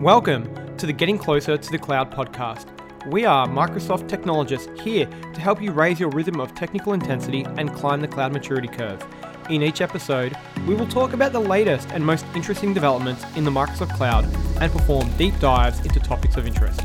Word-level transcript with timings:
Welcome 0.00 0.76
to 0.76 0.84
the 0.84 0.92
Getting 0.92 1.16
Closer 1.16 1.56
to 1.56 1.70
the 1.70 1.78
Cloud 1.78 2.12
podcast. 2.12 2.66
We 3.06 3.24
are 3.24 3.46
Microsoft 3.46 4.08
technologists 4.10 4.68
here 4.82 5.06
to 5.06 5.40
help 5.40 5.62
you 5.62 5.72
raise 5.72 5.98
your 5.98 6.10
rhythm 6.10 6.38
of 6.38 6.54
technical 6.54 6.92
intensity 6.92 7.46
and 7.56 7.72
climb 7.72 8.02
the 8.02 8.06
cloud 8.06 8.34
maturity 8.34 8.68
curve. 8.68 9.02
In 9.48 9.62
each 9.62 9.80
episode, 9.80 10.36
we 10.68 10.74
will 10.74 10.86
talk 10.86 11.14
about 11.14 11.32
the 11.32 11.40
latest 11.40 11.88
and 11.92 12.04
most 12.04 12.26
interesting 12.34 12.74
developments 12.74 13.24
in 13.36 13.44
the 13.44 13.50
Microsoft 13.50 13.96
Cloud 13.96 14.26
and 14.60 14.70
perform 14.70 15.08
deep 15.16 15.38
dives 15.40 15.80
into 15.80 15.98
topics 15.98 16.36
of 16.36 16.46
interest. 16.46 16.78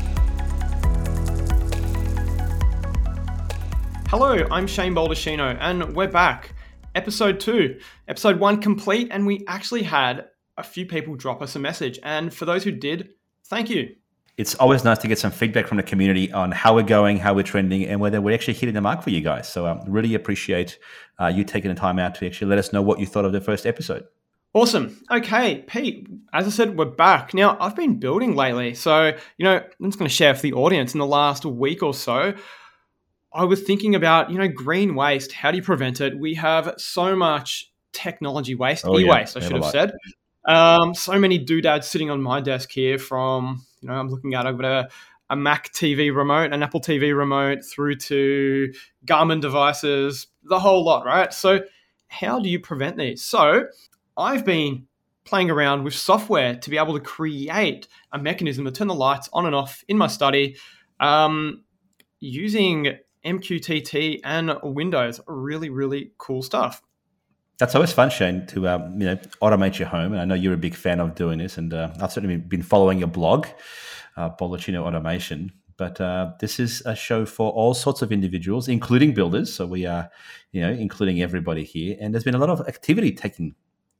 Hello, 4.08 4.46
I'm 4.50 4.66
Shane 4.66 4.94
Baldacchino, 4.94 5.58
and 5.60 5.94
we're 5.94 6.08
back. 6.08 6.54
Episode 6.94 7.40
2. 7.40 7.78
Episode 8.08 8.40
1 8.40 8.62
complete, 8.62 9.08
and 9.10 9.26
we 9.26 9.44
actually 9.46 9.82
had 9.82 10.28
a 10.62 10.64
few 10.64 10.86
people 10.86 11.14
drop 11.16 11.42
us 11.42 11.56
a 11.56 11.58
message. 11.58 11.98
And 12.02 12.32
for 12.32 12.44
those 12.44 12.64
who 12.64 12.72
did, 12.72 13.10
thank 13.46 13.68
you. 13.68 13.94
It's 14.38 14.54
always 14.54 14.82
nice 14.82 14.98
to 14.98 15.08
get 15.08 15.18
some 15.18 15.30
feedback 15.30 15.66
from 15.66 15.76
the 15.76 15.82
community 15.82 16.32
on 16.32 16.52
how 16.52 16.74
we're 16.74 16.84
going, 16.84 17.18
how 17.18 17.34
we're 17.34 17.42
trending, 17.42 17.84
and 17.84 18.00
whether 18.00 18.20
we're 18.20 18.34
actually 18.34 18.54
hitting 18.54 18.74
the 18.74 18.80
mark 18.80 19.02
for 19.02 19.10
you 19.10 19.20
guys. 19.20 19.46
So 19.46 19.66
I 19.66 19.72
um, 19.72 19.80
really 19.86 20.14
appreciate 20.14 20.78
uh, 21.20 21.26
you 21.26 21.44
taking 21.44 21.68
the 21.68 21.78
time 21.78 21.98
out 21.98 22.14
to 22.16 22.26
actually 22.26 22.48
let 22.48 22.58
us 22.58 22.72
know 22.72 22.80
what 22.80 22.98
you 22.98 23.06
thought 23.06 23.26
of 23.26 23.32
the 23.32 23.42
first 23.42 23.66
episode. 23.66 24.04
Awesome. 24.54 25.02
Okay, 25.10 25.64
Pete, 25.66 26.08
as 26.32 26.46
I 26.46 26.50
said, 26.50 26.78
we're 26.78 26.84
back. 26.84 27.34
Now, 27.34 27.56
I've 27.58 27.76
been 27.76 27.98
building 27.98 28.34
lately. 28.34 28.74
So, 28.74 29.12
you 29.38 29.44
know, 29.44 29.56
I'm 29.56 29.86
just 29.86 29.98
going 29.98 30.08
to 30.08 30.14
share 30.14 30.34
for 30.34 30.42
the 30.42 30.52
audience 30.54 30.94
in 30.94 30.98
the 31.00 31.06
last 31.06 31.44
week 31.44 31.82
or 31.82 31.94
so. 31.94 32.34
I 33.34 33.44
was 33.44 33.62
thinking 33.62 33.94
about, 33.94 34.30
you 34.30 34.38
know, 34.38 34.48
green 34.48 34.94
waste. 34.94 35.32
How 35.32 35.50
do 35.50 35.56
you 35.56 35.62
prevent 35.62 36.02
it? 36.02 36.18
We 36.18 36.34
have 36.34 36.74
so 36.76 37.16
much 37.16 37.72
technology 37.92 38.54
waste, 38.54 38.84
oh, 38.86 38.98
e-waste, 38.98 39.36
yeah. 39.36 39.42
I 39.42 39.44
should 39.44 39.56
have 39.56 39.70
said. 39.70 39.92
Um, 40.44 40.94
so 40.94 41.18
many 41.18 41.38
doodads 41.38 41.88
sitting 41.88 42.10
on 42.10 42.20
my 42.20 42.40
desk 42.40 42.70
here 42.70 42.98
from, 42.98 43.64
you 43.80 43.88
know, 43.88 43.94
I'm 43.94 44.08
looking 44.08 44.34
at, 44.34 44.46
I've 44.46 44.58
got 44.58 44.66
a, 44.66 44.88
a 45.30 45.36
Mac 45.36 45.72
TV 45.72 46.14
remote, 46.14 46.52
an 46.52 46.62
Apple 46.62 46.80
TV 46.80 47.16
remote, 47.16 47.64
through 47.64 47.96
to 47.96 48.72
Garmin 49.06 49.40
devices, 49.40 50.26
the 50.42 50.58
whole 50.58 50.84
lot, 50.84 51.06
right? 51.06 51.32
So, 51.32 51.60
how 52.08 52.40
do 52.40 52.50
you 52.50 52.60
prevent 52.60 52.98
these? 52.98 53.22
So, 53.22 53.66
I've 54.16 54.44
been 54.44 54.86
playing 55.24 55.50
around 55.50 55.84
with 55.84 55.94
software 55.94 56.56
to 56.56 56.70
be 56.70 56.76
able 56.76 56.94
to 56.94 57.00
create 57.00 57.86
a 58.12 58.18
mechanism 58.18 58.64
to 58.64 58.72
turn 58.72 58.88
the 58.88 58.94
lights 58.94 59.28
on 59.32 59.46
and 59.46 59.54
off 59.54 59.84
in 59.88 59.96
my 59.96 60.08
study 60.08 60.56
um, 61.00 61.62
using 62.20 62.98
MQTT 63.24 64.20
and 64.24 64.52
Windows. 64.62 65.20
Really, 65.26 65.70
really 65.70 66.12
cool 66.18 66.42
stuff. 66.42 66.82
That's 67.58 67.74
always 67.74 67.92
fun, 67.92 68.10
Shane, 68.10 68.46
to 68.48 68.68
um, 68.68 69.00
you 69.00 69.06
know 69.06 69.16
automate 69.40 69.78
your 69.78 69.88
home. 69.88 70.12
And 70.12 70.20
I 70.20 70.24
know 70.24 70.34
you're 70.34 70.54
a 70.54 70.58
big 70.58 70.74
fan 70.74 71.00
of 71.00 71.14
doing 71.14 71.38
this, 71.38 71.58
and 71.58 71.72
uh, 71.72 71.90
I've 72.00 72.12
certainly 72.12 72.36
been 72.36 72.62
following 72.62 72.98
your 72.98 73.08
blog, 73.08 73.46
uh, 74.16 74.30
Baldacchino 74.30 74.82
Automation. 74.82 75.52
But 75.76 76.00
uh, 76.00 76.32
this 76.38 76.60
is 76.60 76.82
a 76.86 76.94
show 76.94 77.24
for 77.26 77.50
all 77.50 77.74
sorts 77.74 78.02
of 78.02 78.12
individuals, 78.12 78.68
including 78.68 79.14
builders. 79.14 79.52
So 79.52 79.66
we 79.66 79.86
are, 79.86 80.10
you 80.52 80.60
know, 80.60 80.70
including 80.70 81.22
everybody 81.22 81.64
here. 81.64 81.96
And 82.00 82.12
there's 82.12 82.24
been 82.24 82.34
a 82.34 82.38
lot 82.38 82.50
of 82.50 82.60
activity 82.68 83.12
taking, 83.12 83.54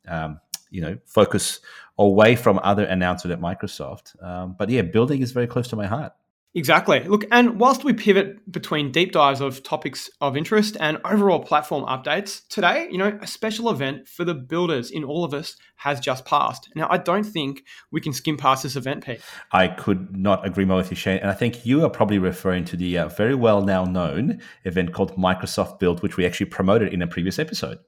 um, 0.06 0.38
you 0.70 0.80
know, 0.80 0.98
focus 1.06 1.60
away 1.98 2.36
from 2.36 2.60
other 2.62 2.84
announcements 2.84 3.34
at 3.34 3.40
Microsoft. 3.40 4.22
Um, 4.22 4.54
but 4.58 4.68
yeah, 4.70 4.82
building 4.82 5.22
is 5.22 5.32
very 5.32 5.46
close 5.46 5.68
to 5.68 5.76
my 5.76 5.86
heart. 5.86 6.12
Exactly. 6.54 7.02
Look, 7.04 7.24
and 7.30 7.58
whilst 7.58 7.82
we 7.82 7.94
pivot 7.94 8.52
between 8.52 8.92
deep 8.92 9.12
dives 9.12 9.40
of 9.40 9.62
topics 9.62 10.10
of 10.20 10.36
interest 10.36 10.76
and 10.78 10.98
overall 11.02 11.40
platform 11.40 11.84
updates, 11.84 12.46
today, 12.48 12.88
you 12.90 12.98
know, 12.98 13.18
a 13.22 13.26
special 13.26 13.70
event 13.70 14.06
for 14.06 14.24
the 14.24 14.34
builders 14.34 14.90
in 14.90 15.02
all 15.02 15.24
of 15.24 15.32
us 15.32 15.56
has 15.76 15.98
just 15.98 16.26
passed. 16.26 16.68
Now, 16.76 16.88
I 16.90 16.98
don't 16.98 17.24
think 17.24 17.64
we 17.90 18.02
can 18.02 18.12
skim 18.12 18.36
past 18.36 18.64
this 18.64 18.76
event, 18.76 19.06
Pete. 19.06 19.22
I 19.50 19.68
could 19.68 20.14
not 20.14 20.46
agree 20.46 20.66
more 20.66 20.76
with 20.76 20.90
you, 20.90 20.96
Shane. 20.96 21.20
And 21.20 21.30
I 21.30 21.34
think 21.34 21.64
you 21.64 21.84
are 21.86 21.90
probably 21.90 22.18
referring 22.18 22.66
to 22.66 22.76
the 22.76 22.98
uh, 22.98 23.08
very 23.08 23.34
well 23.34 23.62
now 23.62 23.84
known 23.84 24.38
event 24.64 24.92
called 24.92 25.16
Microsoft 25.16 25.78
Build, 25.78 26.02
which 26.02 26.18
we 26.18 26.26
actually 26.26 26.46
promoted 26.46 26.92
in 26.92 27.00
a 27.00 27.06
previous 27.06 27.38
episode. 27.38 27.78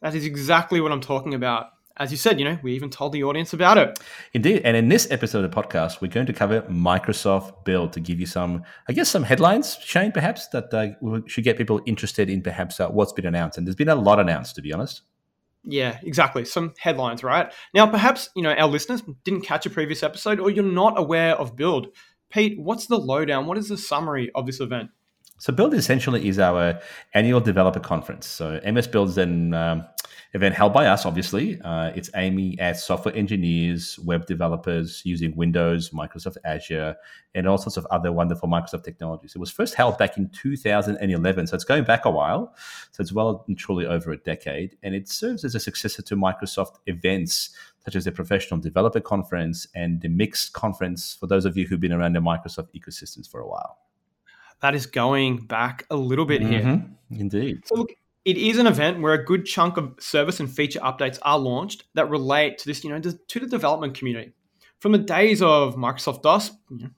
That 0.00 0.16
is 0.16 0.24
exactly 0.24 0.80
what 0.80 0.90
I'm 0.90 1.00
talking 1.00 1.34
about 1.34 1.66
as 1.96 2.10
you 2.10 2.16
said, 2.16 2.38
you 2.38 2.44
know, 2.44 2.58
we 2.62 2.74
even 2.74 2.90
told 2.90 3.12
the 3.12 3.22
audience 3.24 3.52
about 3.52 3.78
it. 3.78 3.98
Indeed. 4.32 4.62
And 4.64 4.76
in 4.76 4.88
this 4.88 5.10
episode 5.10 5.44
of 5.44 5.50
the 5.50 5.62
podcast, 5.62 6.00
we're 6.00 6.08
going 6.08 6.26
to 6.26 6.32
cover 6.32 6.62
Microsoft 6.62 7.64
Build 7.64 7.92
to 7.92 8.00
give 8.00 8.18
you 8.18 8.26
some, 8.26 8.62
I 8.88 8.92
guess, 8.92 9.08
some 9.08 9.22
headlines, 9.22 9.76
Shane, 9.82 10.12
perhaps, 10.12 10.48
that 10.48 10.72
uh, 10.72 11.20
should 11.26 11.44
get 11.44 11.58
people 11.58 11.80
interested 11.86 12.30
in 12.30 12.42
perhaps 12.42 12.80
uh, 12.80 12.88
what's 12.88 13.12
been 13.12 13.26
announced. 13.26 13.58
And 13.58 13.66
there's 13.66 13.76
been 13.76 13.88
a 13.88 13.94
lot 13.94 14.18
announced, 14.18 14.54
to 14.56 14.62
be 14.62 14.72
honest. 14.72 15.02
Yeah, 15.64 15.98
exactly. 16.02 16.44
Some 16.44 16.74
headlines, 16.78 17.22
right? 17.22 17.52
Now, 17.72 17.86
perhaps, 17.86 18.30
you 18.34 18.42
know, 18.42 18.52
our 18.52 18.68
listeners 18.68 19.02
didn't 19.24 19.42
catch 19.42 19.66
a 19.66 19.70
previous 19.70 20.02
episode 20.02 20.40
or 20.40 20.50
you're 20.50 20.64
not 20.64 20.98
aware 20.98 21.36
of 21.36 21.56
Build. 21.56 21.88
Pete, 22.30 22.58
what's 22.58 22.86
the 22.86 22.98
lowdown? 22.98 23.46
What 23.46 23.58
is 23.58 23.68
the 23.68 23.78
summary 23.78 24.30
of 24.34 24.46
this 24.46 24.60
event? 24.60 24.90
So 25.38 25.52
Build 25.52 25.74
essentially 25.74 26.28
is 26.28 26.38
our 26.38 26.80
annual 27.14 27.40
developer 27.40 27.80
conference. 27.80 28.26
So 28.26 28.60
MS 28.64 28.86
Build 28.86 29.10
is 29.10 29.18
an 29.18 29.54
um, 29.54 29.84
event 30.34 30.54
held 30.54 30.72
by 30.72 30.86
us, 30.86 31.04
obviously. 31.04 31.60
Uh, 31.60 31.92
it's 31.94 32.08
aiming 32.16 32.58
at 32.58 32.78
software 32.78 33.14
engineers, 33.14 33.98
web 33.98 34.26
developers 34.26 35.02
using 35.04 35.36
Windows, 35.36 35.90
Microsoft 35.90 36.38
Azure, 36.44 36.96
and 37.34 37.46
all 37.46 37.58
sorts 37.58 37.76
of 37.76 37.86
other 37.90 38.12
wonderful 38.12 38.48
Microsoft 38.48 38.84
technologies. 38.84 39.34
It 39.34 39.38
was 39.38 39.50
first 39.50 39.74
held 39.74 39.98
back 39.98 40.16
in 40.16 40.30
2011, 40.30 41.46
so 41.46 41.54
it's 41.54 41.64
going 41.64 41.84
back 41.84 42.06
a 42.06 42.10
while. 42.10 42.54
So 42.92 43.02
it's 43.02 43.12
well 43.12 43.44
and 43.46 43.58
truly 43.58 43.84
over 43.84 44.10
a 44.12 44.16
decade, 44.16 44.76
and 44.82 44.94
it 44.94 45.08
serves 45.08 45.44
as 45.44 45.54
a 45.54 45.60
successor 45.60 46.02
to 46.02 46.16
Microsoft 46.16 46.76
events 46.86 47.50
such 47.84 47.96
as 47.96 48.04
the 48.04 48.12
Professional 48.12 48.60
Developer 48.60 49.00
Conference 49.00 49.66
and 49.74 50.00
the 50.00 50.08
Mixed 50.08 50.52
Conference 50.52 51.16
for 51.18 51.26
those 51.26 51.44
of 51.44 51.56
you 51.56 51.66
who've 51.66 51.80
been 51.80 51.92
around 51.92 52.14
the 52.14 52.20
Microsoft 52.20 52.68
ecosystems 52.74 53.28
for 53.28 53.40
a 53.40 53.48
while 53.48 53.78
that 54.62 54.74
is 54.76 54.86
going 54.86 55.38
back 55.38 55.84
a 55.90 55.96
little 55.96 56.24
bit 56.24 56.40
here. 56.40 56.62
Mm-hmm. 56.62 57.20
Indeed. 57.20 57.66
So 57.66 57.74
look, 57.74 57.90
it 58.24 58.36
is 58.36 58.58
an 58.58 58.66
event 58.66 59.00
where 59.00 59.14
a 59.14 59.24
good 59.24 59.44
chunk 59.44 59.76
of 59.76 59.94
service 59.98 60.40
and 60.40 60.50
feature 60.50 60.80
updates 60.80 61.18
are 61.22 61.38
launched 61.38 61.84
that 61.94 62.08
relate 62.08 62.58
to 62.58 62.66
this, 62.66 62.84
you 62.84 62.90
know, 62.90 63.00
to 63.00 63.40
the 63.40 63.46
development 63.46 63.94
community. 63.94 64.32
From 64.80 64.92
the 64.92 64.98
days 64.98 65.42
of 65.42 65.76
Microsoft 65.76 66.22
DOS, 66.22 66.52
you 66.70 66.78
know, 66.78 66.90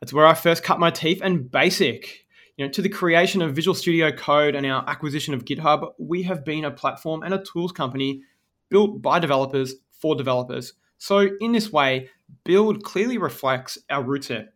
that's 0.00 0.12
where 0.12 0.26
I 0.26 0.34
first 0.34 0.62
cut 0.62 0.78
my 0.78 0.90
teeth, 0.90 1.20
and 1.22 1.50
Basic, 1.50 2.26
you 2.56 2.64
know, 2.64 2.72
to 2.72 2.82
the 2.82 2.88
creation 2.88 3.42
of 3.42 3.54
Visual 3.54 3.74
Studio 3.74 4.12
Code 4.12 4.54
and 4.54 4.66
our 4.66 4.86
acquisition 4.88 5.34
of 5.34 5.44
GitHub, 5.44 5.92
we 5.98 6.22
have 6.24 6.44
been 6.44 6.64
a 6.64 6.70
platform 6.70 7.22
and 7.22 7.34
a 7.34 7.42
tools 7.42 7.72
company 7.72 8.22
built 8.68 9.00
by 9.00 9.18
developers 9.18 9.74
for 9.90 10.14
developers. 10.14 10.74
So 10.98 11.30
in 11.40 11.52
this 11.52 11.72
way, 11.72 12.10
Build 12.44 12.82
clearly 12.82 13.18
reflects 13.18 13.78
our 13.88 14.02
roots 14.02 14.28
here. 14.28 14.48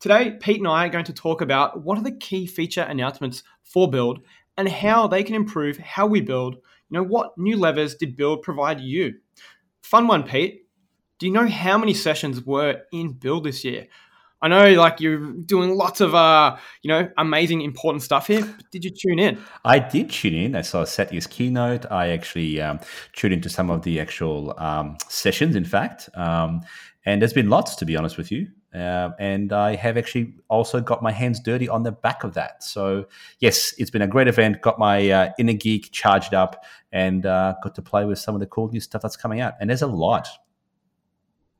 Today, 0.00 0.32
Pete 0.32 0.58
and 0.58 0.68
I 0.68 0.86
are 0.86 0.90
going 0.90 1.06
to 1.06 1.12
talk 1.12 1.40
about 1.40 1.82
what 1.82 1.96
are 1.96 2.04
the 2.04 2.12
key 2.12 2.46
feature 2.46 2.82
announcements 2.82 3.42
for 3.62 3.90
Build 3.90 4.20
and 4.56 4.68
how 4.68 5.06
they 5.06 5.22
can 5.22 5.34
improve 5.34 5.76
how 5.78 6.06
we 6.06 6.20
build. 6.20 6.54
You 6.54 6.98
know, 6.98 7.02
what 7.02 7.36
new 7.36 7.56
levers 7.56 7.94
did 7.94 8.16
Build 8.16 8.42
provide 8.42 8.80
you? 8.80 9.14
Fun 9.82 10.06
one, 10.06 10.22
Pete. 10.22 10.66
Do 11.18 11.26
you 11.26 11.32
know 11.32 11.46
how 11.46 11.78
many 11.78 11.94
sessions 11.94 12.44
were 12.44 12.82
in 12.92 13.12
Build 13.12 13.44
this 13.44 13.64
year? 13.64 13.86
I 14.42 14.48
know, 14.48 14.74
like 14.74 15.00
you're 15.00 15.32
doing 15.32 15.74
lots 15.74 16.02
of, 16.02 16.14
uh, 16.14 16.56
you 16.82 16.88
know, 16.88 17.10
amazing, 17.16 17.62
important 17.62 18.02
stuff 18.02 18.26
here. 18.26 18.46
did 18.70 18.84
you 18.84 18.90
tune 18.90 19.18
in? 19.18 19.38
I 19.64 19.78
did 19.78 20.10
tune 20.10 20.34
in. 20.34 20.54
I 20.54 20.60
saw 20.60 20.84
Satya's 20.84 21.26
keynote. 21.26 21.90
I 21.90 22.10
actually 22.10 22.60
um, 22.60 22.78
tuned 23.14 23.32
into 23.32 23.48
some 23.48 23.70
of 23.70 23.82
the 23.82 23.98
actual 24.00 24.54
um, 24.58 24.98
sessions, 25.08 25.56
in 25.56 25.64
fact. 25.64 26.10
Um, 26.14 26.60
and 27.06 27.22
there's 27.22 27.32
been 27.32 27.48
lots, 27.48 27.74
to 27.76 27.86
be 27.86 27.96
honest 27.96 28.18
with 28.18 28.30
you. 28.30 28.48
Uh, 28.74 29.10
and 29.20 29.52
I 29.52 29.76
have 29.76 29.96
actually 29.96 30.34
also 30.48 30.80
got 30.80 31.00
my 31.00 31.12
hands 31.12 31.38
dirty 31.38 31.68
on 31.68 31.84
the 31.84 31.92
back 31.92 32.24
of 32.24 32.34
that. 32.34 32.64
So, 32.64 33.06
yes, 33.38 33.72
it's 33.78 33.90
been 33.90 34.02
a 34.02 34.08
great 34.08 34.26
event. 34.26 34.62
Got 34.62 34.80
my 34.80 35.10
uh, 35.10 35.30
inner 35.38 35.52
geek 35.52 35.92
charged 35.92 36.34
up 36.34 36.64
and 36.90 37.24
uh, 37.24 37.54
got 37.62 37.76
to 37.76 37.82
play 37.82 38.04
with 38.04 38.18
some 38.18 38.34
of 38.34 38.40
the 38.40 38.46
cool 38.46 38.68
new 38.68 38.80
stuff 38.80 39.02
that's 39.02 39.16
coming 39.16 39.40
out. 39.40 39.54
And 39.60 39.70
there's 39.70 39.82
a 39.82 39.86
lot. 39.86 40.26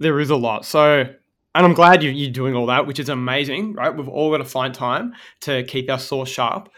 There 0.01 0.19
is 0.19 0.31
a 0.31 0.37
lot. 0.37 0.65
So, 0.65 1.03
and 1.03 1.17
I'm 1.55 1.75
glad 1.75 2.03
you, 2.03 2.11
you're 2.11 2.33
doing 2.33 2.57
all 2.57 2.67
that, 2.67 2.89
which 2.89 2.99
is 2.99 3.09
amazing, 3.09 3.75
right? 3.75 3.97
We've 3.97 4.09
all 4.09 4.33
got 4.33 4.39
to 4.39 4.45
find 4.45 4.75
time 4.75 5.15
to 5.43 5.63
keep 5.63 5.89
our 5.89 6.01
source 6.01 6.31
sharp. 6.31 6.69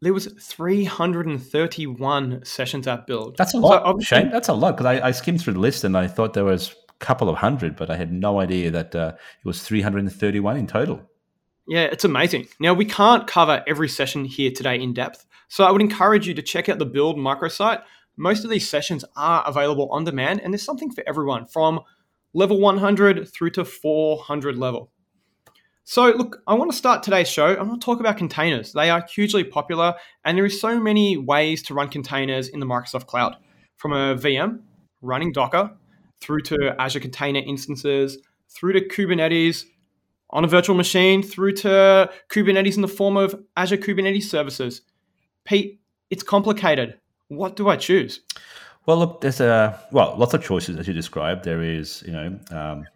There 0.00 0.14
was 0.14 0.26
331 0.26 2.44
sessions 2.44 2.86
at 2.86 3.08
Build. 3.08 3.36
That's 3.36 3.54
a 3.54 3.58
lot, 3.58 3.84
so 3.84 3.98
Shane. 4.00 4.30
That's 4.30 4.48
a 4.48 4.52
lot 4.52 4.76
because 4.76 4.86
I, 4.86 5.08
I 5.08 5.10
skimmed 5.10 5.40
through 5.40 5.54
the 5.54 5.60
list 5.60 5.82
and 5.82 5.96
I 5.96 6.06
thought 6.06 6.34
there 6.34 6.44
was 6.44 6.72
couple 6.98 7.28
of 7.28 7.36
hundred, 7.36 7.76
but 7.76 7.90
I 7.90 7.96
had 7.96 8.12
no 8.12 8.40
idea 8.40 8.70
that 8.70 8.94
uh, 8.94 9.12
it 9.16 9.46
was 9.46 9.62
331 9.62 10.56
in 10.56 10.66
total. 10.66 11.02
Yeah, 11.68 11.82
it's 11.82 12.04
amazing. 12.04 12.48
Now, 12.60 12.74
we 12.74 12.84
can't 12.84 13.26
cover 13.26 13.62
every 13.66 13.88
session 13.88 14.24
here 14.24 14.50
today 14.50 14.80
in 14.80 14.92
depth, 14.94 15.26
so 15.48 15.64
I 15.64 15.72
would 15.72 15.80
encourage 15.80 16.26
you 16.26 16.34
to 16.34 16.42
check 16.42 16.68
out 16.68 16.78
the 16.78 16.86
Build 16.86 17.16
microsite. 17.16 17.82
Most 18.16 18.44
of 18.44 18.50
these 18.50 18.68
sessions 18.68 19.04
are 19.16 19.44
available 19.46 19.88
on 19.90 20.04
demand, 20.04 20.40
and 20.40 20.52
there's 20.52 20.62
something 20.62 20.90
for 20.90 21.02
everyone 21.06 21.46
from 21.46 21.80
level 22.34 22.60
100 22.60 23.28
through 23.28 23.50
to 23.50 23.64
400 23.64 24.56
level. 24.56 24.90
So, 25.84 26.06
look, 26.06 26.42
I 26.46 26.54
want 26.54 26.70
to 26.70 26.76
start 26.76 27.02
today's 27.02 27.28
show. 27.28 27.54
I 27.54 27.62
want 27.62 27.80
to 27.80 27.84
talk 27.84 28.00
about 28.00 28.16
containers. 28.16 28.72
They 28.72 28.90
are 28.90 29.06
hugely 29.06 29.44
popular, 29.44 29.94
and 30.24 30.36
there 30.36 30.44
are 30.44 30.50
so 30.50 30.80
many 30.80 31.16
ways 31.16 31.62
to 31.64 31.74
run 31.74 31.88
containers 31.88 32.48
in 32.48 32.60
the 32.60 32.66
Microsoft 32.66 33.06
Cloud 33.06 33.36
from 33.76 33.92
a 33.92 34.16
VM, 34.16 34.62
running 35.00 35.32
Docker, 35.32 35.76
through 36.20 36.40
to 36.42 36.74
Azure 36.78 37.00
Container 37.00 37.40
Instances, 37.40 38.18
through 38.48 38.72
to 38.72 38.80
Kubernetes 38.80 39.64
on 40.30 40.44
a 40.44 40.48
virtual 40.48 40.76
machine 40.76 41.22
through 41.22 41.52
to 41.52 42.10
Kubernetes 42.30 42.76
in 42.76 42.82
the 42.82 42.88
form 42.88 43.16
of 43.16 43.40
Azure 43.56 43.76
Kubernetes 43.76 44.24
services. 44.24 44.82
Pete, 45.44 45.80
it's 46.10 46.22
complicated. 46.22 46.98
What 47.28 47.56
do 47.56 47.68
I 47.68 47.76
choose? 47.76 48.20
Well, 48.86 48.98
look, 48.98 49.20
there's 49.20 49.40
a 49.40 49.80
well, 49.90 50.14
lots 50.16 50.34
of 50.34 50.42
choices 50.42 50.76
as 50.76 50.86
you 50.86 50.94
described. 50.94 51.44
There 51.44 51.62
is, 51.62 52.02
you 52.06 52.12
know, 52.12 52.38
um, 52.50 52.86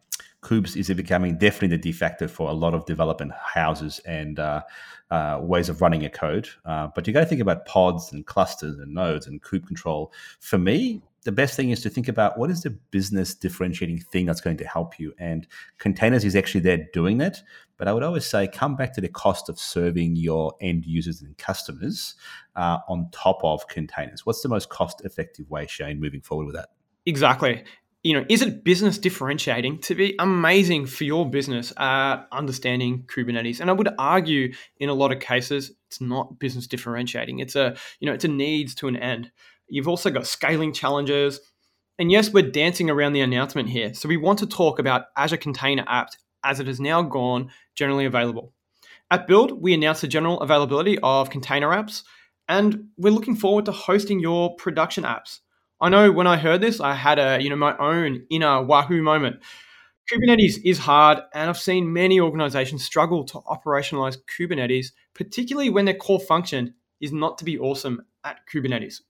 Kubes 0.42 0.76
is 0.76 0.88
becoming 0.88 1.36
definitely 1.36 1.76
the 1.76 1.78
de 1.78 1.92
facto 1.92 2.28
for 2.28 2.48
a 2.48 2.52
lot 2.52 2.74
of 2.74 2.86
development 2.86 3.32
houses 3.32 4.00
and 4.06 4.38
uh, 4.38 4.62
uh, 5.10 5.38
ways 5.42 5.68
of 5.68 5.80
running 5.80 6.04
a 6.04 6.10
code. 6.10 6.48
Uh, 6.64 6.88
but 6.94 7.06
you 7.06 7.12
got 7.12 7.20
to 7.20 7.26
think 7.26 7.40
about 7.40 7.66
pods 7.66 8.12
and 8.12 8.24
clusters 8.26 8.78
and 8.78 8.94
nodes 8.94 9.26
and 9.26 9.42
kube 9.42 9.66
control. 9.66 10.12
For 10.38 10.58
me, 10.58 11.02
the 11.24 11.32
best 11.32 11.54
thing 11.54 11.70
is 11.70 11.82
to 11.82 11.90
think 11.90 12.08
about 12.08 12.38
what 12.38 12.50
is 12.50 12.62
the 12.62 12.70
business 12.70 13.34
differentiating 13.34 13.98
thing 13.98 14.26
that's 14.26 14.40
going 14.40 14.56
to 14.56 14.66
help 14.66 14.98
you. 14.98 15.12
And 15.18 15.46
containers 15.78 16.24
is 16.24 16.34
actually 16.34 16.60
there 16.60 16.88
doing 16.92 17.18
that. 17.18 17.42
But 17.76 17.88
I 17.88 17.92
would 17.92 18.02
always 18.02 18.26
say 18.26 18.48
come 18.48 18.76
back 18.76 18.94
to 18.94 19.00
the 19.00 19.08
cost 19.08 19.48
of 19.48 19.58
serving 19.58 20.16
your 20.16 20.54
end 20.60 20.86
users 20.86 21.22
and 21.22 21.36
customers 21.36 22.14
uh, 22.56 22.78
on 22.88 23.08
top 23.10 23.40
of 23.42 23.66
containers. 23.68 24.24
What's 24.24 24.42
the 24.42 24.48
most 24.48 24.68
cost 24.70 25.04
effective 25.04 25.50
way, 25.50 25.66
Shane, 25.66 26.00
moving 26.00 26.20
forward 26.20 26.46
with 26.46 26.54
that? 26.56 26.70
Exactly. 27.06 27.64
You 28.02 28.14
know, 28.14 28.24
is 28.30 28.40
it 28.40 28.64
business 28.64 28.96
differentiating 28.96 29.80
to 29.80 29.94
be 29.94 30.14
amazing 30.18 30.86
for 30.86 31.04
your 31.04 31.28
business 31.28 31.70
at 31.76 32.26
understanding 32.32 33.04
Kubernetes? 33.14 33.60
And 33.60 33.68
I 33.68 33.74
would 33.74 33.90
argue 33.98 34.54
in 34.78 34.88
a 34.88 34.94
lot 34.94 35.12
of 35.12 35.20
cases, 35.20 35.72
it's 35.86 36.00
not 36.00 36.38
business 36.38 36.66
differentiating. 36.66 37.40
It's 37.40 37.56
a, 37.56 37.76
you 37.98 38.06
know, 38.06 38.14
it's 38.14 38.24
a 38.24 38.28
needs 38.28 38.74
to 38.76 38.88
an 38.88 38.96
end. 38.96 39.30
You've 39.70 39.88
also 39.88 40.10
got 40.10 40.26
scaling 40.26 40.72
challenges. 40.72 41.40
And 41.98 42.10
yes, 42.10 42.32
we're 42.32 42.50
dancing 42.50 42.90
around 42.90 43.12
the 43.12 43.20
announcement 43.20 43.68
here. 43.68 43.94
So 43.94 44.08
we 44.08 44.16
want 44.16 44.38
to 44.40 44.46
talk 44.46 44.78
about 44.78 45.06
Azure 45.16 45.36
Container 45.36 45.84
Apps 45.84 46.12
as 46.44 46.60
it 46.60 46.66
has 46.66 46.80
now 46.80 47.02
gone 47.02 47.50
generally 47.74 48.04
available. 48.04 48.52
At 49.10 49.26
Build, 49.26 49.60
we 49.60 49.74
announced 49.74 50.02
the 50.02 50.08
general 50.08 50.40
availability 50.40 50.98
of 51.02 51.30
container 51.30 51.68
apps, 51.68 52.04
and 52.48 52.88
we're 52.96 53.12
looking 53.12 53.34
forward 53.34 53.64
to 53.64 53.72
hosting 53.72 54.20
your 54.20 54.54
production 54.54 55.04
apps. 55.04 55.40
I 55.80 55.88
know 55.88 56.12
when 56.12 56.26
I 56.26 56.36
heard 56.36 56.60
this, 56.60 56.80
I 56.80 56.94
had 56.94 57.18
a 57.18 57.42
you 57.42 57.50
know 57.50 57.56
my 57.56 57.76
own 57.78 58.24
inner 58.30 58.62
wahoo 58.62 59.02
moment. 59.02 59.42
Kubernetes 60.10 60.58
is 60.64 60.78
hard, 60.78 61.18
and 61.34 61.48
I've 61.48 61.58
seen 61.58 61.92
many 61.92 62.20
organizations 62.20 62.84
struggle 62.84 63.24
to 63.24 63.40
operationalize 63.40 64.18
Kubernetes, 64.36 64.92
particularly 65.14 65.70
when 65.70 65.84
their 65.84 65.94
core 65.94 66.20
function 66.20 66.74
is 67.00 67.12
not 67.12 67.38
to 67.38 67.44
be 67.44 67.58
awesome 67.58 68.02
at 68.24 68.38
Kubernetes. 68.52 69.00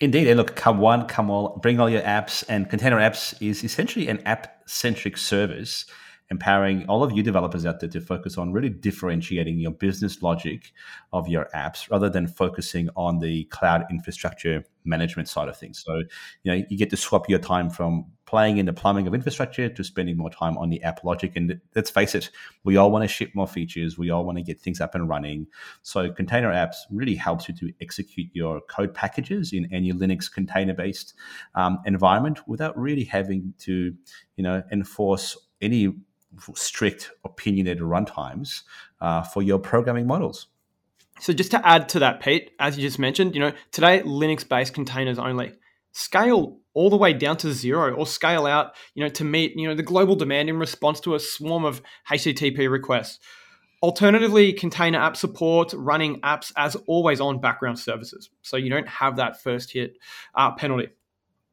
Indeed, 0.00 0.28
and 0.28 0.38
look, 0.38 0.56
come 0.56 0.78
one, 0.78 1.06
come 1.06 1.28
all, 1.30 1.58
bring 1.58 1.78
all 1.78 1.90
your 1.90 2.00
apps, 2.00 2.42
and 2.48 2.70
Container 2.70 2.96
Apps 2.96 3.34
is 3.46 3.62
essentially 3.62 4.08
an 4.08 4.22
app-centric 4.24 5.18
service, 5.18 5.84
empowering 6.30 6.86
all 6.88 7.02
of 7.02 7.10
you 7.12 7.22
developers 7.22 7.66
out 7.66 7.80
there 7.80 7.88
to 7.88 8.00
focus 8.00 8.38
on 8.38 8.52
really 8.52 8.68
differentiating 8.68 9.58
your 9.58 9.72
business 9.72 10.22
logic 10.22 10.72
of 11.12 11.28
your 11.28 11.48
apps, 11.54 11.90
rather 11.90 12.08
than 12.08 12.26
focusing 12.26 12.88
on 12.96 13.18
the 13.18 13.44
cloud 13.44 13.84
infrastructure 13.90 14.64
management 14.84 15.28
side 15.28 15.48
of 15.48 15.56
things. 15.56 15.82
So, 15.84 16.02
you 16.42 16.52
know, 16.52 16.64
you 16.70 16.78
get 16.78 16.90
to 16.90 16.96
swap 16.96 17.28
your 17.28 17.40
time 17.40 17.68
from 17.68 18.06
playing 18.26 18.58
in 18.58 18.66
the 18.66 18.72
plumbing 18.72 19.08
of 19.08 19.14
infrastructure 19.14 19.68
to 19.68 19.82
spending 19.82 20.16
more 20.16 20.30
time 20.30 20.56
on 20.56 20.70
the 20.70 20.80
app 20.84 21.02
logic. 21.02 21.32
And 21.34 21.60
let's 21.74 21.90
face 21.90 22.14
it, 22.14 22.30
we 22.62 22.76
all 22.76 22.92
want 22.92 23.02
to 23.02 23.08
ship 23.08 23.32
more 23.34 23.48
features. 23.48 23.98
We 23.98 24.10
all 24.10 24.24
want 24.24 24.38
to 24.38 24.44
get 24.44 24.60
things 24.60 24.80
up 24.80 24.94
and 24.94 25.08
running. 25.08 25.48
So 25.82 26.12
container 26.12 26.52
apps 26.52 26.76
really 26.92 27.16
helps 27.16 27.48
you 27.48 27.56
to 27.56 27.72
execute 27.80 28.28
your 28.32 28.60
code 28.60 28.94
packages 28.94 29.52
in 29.52 29.68
any 29.72 29.92
Linux 29.92 30.32
container-based 30.32 31.12
um, 31.56 31.80
environment 31.86 32.46
without 32.46 32.78
really 32.78 33.04
having 33.04 33.52
to, 33.58 33.92
you 34.36 34.44
know, 34.44 34.62
enforce 34.70 35.36
any 35.60 35.92
strict 36.54 37.10
opinionated 37.24 37.82
runtimes 37.82 38.62
uh, 39.00 39.22
for 39.22 39.42
your 39.42 39.58
programming 39.58 40.06
models. 40.06 40.48
So 41.20 41.32
just 41.32 41.50
to 41.50 41.66
add 41.66 41.88
to 41.90 41.98
that, 41.98 42.20
Pete, 42.20 42.52
as 42.58 42.78
you 42.78 42.82
just 42.82 42.98
mentioned, 42.98 43.34
you 43.34 43.40
know, 43.40 43.52
today 43.72 44.00
Linux-based 44.00 44.72
containers 44.72 45.18
only. 45.18 45.52
Scale 45.92 46.58
all 46.72 46.88
the 46.88 46.96
way 46.96 47.12
down 47.12 47.36
to 47.38 47.52
zero 47.52 47.94
or 47.94 48.06
scale 48.06 48.46
out, 48.46 48.74
you 48.94 49.02
know, 49.02 49.10
to 49.10 49.24
meet, 49.24 49.56
you 49.56 49.68
know, 49.68 49.74
the 49.74 49.82
global 49.82 50.14
demand 50.14 50.48
in 50.48 50.58
response 50.58 51.00
to 51.00 51.14
a 51.14 51.20
swarm 51.20 51.64
of 51.64 51.82
HTTP 52.10 52.70
requests. 52.70 53.18
Alternatively, 53.82 54.52
container 54.52 54.98
app 54.98 55.16
support 55.16 55.72
running 55.74 56.20
apps 56.20 56.52
as 56.56 56.76
always 56.86 57.20
on 57.20 57.40
background 57.40 57.78
services. 57.78 58.30
So 58.42 58.56
you 58.56 58.70
don't 58.70 58.88
have 58.88 59.16
that 59.16 59.42
first 59.42 59.72
hit 59.72 59.96
uh, 60.34 60.52
penalty. 60.52 60.88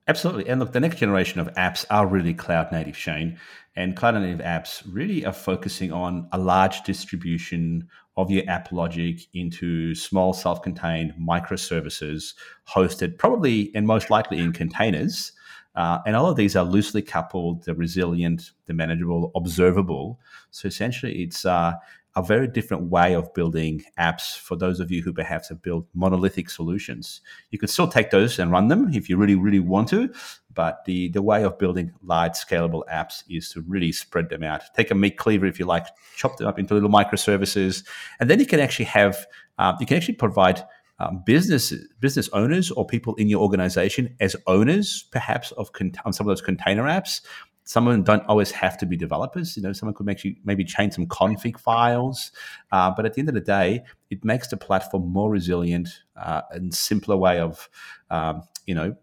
Absolutely. 0.07 0.47
And 0.47 0.59
look, 0.59 0.71
the 0.71 0.79
next 0.79 0.97
generation 0.97 1.39
of 1.41 1.53
apps 1.55 1.85
are 1.89 2.07
really 2.07 2.33
cloud 2.33 2.71
native, 2.71 2.95
Shane. 2.95 3.37
And 3.75 3.95
cloud 3.95 4.15
native 4.15 4.39
apps 4.39 4.81
really 4.89 5.25
are 5.25 5.33
focusing 5.33 5.91
on 5.91 6.29
a 6.31 6.37
large 6.37 6.81
distribution 6.83 7.87
of 8.15 8.31
your 8.31 8.43
app 8.49 8.71
logic 8.71 9.19
into 9.33 9.93
small 9.93 10.33
self 10.33 10.61
contained 10.61 11.13
microservices 11.19 12.33
hosted 12.67 13.17
probably 13.17 13.71
and 13.75 13.85
most 13.85 14.09
likely 14.09 14.39
in 14.39 14.53
containers. 14.53 15.33
Uh, 15.75 15.99
and 16.07 16.15
all 16.15 16.25
of 16.25 16.35
these 16.35 16.55
are 16.55 16.63
loosely 16.63 17.03
coupled, 17.03 17.63
they're 17.63 17.75
resilient, 17.75 18.51
they're 18.65 18.75
manageable, 18.75 19.31
observable. 19.35 20.19
So 20.49 20.67
essentially, 20.67 21.21
it's 21.21 21.45
uh, 21.45 21.73
a 22.17 22.23
very 22.23 22.47
different 22.47 22.89
way 22.89 23.13
of 23.13 23.31
building 23.35 23.83
apps 23.99 24.35
for 24.35 24.55
those 24.55 24.79
of 24.79 24.89
you 24.89 25.03
who 25.03 25.13
perhaps 25.13 25.49
have 25.49 25.61
built 25.61 25.85
monolithic 25.93 26.49
solutions. 26.49 27.21
You 27.51 27.59
could 27.59 27.69
still 27.69 27.87
take 27.87 28.09
those 28.09 28.39
and 28.39 28.51
run 28.51 28.69
them 28.69 28.91
if 28.91 29.07
you 29.07 29.17
really, 29.17 29.35
really 29.35 29.59
want 29.59 29.87
to, 29.89 30.11
but 30.51 30.83
the, 30.85 31.09
the 31.09 31.21
way 31.21 31.43
of 31.43 31.59
building 31.59 31.91
large 32.01 32.31
scalable 32.31 32.81
apps 32.91 33.23
is 33.29 33.51
to 33.51 33.61
really 33.61 33.91
spread 33.91 34.29
them 34.29 34.41
out. 34.41 34.63
Take 34.75 34.89
a 34.89 34.95
meat 34.95 35.17
cleaver 35.17 35.45
if 35.45 35.59
you 35.59 35.65
like, 35.65 35.85
chop 36.15 36.37
them 36.37 36.47
up 36.47 36.57
into 36.57 36.73
little 36.73 36.89
microservices, 36.89 37.85
and 38.19 38.31
then 38.31 38.39
you 38.39 38.47
can 38.47 38.59
actually 38.59 38.85
have, 38.85 39.27
uh, 39.59 39.73
you 39.79 39.85
can 39.85 39.97
actually 39.97 40.15
provide 40.15 40.63
um, 40.99 41.21
business 41.25 41.73
business 41.99 42.27
owners 42.33 42.71
or 42.71 42.85
people 42.85 43.13
in 43.15 43.29
your 43.29 43.41
organization 43.41 44.15
as 44.19 44.35
owners, 44.47 45.07
perhaps 45.11 45.51
of 45.51 45.71
con- 45.73 45.93
on 46.05 46.13
some 46.13 46.27
of 46.27 46.31
those 46.31 46.41
container 46.41 46.83
apps, 46.83 47.21
some 47.67 47.85
of 47.85 47.91
them 47.91 48.01
don't 48.01 48.25
always 48.27 48.49
have 48.51 48.77
to 48.77 48.85
be 48.85 48.95
developers. 48.95 49.57
You 49.57 49.63
know, 49.63 49.73
someone 49.73 49.93
could 49.93 50.09
actually 50.09 50.37
maybe 50.45 50.63
change 50.63 50.93
some 50.93 51.05
config 51.05 51.59
files, 51.59 52.31
uh, 52.71 52.91
but 52.95 53.05
at 53.05 53.13
the 53.13 53.19
end 53.19 53.27
of 53.27 53.35
the 53.35 53.41
day, 53.41 53.83
it 54.09 54.23
makes 54.23 54.47
the 54.47 54.55
platform 54.55 55.11
more 55.11 55.29
resilient 55.29 55.89
uh, 56.15 56.43
and 56.51 56.73
simpler 56.73 57.17
way 57.17 57.39
of, 57.41 57.69
um, 58.09 58.43
you 58.67 58.73
know, 58.73 58.95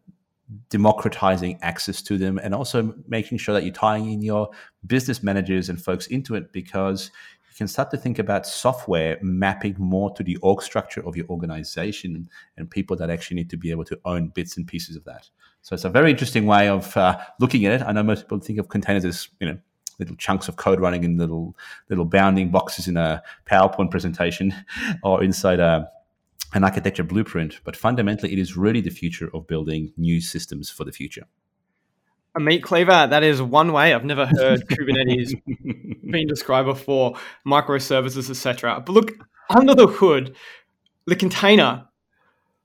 democratizing 0.71 1.59
access 1.61 2.01
to 2.01 2.17
them 2.17 2.39
and 2.39 2.55
also 2.55 2.95
making 3.07 3.37
sure 3.37 3.53
that 3.55 3.65
you're 3.65 3.75
tying 3.75 4.11
in 4.11 4.23
your 4.23 4.49
business 4.87 5.23
managers 5.23 5.69
and 5.69 5.83
folks 5.83 6.07
into 6.07 6.35
it 6.35 6.51
because 6.51 7.11
you 7.51 7.55
can 7.59 7.69
start 7.69 7.91
to 7.91 7.99
think 7.99 8.19
about 8.19 8.47
software 8.47 9.19
mapping 9.21 9.77
more 9.79 10.11
to 10.15 10.23
the 10.23 10.37
org 10.37 10.63
structure 10.63 11.07
of 11.07 11.17
your 11.17 11.27
organization 11.29 12.31
and 12.57 12.71
people 12.71 12.97
that 12.97 13.11
actually 13.11 13.35
need 13.35 13.51
to 13.51 13.59
be 13.59 13.71
able 13.71 13.85
to 13.85 14.01
own 14.07 14.29
bits 14.29 14.57
and 14.57 14.67
pieces 14.67 14.97
of 14.97 15.05
that. 15.05 15.29
So 15.65 15.73
it's 15.73 15.85
a 15.85 15.89
very 15.89 16.11
interesting 16.11 16.45
way 16.45 16.69
of 16.69 16.95
uh, 16.95 17.19
looking 17.41 17.65
at 17.65 17.81
it. 17.81 17.85
I 17.87 17.93
know 17.93 18.03
most 18.03 18.25
people 18.25 18.39
think 18.39 18.59
of 18.59 18.69
containers 18.69 19.07
as 19.07 19.29
you 19.41 19.49
know 19.49 19.59
little 19.99 20.15
chunks 20.17 20.47
of 20.47 20.57
code 20.57 20.79
running 20.79 21.05
in 21.05 21.17
little 21.17 21.57
little 21.89 22.05
bounding 22.05 22.51
boxes 22.51 22.87
in 22.87 22.99
a 22.99 23.23
PowerPoint 23.51 23.91
presentation 23.91 24.55
or 25.03 25.25
inside 25.25 25.61
a 25.61 25.91
an 26.53 26.65
architecture 26.65 27.03
blueprint, 27.03 27.61
but 27.65 27.75
fundamentally, 27.75 28.33
it 28.33 28.39
is 28.39 28.59
really 28.59 28.83
the 28.83 28.91
future 28.91 29.31
of 29.33 29.47
building 29.47 29.93
new 29.97 30.21
systems 30.21 30.69
for 30.71 30.85
the 30.85 30.93
future. 30.93 31.25
A 32.37 32.41
meat 32.41 32.63
cleaver, 32.63 33.07
that 33.09 33.23
is 33.23 33.41
one 33.41 33.73
way. 33.73 33.95
I've 33.95 34.05
never 34.05 34.27
heard 34.27 34.61
Kubernetes 34.69 35.35
being 36.09 36.27
described 36.29 36.67
before, 36.67 37.17
microservices, 37.47 38.29
etc. 38.29 38.83
But 38.85 38.93
look, 38.93 39.13
under 39.49 39.75
the 39.75 39.87
hood, 39.87 40.37
the 41.07 41.17
container 41.17 41.89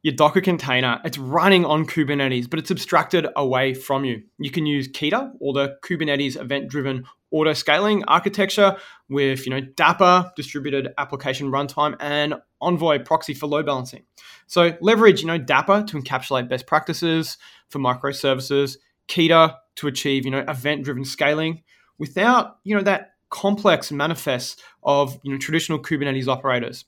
your 0.01 0.15
Docker 0.15 0.41
container, 0.41 1.01
it's 1.03 1.17
running 1.17 1.65
on 1.65 1.85
Kubernetes, 1.85 2.49
but 2.49 2.59
it's 2.59 2.71
abstracted 2.71 3.27
away 3.35 3.73
from 3.73 4.05
you. 4.05 4.23
You 4.37 4.49
can 4.49 4.65
use 4.65 4.87
KEDA 4.87 5.33
or 5.39 5.53
the 5.53 5.77
Kubernetes 5.83 6.39
event-driven 6.39 7.03
auto 7.31 7.53
scaling 7.53 8.03
architecture 8.05 8.77
with 9.09 9.45
you 9.45 9.51
know 9.51 9.61
Dapr 9.61 10.33
distributed 10.35 10.93
application 10.97 11.51
runtime 11.51 11.95
and 11.99 12.35
Envoy 12.61 12.99
proxy 12.99 13.33
for 13.33 13.47
load 13.47 13.65
balancing. 13.65 14.03
So 14.47 14.75
leverage 14.81 15.21
you 15.21 15.27
know 15.27 15.39
Dapr 15.39 15.85
to 15.87 15.97
encapsulate 16.01 16.49
best 16.49 16.65
practices 16.65 17.37
for 17.69 17.79
microservices, 17.79 18.77
KEDA 19.07 19.55
to 19.75 19.87
achieve 19.87 20.25
you 20.25 20.31
know 20.31 20.43
event-driven 20.47 21.05
scaling 21.05 21.63
without 21.97 22.57
you 22.63 22.75
know 22.75 22.83
that 22.83 23.13
complex 23.29 23.91
manifest 23.91 24.61
of 24.81 25.19
you 25.23 25.31
know 25.31 25.37
traditional 25.37 25.79
Kubernetes 25.79 26.27
operators. 26.27 26.85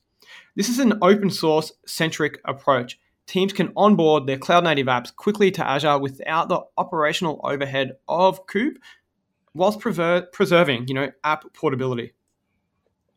This 0.56 0.68
is 0.68 0.78
an 0.78 0.98
open 1.02 1.30
source 1.30 1.72
centric 1.86 2.40
approach. 2.44 2.98
Teams 3.26 3.52
can 3.52 3.72
onboard 3.76 4.26
their 4.26 4.38
cloud 4.38 4.64
native 4.64 4.86
apps 4.86 5.14
quickly 5.14 5.50
to 5.52 5.66
Azure 5.66 5.98
without 5.98 6.48
the 6.48 6.60
operational 6.76 7.40
overhead 7.44 7.92
of 8.08 8.46
Kube, 8.46 8.76
whilst 9.54 9.80
prever- 9.80 10.28
preserving, 10.32 10.88
you 10.88 10.94
know, 10.94 11.10
app 11.24 11.44
portability. 11.54 12.12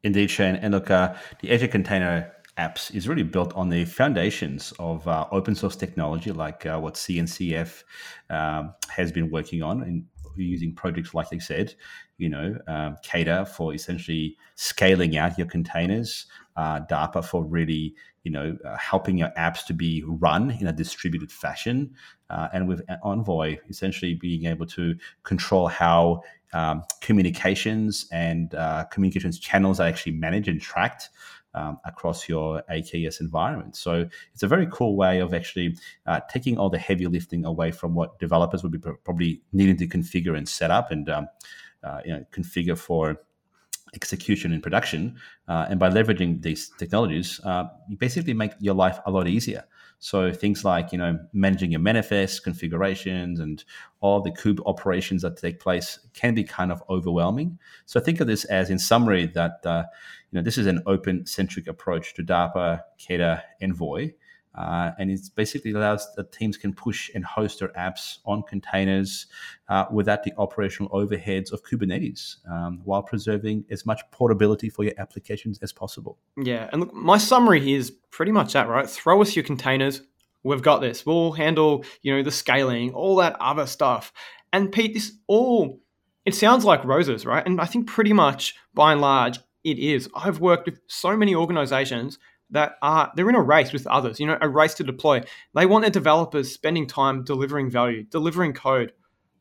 Indeed, 0.03 0.29
Shane. 0.29 0.55
And 0.55 0.73
look, 0.73 0.91
uh, 0.91 1.15
the 1.41 1.51
Azure 1.51 1.67
Container 1.67 2.31
Apps 2.57 2.93
is 2.95 3.09
really 3.09 3.23
built 3.23 3.53
on 3.55 3.69
the 3.69 3.83
foundations 3.85 4.71
of 4.79 5.05
uh, 5.07 5.25
open 5.31 5.55
source 5.55 5.75
technology, 5.75 6.31
like 6.31 6.65
uh, 6.65 6.79
what 6.79 6.93
CNCF 6.93 7.83
um, 8.29 8.73
has 8.89 9.11
been 9.11 9.29
working 9.29 9.61
on 9.61 9.81
and 9.81 10.05
using 10.37 10.73
projects 10.73 11.13
like 11.13 11.29
they 11.29 11.39
said. 11.39 11.73
you 12.17 12.29
know, 12.29 12.57
um, 12.67 12.95
KEDA 13.03 13.47
for 13.47 13.73
essentially 13.73 14.37
scaling 14.55 15.17
out 15.17 15.37
your 15.37 15.47
containers, 15.47 16.27
uh, 16.55 17.21
for 17.21 17.43
really, 17.43 17.95
you 18.23 18.31
know, 18.31 18.57
uh, 18.65 18.77
helping 18.77 19.17
your 19.17 19.31
apps 19.37 19.65
to 19.65 19.73
be 19.73 20.03
run 20.05 20.51
in 20.51 20.67
a 20.67 20.73
distributed 20.73 21.31
fashion, 21.31 21.93
uh, 22.29 22.47
and 22.53 22.67
with 22.67 22.81
Envoy 23.03 23.57
essentially 23.69 24.13
being 24.13 24.45
able 24.45 24.65
to 24.65 24.95
control 25.23 25.67
how 25.67 26.21
um, 26.53 26.83
communications 27.01 28.07
and 28.11 28.55
uh, 28.55 28.85
communications 28.85 29.39
channels 29.39 29.79
are 29.79 29.87
actually 29.87 30.13
managed 30.13 30.47
and 30.47 30.61
tracked. 30.61 31.09
Um, 31.53 31.79
across 31.85 32.27
your 32.27 32.63
AKS 32.69 33.21
environment. 33.21 33.77
So 33.77 34.09
it's 34.33 34.43
a 34.43 34.47
very 34.47 34.67
cool 34.73 34.97
way 34.97 35.21
of 35.21 35.33
actually 35.33 35.77
uh, 36.05 36.19
taking 36.29 36.57
all 36.57 36.69
the 36.69 36.77
heavy 36.77 37.07
lifting 37.07 37.45
away 37.45 37.71
from 37.71 37.95
what 37.95 38.19
developers 38.19 38.61
would 38.61 38.73
be 38.73 38.77
probably 39.05 39.41
needing 39.53 39.77
to 39.77 39.87
configure 39.87 40.37
and 40.37 40.49
set 40.49 40.69
up 40.69 40.91
and 40.91 41.07
um, 41.09 41.29
uh, 41.85 42.01
you 42.03 42.11
know, 42.11 42.25
configure 42.33 42.77
for 42.77 43.21
execution 43.95 44.51
in 44.51 44.61
production. 44.61 45.17
Uh, 45.47 45.65
and 45.69 45.79
by 45.79 45.89
leveraging 45.89 46.41
these 46.41 46.69
technologies, 46.77 47.39
uh, 47.43 47.65
you 47.89 47.97
basically 47.97 48.33
make 48.33 48.51
your 48.59 48.75
life 48.75 48.99
a 49.05 49.11
lot 49.11 49.27
easier. 49.27 49.63
So 49.99 50.31
things 50.31 50.63
like 50.65 50.91
you 50.91 50.97
know 50.97 51.17
managing 51.33 51.71
your 51.71 51.79
manifest 51.79 52.43
configurations 52.43 53.39
and 53.39 53.63
all 54.01 54.21
the 54.21 54.31
kube 54.31 54.59
operations 54.65 55.21
that 55.21 55.37
take 55.37 55.59
place 55.59 55.99
can 56.13 56.35
be 56.35 56.43
kind 56.43 56.71
of 56.71 56.83
overwhelming. 56.89 57.57
So 57.85 57.99
think 57.99 58.19
of 58.19 58.27
this 58.27 58.45
as, 58.45 58.69
in 58.69 58.77
summary, 58.77 59.27
that 59.27 59.65
uh, 59.65 59.85
you 60.31 60.37
know 60.37 60.43
this 60.43 60.57
is 60.57 60.67
an 60.67 60.81
open 60.85 61.25
centric 61.25 61.67
approach 61.67 62.13
to 62.15 62.23
Dapr, 62.23 62.81
KEDA, 62.99 63.41
Envoy. 63.61 64.11
Uh, 64.57 64.91
and 64.97 65.11
it 65.11 65.19
basically 65.35 65.71
allows 65.71 66.13
that 66.15 66.31
teams 66.31 66.57
can 66.57 66.73
push 66.73 67.11
and 67.13 67.25
host 67.25 67.59
their 67.59 67.69
apps 67.69 68.19
on 68.25 68.41
containers 68.43 69.27
uh, 69.67 69.85
without 69.91 70.23
the 70.23 70.33
operational 70.37 70.89
overheads 70.91 71.51
of 71.51 71.63
Kubernetes, 71.63 72.37
um, 72.49 72.81
while 72.83 73.03
preserving 73.03 73.65
as 73.69 73.85
much 73.85 74.01
portability 74.11 74.69
for 74.69 74.83
your 74.83 74.93
applications 74.97 75.59
as 75.59 75.73
possible. 75.73 76.17
Yeah, 76.37 76.69
and 76.71 76.81
look, 76.81 76.93
my 76.93 77.17
summary 77.17 77.59
here 77.59 77.77
is 77.77 77.91
pretty 78.11 78.31
much 78.31 78.53
that, 78.53 78.69
right? 78.69 78.89
Throw 78.89 79.21
us 79.21 79.35
your 79.35 79.43
containers. 79.43 80.01
We've 80.43 80.61
got 80.61 80.79
this. 80.79 81.05
We'll 81.05 81.33
handle, 81.33 81.83
you 82.01 82.15
know, 82.15 82.23
the 82.23 82.31
scaling, 82.31 82.93
all 82.93 83.17
that 83.17 83.35
other 83.39 83.65
stuff. 83.65 84.13
And 84.53 84.71
Pete, 84.71 84.93
this 84.93 85.11
all 85.27 85.81
it 86.25 86.33
sounds 86.33 86.65
like 86.65 86.83
roses, 86.83 87.25
right? 87.25 87.45
And 87.45 87.61
I 87.61 87.65
think 87.65 87.87
pretty 87.87 88.13
much 88.13 88.55
by 88.73 88.93
and 88.93 89.01
large 89.01 89.39
it 89.63 89.79
is. 89.79 90.09
I've 90.15 90.39
worked 90.39 90.65
with 90.65 90.79
so 90.87 91.15
many 91.15 91.35
organizations 91.35 92.19
that 92.51 92.75
are 92.81 93.11
they're 93.15 93.29
in 93.29 93.35
a 93.35 93.41
race 93.41 93.73
with 93.73 93.87
others, 93.87 94.19
you 94.19 94.27
know, 94.27 94.37
a 94.41 94.49
race 94.49 94.73
to 94.75 94.83
deploy. 94.83 95.21
They 95.53 95.65
want 95.65 95.83
their 95.83 95.91
developers 95.91 96.51
spending 96.51 96.87
time 96.87 97.23
delivering 97.23 97.69
value, 97.69 98.03
delivering 98.03 98.53
code, 98.53 98.93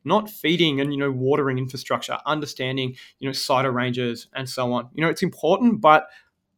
not 0.03 0.29
feeding 0.29 0.79
and 0.79 0.93
you 0.93 0.99
know 0.99 1.11
watering 1.11 1.57
infrastructure, 1.57 2.17
understanding 2.25 2.95
you 3.19 3.27
know 3.27 3.33
CIDR 3.33 3.73
ranges 3.73 4.27
and 4.33 4.49
so 4.49 4.73
on. 4.73 4.89
You 4.93 5.03
know, 5.03 5.09
it's 5.09 5.23
important, 5.23 5.81
but 5.81 6.07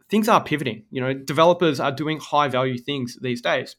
things 0.09 0.27
are 0.27 0.43
pivoting. 0.43 0.83
You 0.91 1.01
know, 1.01 1.13
developers 1.13 1.79
are 1.79 1.91
doing 1.91 2.19
high 2.19 2.47
value 2.47 2.77
things 2.77 3.17
these 3.21 3.41
days. 3.41 3.75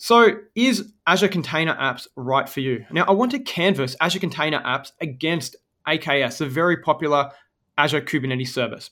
So, 0.00 0.36
is 0.54 0.92
Azure 1.08 1.28
Container 1.28 1.74
Apps 1.74 2.06
right 2.14 2.48
for 2.48 2.60
you? 2.60 2.84
Now, 2.92 3.04
I 3.08 3.10
want 3.12 3.32
to 3.32 3.40
canvas 3.40 3.96
Azure 4.00 4.20
Container 4.20 4.60
Apps 4.60 4.92
against 5.00 5.56
AKS, 5.88 6.38
the 6.38 6.46
very 6.46 6.76
popular 6.76 7.30
Azure 7.76 8.02
Kubernetes 8.02 8.48
service. 8.48 8.90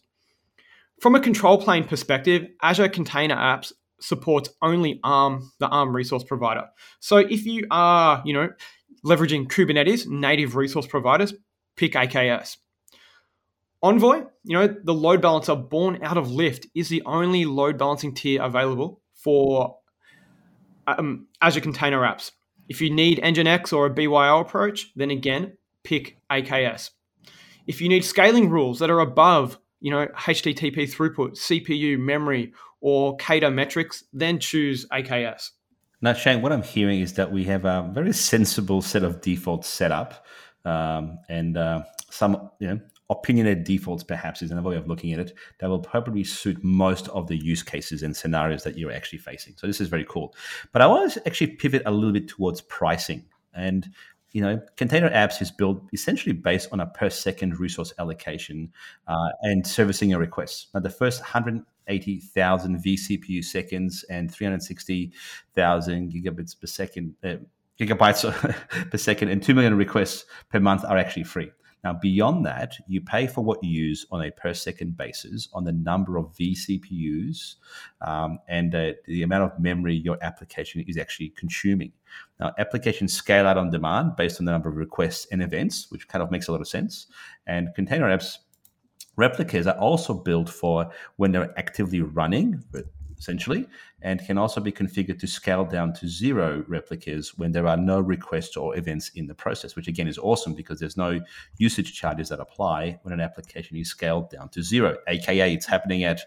From 1.01 1.15
a 1.15 1.21
control 1.21 1.61
plane 1.61 1.85
perspective, 1.85 2.47
Azure 2.63 2.89
Container 2.89 3.37
Apps 3.37 3.73
supports 4.01 4.51
only 4.63 5.01
ARM, 5.05 5.51
the 5.59 5.69
ARM 5.69 5.95
resource 5.95 6.25
provider. 6.25 6.65
So 7.01 7.19
if 7.19 7.45
you 7.45 7.67
are, 7.71 8.23
you 8.25 8.33
know, 8.33 8.49
leveraging 9.05 9.49
Kubernetes 9.49 10.07
native 10.07 10.57
resource 10.57 10.87
providers, 10.87 11.35
pick 11.77 11.93
AKS. 11.93 12.57
Envoy, 13.83 14.25
you 14.43 14.57
know, 14.57 14.75
the 14.85 14.95
load 14.95 15.21
balancer 15.21 15.55
born 15.55 16.03
out 16.03 16.17
of 16.17 16.29
Lyft 16.29 16.67
is 16.75 16.89
the 16.89 17.03
only 17.05 17.45
load 17.45 17.79
balancing 17.79 18.15
tier 18.15 18.43
available 18.43 19.03
for 19.15 19.77
um, 20.87 21.27
Azure 21.41 21.61
Container 21.61 22.01
Apps. 22.01 22.33
If 22.69 22.81
you 22.81 22.91
need 22.91 23.19
Nginx 23.19 23.73
or 23.73 23.87
a 23.87 23.91
BYO 23.91 24.41
approach, 24.41 24.93
then 24.97 25.11
again, 25.11 25.57
pick 25.85 26.19
AKS. 26.31 26.91
If 27.67 27.81
you 27.81 27.89
need 27.89 28.05
scaling 28.05 28.49
rules 28.51 28.79
that 28.79 28.91
are 28.91 29.01
above 29.01 29.59
you 29.81 29.91
know, 29.91 30.07
HTTP 30.07 30.91
throughput, 30.91 31.37
CPU, 31.37 31.99
memory, 31.99 32.53
or 32.81 33.17
KEDA 33.19 33.53
metrics, 33.53 34.05
then 34.13 34.39
choose 34.39 34.87
AKS. 34.93 35.51
Now, 36.01 36.13
Shane, 36.13 36.43
what 36.43 36.53
I'm 36.53 36.63
hearing 36.63 37.01
is 37.01 37.15
that 37.15 37.33
we 37.33 37.45
have 37.45 37.65
a 37.65 37.91
very 37.93 38.13
sensible 38.13 38.83
set 38.83 39.03
of 39.03 39.21
defaults 39.21 39.69
set 39.69 39.93
up, 39.93 40.27
um, 40.65 41.19
and 41.29 41.57
uh, 41.57 41.83
some 42.11 42.51
you 42.59 42.69
know 42.69 42.81
opinionated 43.09 43.65
defaults 43.65 44.03
perhaps 44.03 44.43
is 44.43 44.51
another 44.51 44.71
way 44.71 44.77
of 44.77 44.89
looking 44.89 45.13
at 45.13 45.21
it 45.21 45.33
that 45.61 45.69
will 45.69 45.79
probably 45.79 46.25
suit 46.25 46.63
most 46.65 47.09
of 47.09 47.29
the 47.29 47.37
use 47.37 47.63
cases 47.63 48.03
and 48.03 48.17
scenarios 48.17 48.65
that 48.65 48.77
you're 48.77 48.93
actually 48.93 49.19
facing. 49.19 49.55
So 49.57 49.67
this 49.67 49.81
is 49.81 49.89
very 49.89 50.05
cool. 50.09 50.35
But 50.73 50.83
I 50.83 50.87
want 50.87 51.13
to 51.13 51.27
actually 51.27 51.49
pivot 51.49 51.83
a 51.87 51.91
little 51.93 52.13
bit 52.13 52.29
towards 52.29 52.61
pricing. 52.63 53.25
And 53.55 53.89
you 54.33 54.43
know, 54.43 54.61
container 54.77 55.09
apps 55.11 55.41
is 55.41 55.51
built 55.51 55.83
essentially 55.93 56.33
based 56.33 56.69
on 56.73 56.81
a 56.81 56.87
per 56.87 57.11
second 57.11 57.59
resource 57.59 57.93
allocation 57.99 58.73
uh, 59.09 59.29
and 59.43 59.67
servicing 59.67 60.13
a 60.13 60.19
request. 60.19 60.69
Now, 60.75 60.81
the 60.81 60.91
first 60.91 61.21
180,000 61.21 62.85
vCPU 62.85 63.45
seconds 63.45 64.05
and 64.11 64.33
360,000 64.33 66.13
gigabits 66.13 66.61
per 66.61 66.67
second, 66.67 67.15
uh, 67.25 67.37
gigabytes 67.79 68.91
per 68.91 68.99
second, 68.99 69.29
and 69.29 69.43
2 69.43 69.55
million 69.55 69.77
requests 69.77 70.27
per 70.51 70.61
month 70.61 70.85
are 70.85 70.99
actually 70.99 71.25
free. 71.25 71.51
Now, 71.87 71.93
beyond 71.93 72.45
that, 72.47 72.79
you 72.89 73.01
pay 73.01 73.29
for 73.29 73.45
what 73.45 73.63
you 73.63 73.71
use 73.71 74.07
on 74.11 74.21
a 74.21 74.33
per 74.33 74.53
second 74.53 74.97
basis 74.97 75.49
on 75.53 75.63
the 75.63 75.71
number 75.71 76.17
of 76.17 76.35
vCPUs 76.37 77.55
um, 78.01 78.41
and 78.49 78.75
uh, 78.75 78.95
the 79.07 79.23
amount 79.23 79.45
of 79.45 79.61
memory 79.61 79.95
your 79.95 80.19
application 80.21 80.85
is 80.89 80.99
actually 80.99 81.29
consuming. 81.37 81.93
Now, 82.41 82.55
applications 82.59 83.13
scale 83.13 83.47
out 83.47 83.57
on 83.57 83.71
demand 83.71 84.17
based 84.17 84.41
on 84.41 84.47
the 84.47 84.51
number 84.51 84.69
of 84.69 84.75
requests 84.75 85.29
and 85.31 85.41
events, 85.41 85.89
which 85.93 86.09
kind 86.09 86.25
of 86.25 86.33
makes 86.33 86.49
a 86.49 86.51
lot 86.51 86.61
of 86.61 86.67
sense. 86.67 87.07
And 87.47 87.69
container 87.77 88.07
apps 88.07 88.39
replicas 89.15 89.69
are 89.69 89.79
also 89.79 90.13
built 90.13 90.49
for 90.49 90.91
when 91.19 91.31
they're 91.31 91.57
actively 91.57 92.01
running, 92.01 92.65
essentially, 93.19 93.67
and 94.03 94.25
can 94.25 94.39
also 94.39 94.61
be 94.61 94.73
configured 94.73 95.19
to 95.19 95.27
scale 95.27 95.65
down 95.65 95.93
to 95.95 96.09
zero 96.09 96.65
replicas 96.69 97.37
when 97.37 97.53
there 97.53 97.67
are 97.67 97.77
no 97.77 98.01
requests 98.01 98.57
or 98.57 98.77
events 98.77 99.11
in 99.15 99.27
the 99.27 99.35
process, 99.35 99.77
which 99.77 99.89
again 99.89 100.09
is 100.09 100.19
awesome 100.19 100.55
because 100.55 100.79
there's 100.79 100.97
no 100.97 101.21
usage 101.59 101.95
charges 101.95 102.29
that 102.29 102.41
apply 102.41 102.99
when 103.03 103.13
an 103.13 103.21
application 103.21 103.77
is 103.77 103.89
scaled 103.89 104.31
down 104.31 104.49
to 104.51 104.63
zero. 104.63 104.97
AKA, 105.09 105.55
it's 105.55 105.67
happening 105.67 106.05
at 106.05 106.21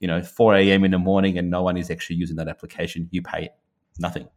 you 0.00 0.08
know 0.08 0.22
4 0.22 0.56
a.m. 0.56 0.84
in 0.84 0.90
the 0.90 0.98
morning 0.98 1.38
and 1.38 1.50
no 1.50 1.62
one 1.62 1.76
is 1.76 1.90
actually 1.90 2.16
using 2.16 2.36
that 2.36 2.48
application. 2.48 3.08
You 3.10 3.22
pay 3.22 3.50
nothing. 3.98 4.28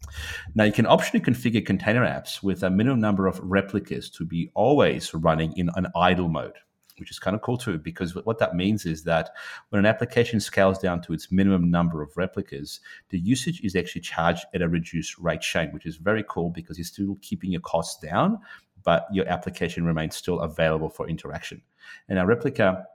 Now 0.55 0.63
you 0.63 0.71
can 0.71 0.85
optionally 0.85 1.23
configure 1.23 1.65
container 1.65 2.05
apps 2.05 2.43
with 2.43 2.63
a 2.63 2.69
minimum 2.69 2.99
number 2.99 3.27
of 3.27 3.39
replicas 3.41 4.09
to 4.11 4.25
be 4.25 4.51
always 4.53 5.13
running 5.13 5.53
in 5.57 5.69
an 5.75 5.87
idle 5.95 6.29
mode 6.29 6.57
which 6.99 7.11
is 7.11 7.19
kind 7.19 7.35
of 7.35 7.41
cool 7.41 7.57
too, 7.57 7.77
because 7.77 8.15
what 8.15 8.39
that 8.39 8.55
means 8.55 8.85
is 8.85 9.03
that 9.03 9.31
when 9.69 9.79
an 9.79 9.85
application 9.85 10.39
scales 10.39 10.79
down 10.79 11.01
to 11.01 11.13
its 11.13 11.31
minimum 11.31 11.69
number 11.69 12.01
of 12.01 12.15
replicas, 12.17 12.79
the 13.09 13.19
usage 13.19 13.61
is 13.61 13.75
actually 13.75 14.01
charged 14.01 14.45
at 14.53 14.61
a 14.61 14.69
reduced 14.69 15.17
rate 15.17 15.43
Shane, 15.43 15.71
which 15.71 15.85
is 15.85 15.97
very 15.97 16.23
cool 16.27 16.49
because 16.49 16.77
you're 16.77 16.85
still 16.85 17.17
keeping 17.21 17.51
your 17.51 17.61
costs 17.61 17.99
down, 18.01 18.39
but 18.83 19.07
your 19.11 19.27
application 19.27 19.85
remains 19.85 20.15
still 20.15 20.39
available 20.39 20.89
for 20.89 21.09
interaction. 21.09 21.61
And 22.09 22.19
a 22.19 22.25
replica 22.25 22.85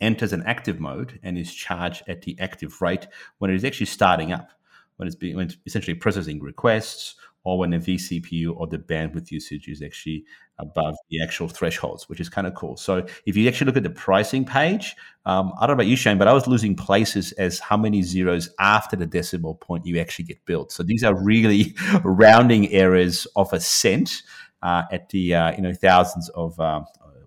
enters 0.00 0.32
an 0.32 0.42
active 0.44 0.80
mode 0.80 1.18
and 1.22 1.36
is 1.36 1.52
charged 1.52 2.02
at 2.08 2.22
the 2.22 2.36
active 2.38 2.80
rate 2.80 3.08
when 3.38 3.50
it 3.50 3.54
is 3.54 3.64
actually 3.64 3.86
starting 3.86 4.32
up, 4.32 4.50
when 4.96 5.06
it's 5.06 5.16
being 5.16 5.36
when 5.36 5.46
it's 5.46 5.56
essentially 5.66 5.94
processing 5.94 6.40
requests 6.40 7.16
or 7.48 7.56
when 7.56 7.70
the 7.70 7.78
vCPU 7.78 8.54
or 8.54 8.66
the 8.66 8.76
bandwidth 8.76 9.30
usage 9.30 9.68
is 9.68 9.80
actually 9.80 10.22
above 10.58 10.94
the 11.08 11.22
actual 11.22 11.48
thresholds, 11.48 12.06
which 12.06 12.20
is 12.20 12.28
kind 12.28 12.46
of 12.46 12.52
cool. 12.52 12.76
So 12.76 13.06
if 13.24 13.38
you 13.38 13.48
actually 13.48 13.68
look 13.68 13.78
at 13.78 13.84
the 13.84 13.88
pricing 13.88 14.44
page, 14.44 14.94
um, 15.24 15.54
I 15.58 15.66
don't 15.66 15.68
know 15.68 15.80
about 15.80 15.86
you, 15.86 15.96
Shane, 15.96 16.18
but 16.18 16.28
I 16.28 16.34
was 16.34 16.46
losing 16.46 16.76
places 16.76 17.32
as 17.32 17.58
how 17.58 17.78
many 17.78 18.02
zeros 18.02 18.50
after 18.60 18.96
the 18.96 19.06
decimal 19.06 19.54
point 19.54 19.86
you 19.86 19.98
actually 19.98 20.26
get 20.26 20.44
billed. 20.44 20.70
So 20.70 20.82
these 20.82 21.02
are 21.02 21.14
really 21.24 21.74
rounding 22.04 22.70
errors 22.70 23.26
of 23.34 23.50
a 23.54 23.60
cent 23.60 24.22
uh, 24.62 24.82
at 24.92 25.08
the 25.08 25.34
uh, 25.34 25.52
you 25.52 25.62
know 25.62 25.72
thousands 25.72 26.28
of 26.30 26.60
uh, 26.60 26.82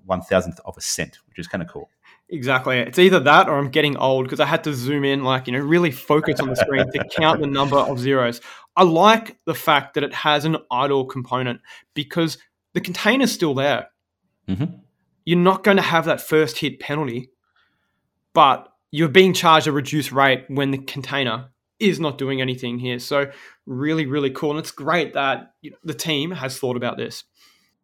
one 0.06 0.22
thousandth 0.22 0.60
of 0.66 0.78
a 0.78 0.82
cent, 0.82 1.18
which 1.30 1.40
is 1.40 1.48
kind 1.48 1.64
of 1.64 1.68
cool. 1.68 1.90
Exactly. 2.34 2.78
It's 2.78 2.98
either 2.98 3.20
that 3.20 3.50
or 3.50 3.58
I'm 3.58 3.70
getting 3.70 3.98
old 3.98 4.24
because 4.24 4.40
I 4.40 4.46
had 4.46 4.64
to 4.64 4.74
zoom 4.74 5.04
in, 5.04 5.26
like, 5.26 5.48
you 5.48 5.54
know, 5.54 5.60
really 5.60 5.92
focus 5.92 6.40
on 6.40 6.48
the 6.48 6.56
screen 6.56 6.90
to 6.90 7.04
count 7.10 7.42
the 7.42 7.48
number 7.48 7.76
of 7.76 8.00
zeros. 8.00 8.40
I 8.76 8.84
like 8.84 9.38
the 9.46 9.54
fact 9.54 9.96
that 9.96 10.04
it 10.04 10.14
has 10.14 10.46
an 10.46 10.58
idle 10.72 11.06
component 11.06 11.62
because 11.94 12.38
the 12.74 12.82
container's 12.82 13.32
still 13.32 13.54
there. 13.54 13.90
Mm-hmm. 14.48 14.78
You're 15.26 15.38
not 15.38 15.64
going 15.64 15.78
to 15.78 15.84
have 15.84 16.06
that 16.06 16.22
first 16.22 16.58
hit 16.58 16.80
penalty, 16.80 17.30
but 18.34 18.72
you're 18.92 19.10
being 19.10 19.34
charged 19.34 19.68
a 19.68 19.72
reduced 19.72 20.12
rate 20.12 20.46
when 20.48 20.72
the 20.72 20.78
container 20.78 21.50
is 21.80 22.00
not 22.00 22.18
doing 22.18 22.42
anything 22.42 22.80
here. 22.80 23.00
So, 23.00 23.32
really, 23.66 24.06
really 24.06 24.30
cool. 24.30 24.52
And 24.52 24.60
it's 24.60 24.72
great 24.72 25.14
that 25.14 25.54
you 25.62 25.72
know, 25.72 25.78
the 25.84 25.94
team 25.94 26.32
has 26.32 26.58
thought 26.58 26.78
about 26.78 26.98
this. 26.98 27.24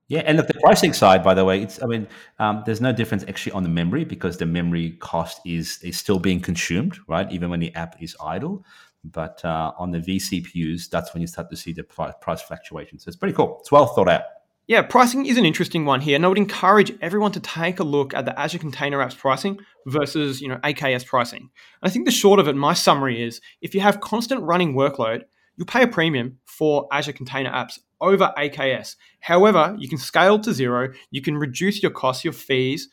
Yeah, 0.10 0.22
and 0.25 0.38
look, 0.38 0.48
the 0.48 0.53
pricing 0.53 0.94
side, 0.94 1.22
by 1.22 1.34
the 1.34 1.44
way, 1.44 1.62
it's 1.62 1.84
I 1.84 1.86
mean, 1.86 2.08
um, 2.39 2.63
there's 2.65 2.79
no 2.79 2.94
difference 2.94 3.25
actually 3.27 3.51
on 3.51 3.63
the 3.63 3.70
memory 3.70 4.06
because 4.06 4.38
the 4.38 4.46
memory 4.46 4.91
cost 5.00 5.41
is 5.46 5.79
is 5.84 5.98
still 5.98 6.20
being 6.20 6.39
consumed, 6.39 6.98
right? 7.08 7.29
Even 7.29 7.50
when 7.50 7.60
the 7.60 7.75
app 7.75 8.01
is 8.01 8.15
idle. 8.24 8.63
But 9.11 9.43
uh, 9.43 9.73
on 9.77 9.91
the 9.91 9.99
vCPUs, 9.99 10.89
that's 10.89 11.13
when 11.13 11.21
you 11.21 11.27
start 11.27 11.49
to 11.49 11.55
see 11.55 11.73
the 11.73 11.83
price, 11.83 12.41
fluctuations. 12.41 13.03
So 13.03 13.09
it's 13.09 13.17
pretty 13.17 13.35
cool. 13.35 13.57
It's 13.59 13.71
well 13.71 13.87
thought 13.87 14.09
out. 14.09 14.23
Yeah, 14.67 14.81
pricing 14.81 15.25
is 15.25 15.37
an 15.37 15.45
interesting 15.45 15.85
one 15.85 16.01
here, 16.01 16.17
and 16.17 16.25
I 16.25 16.27
would 16.27 16.37
encourage 16.37 16.91
everyone 16.99 17.31
to 17.31 17.39
take 17.39 17.79
a 17.79 17.85
look 17.85 18.13
at 18.13 18.25
the 18.25 18.37
Azure 18.37 18.57
Container 18.57 18.97
Apps 18.97 19.17
pricing 19.17 19.59
versus 19.85 20.41
you 20.41 20.49
know 20.49 20.57
AKS 20.57 21.05
pricing. 21.05 21.41
And 21.41 21.49
I 21.83 21.89
think 21.89 22.05
the 22.05 22.11
short 22.11 22.39
of 22.39 22.49
it, 22.49 22.55
my 22.55 22.73
summary 22.73 23.23
is, 23.23 23.39
if 23.61 23.73
you 23.73 23.79
have 23.79 24.01
constant 24.01 24.41
running 24.43 24.73
workload, 24.73 25.23
you'll 25.55 25.67
pay 25.67 25.83
a 25.83 25.87
premium 25.87 26.39
for 26.45 26.87
Azure 26.91 27.13
Container 27.13 27.51
Apps 27.51 27.79
over 28.01 28.33
AKS. 28.37 28.97
However, 29.21 29.75
you 29.79 29.87
can 29.87 29.97
scale 29.97 30.37
to 30.39 30.53
zero, 30.53 30.91
you 31.11 31.21
can 31.21 31.37
reduce 31.37 31.81
your 31.81 31.91
costs, 31.91 32.25
your 32.25 32.33
fees. 32.33 32.89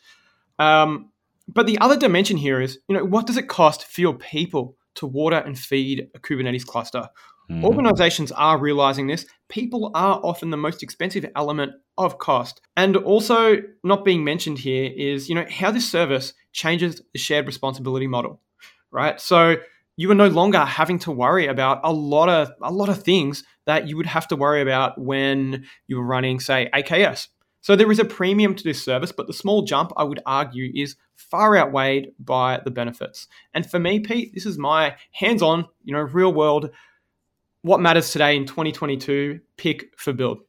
Um, 0.59 1.11
but 1.47 1.67
the 1.67 1.77
other 1.79 1.97
dimension 1.97 2.37
here 2.37 2.61
is, 2.61 2.79
you 2.87 2.95
know, 2.95 3.03
what 3.03 3.27
does 3.27 3.37
it 3.37 3.47
cost 3.47 3.85
for 3.85 4.01
your 4.01 4.15
people 4.15 4.77
to 4.95 5.07
water 5.07 5.37
and 5.37 5.57
feed 5.57 6.09
a 6.15 6.19
Kubernetes 6.19 6.65
cluster? 6.65 7.09
Mm-hmm. 7.49 7.65
Organizations 7.65 8.31
are 8.31 8.57
realizing 8.57 9.07
this. 9.07 9.25
People 9.49 9.91
are 9.93 10.19
often 10.23 10.49
the 10.49 10.57
most 10.57 10.81
expensive 10.81 11.25
element 11.35 11.73
of 11.97 12.17
cost. 12.17 12.61
And 12.75 12.97
also, 12.97 13.57
not 13.83 14.03
being 14.03 14.23
mentioned 14.23 14.59
here 14.59 14.91
is, 14.95 15.29
you 15.29 15.35
know, 15.35 15.45
how 15.49 15.71
this 15.71 15.89
service 15.89 16.33
changes 16.53 17.01
the 17.13 17.19
shared 17.19 17.45
responsibility 17.45 18.07
model, 18.07 18.41
right? 18.91 19.21
So 19.21 19.57
you 19.97 20.09
are 20.11 20.15
no 20.15 20.27
longer 20.27 20.59
having 20.59 20.99
to 20.99 21.11
worry 21.11 21.47
about 21.47 21.81
a 21.83 21.93
lot 21.93 22.29
of 22.29 22.51
a 22.61 22.71
lot 22.71 22.89
of 22.89 23.03
things 23.03 23.43
that 23.65 23.87
you 23.87 23.97
would 23.97 24.05
have 24.05 24.27
to 24.29 24.35
worry 24.35 24.61
about 24.61 24.99
when 24.99 25.65
you 25.87 25.97
were 25.97 26.05
running, 26.05 26.39
say, 26.39 26.69
AKS. 26.73 27.27
So 27.65 27.75
there 27.75 27.91
is 27.91 27.97
a 27.97 28.05
premium 28.05 28.53
to 28.53 28.63
this 28.63 28.83
service, 28.83 29.11
but 29.11 29.25
the 29.25 29.33
small 29.33 29.63
jump, 29.63 29.91
I 29.97 30.03
would 30.03 30.21
argue, 30.27 30.71
is 30.75 30.97
far 31.15 31.57
outweighed 31.57 32.11
by 32.19 32.61
the 32.63 32.69
benefits. 32.69 33.27
And 33.55 33.67
for 33.67 33.79
me, 33.79 33.99
Pete, 34.01 34.35
this 34.35 34.45
is 34.45 34.59
my 34.59 34.95
hands-on, 35.13 35.65
you 35.83 35.95
know, 35.95 36.01
real 36.01 36.31
world 36.31 36.69
what 37.63 37.79
matters 37.81 38.11
today 38.11 38.35
in 38.35 38.45
2022 38.45 39.39
pick 39.57 39.85
for 39.97 40.13
build. 40.13 40.41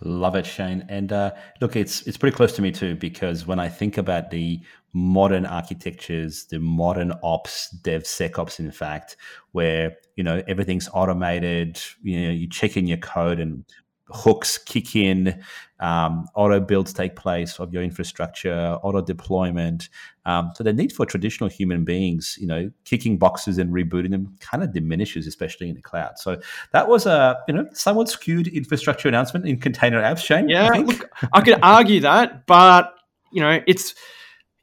Love 0.00 0.36
it, 0.36 0.46
Shane. 0.46 0.86
And 0.88 1.12
uh, 1.12 1.32
look, 1.60 1.76
it's 1.76 2.00
it's 2.06 2.16
pretty 2.16 2.34
close 2.34 2.54
to 2.54 2.62
me 2.62 2.72
too 2.72 2.94
because 2.96 3.46
when 3.46 3.60
I 3.60 3.68
think 3.68 3.98
about 3.98 4.30
the 4.30 4.58
modern 4.94 5.44
architectures, 5.44 6.46
the 6.46 6.60
modern 6.60 7.12
ops, 7.22 7.76
DevSecOps, 7.82 8.58
in 8.58 8.70
fact, 8.70 9.18
where 9.52 9.98
you 10.16 10.24
know 10.24 10.42
everything's 10.48 10.88
automated, 10.94 11.78
you 12.02 12.22
know, 12.22 12.30
you 12.30 12.48
check 12.48 12.78
in 12.78 12.86
your 12.86 12.96
code 12.96 13.38
and 13.38 13.66
hooks 14.12 14.58
kick 14.58 14.96
in, 14.96 15.42
um, 15.80 16.28
auto 16.34 16.60
builds 16.60 16.92
take 16.92 17.16
place 17.16 17.58
of 17.58 17.72
your 17.72 17.82
infrastructure, 17.82 18.78
auto 18.82 19.00
deployment. 19.00 19.88
Um, 20.26 20.52
so 20.54 20.62
the 20.62 20.72
need 20.72 20.92
for 20.92 21.06
traditional 21.06 21.48
human 21.48 21.84
beings, 21.84 22.36
you 22.40 22.46
know, 22.46 22.70
kicking 22.84 23.16
boxes 23.16 23.58
and 23.58 23.72
rebooting 23.72 24.10
them 24.10 24.36
kind 24.40 24.62
of 24.62 24.72
diminishes, 24.72 25.26
especially 25.26 25.70
in 25.70 25.74
the 25.74 25.80
cloud. 25.80 26.18
So 26.18 26.40
that 26.72 26.86
was 26.86 27.06
a 27.06 27.38
you 27.48 27.54
know 27.54 27.66
somewhat 27.72 28.08
skewed 28.08 28.48
infrastructure 28.48 29.08
announcement 29.08 29.46
in 29.46 29.58
container 29.58 30.02
apps. 30.02 30.24
Shane, 30.24 30.48
yeah, 30.48 30.68
I, 30.72 30.78
look, 30.78 31.10
I 31.32 31.40
could 31.40 31.58
argue 31.62 32.00
that, 32.00 32.46
but 32.46 32.94
you 33.32 33.40
know, 33.40 33.60
it's 33.66 33.94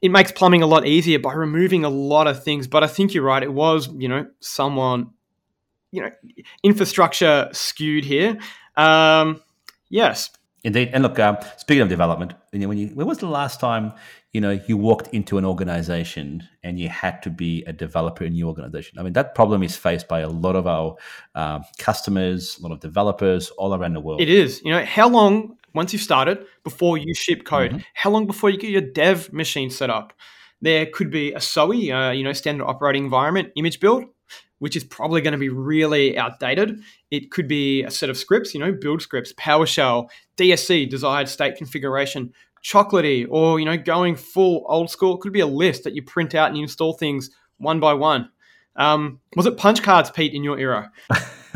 it 0.00 0.10
makes 0.10 0.30
plumbing 0.30 0.62
a 0.62 0.66
lot 0.66 0.86
easier 0.86 1.18
by 1.18 1.34
removing 1.34 1.84
a 1.84 1.88
lot 1.88 2.28
of 2.28 2.44
things. 2.44 2.68
But 2.68 2.84
I 2.84 2.86
think 2.86 3.14
you're 3.14 3.24
right. 3.24 3.42
It 3.42 3.52
was 3.52 3.88
you 3.94 4.08
know 4.08 4.26
someone 4.40 5.10
you 5.90 6.02
know 6.02 6.10
infrastructure 6.62 7.48
skewed 7.52 8.04
here. 8.04 8.38
Um, 8.78 9.42
yes. 9.90 10.30
Indeed. 10.64 10.90
And 10.92 11.02
look, 11.02 11.18
um, 11.18 11.38
speaking 11.56 11.82
of 11.82 11.88
development, 11.88 12.34
you 12.52 12.60
know, 12.60 12.68
when 12.68 12.78
you 12.78 12.88
when 12.88 13.06
was 13.06 13.18
the 13.18 13.28
last 13.28 13.60
time 13.60 13.92
you 14.32 14.40
know 14.40 14.60
you 14.66 14.76
walked 14.76 15.08
into 15.14 15.38
an 15.38 15.44
organization 15.44 16.46
and 16.64 16.78
you 16.78 16.88
had 16.88 17.22
to 17.22 17.30
be 17.30 17.62
a 17.64 17.72
developer 17.72 18.24
in 18.24 18.34
your 18.34 18.48
organization? 18.48 18.98
I 18.98 19.02
mean, 19.02 19.12
that 19.12 19.34
problem 19.34 19.62
is 19.62 19.76
faced 19.76 20.08
by 20.08 20.20
a 20.20 20.28
lot 20.28 20.56
of 20.56 20.66
our 20.66 20.96
uh, 21.34 21.60
customers, 21.78 22.58
a 22.58 22.62
lot 22.62 22.72
of 22.72 22.80
developers 22.80 23.50
all 23.50 23.74
around 23.74 23.94
the 23.94 24.00
world. 24.00 24.20
It 24.20 24.28
is. 24.28 24.60
You 24.64 24.72
know, 24.72 24.84
how 24.84 25.08
long 25.08 25.56
once 25.74 25.92
you've 25.92 26.02
started 26.02 26.44
before 26.64 26.98
you 26.98 27.14
ship 27.14 27.44
code? 27.44 27.70
Mm-hmm. 27.70 27.80
How 27.94 28.10
long 28.10 28.26
before 28.26 28.50
you 28.50 28.58
get 28.58 28.70
your 28.70 28.80
dev 28.80 29.32
machine 29.32 29.70
set 29.70 29.90
up? 29.90 30.12
There 30.60 30.86
could 30.86 31.10
be 31.10 31.32
a 31.34 31.40
SOE, 31.40 31.92
uh, 31.92 32.10
you 32.10 32.24
know, 32.24 32.32
standard 32.32 32.64
operating 32.66 33.04
environment 33.04 33.52
image 33.54 33.78
build 33.78 34.06
which 34.58 34.76
is 34.76 34.84
probably 34.84 35.20
going 35.20 35.32
to 35.32 35.38
be 35.38 35.48
really 35.48 36.18
outdated. 36.18 36.80
It 37.10 37.30
could 37.30 37.48
be 37.48 37.82
a 37.84 37.90
set 37.90 38.10
of 38.10 38.16
scripts, 38.16 38.54
you 38.54 38.60
know, 38.60 38.72
build 38.72 39.02
scripts, 39.02 39.32
PowerShell, 39.34 40.08
DSC, 40.36 40.88
desired 40.88 41.28
state 41.28 41.56
configuration, 41.56 42.32
chocolatey, 42.64 43.26
or, 43.28 43.60
you 43.60 43.66
know, 43.66 43.76
going 43.76 44.16
full 44.16 44.64
old 44.68 44.90
school. 44.90 45.16
It 45.16 45.20
could 45.20 45.32
be 45.32 45.40
a 45.40 45.46
list 45.46 45.84
that 45.84 45.94
you 45.94 46.02
print 46.02 46.34
out 46.34 46.48
and 46.48 46.56
you 46.56 46.64
install 46.64 46.92
things 46.92 47.30
one 47.58 47.80
by 47.80 47.94
one. 47.94 48.30
Um, 48.76 49.20
was 49.36 49.46
it 49.46 49.56
punch 49.56 49.82
cards, 49.82 50.10
Pete, 50.10 50.34
in 50.34 50.44
your 50.44 50.58
era? 50.58 50.92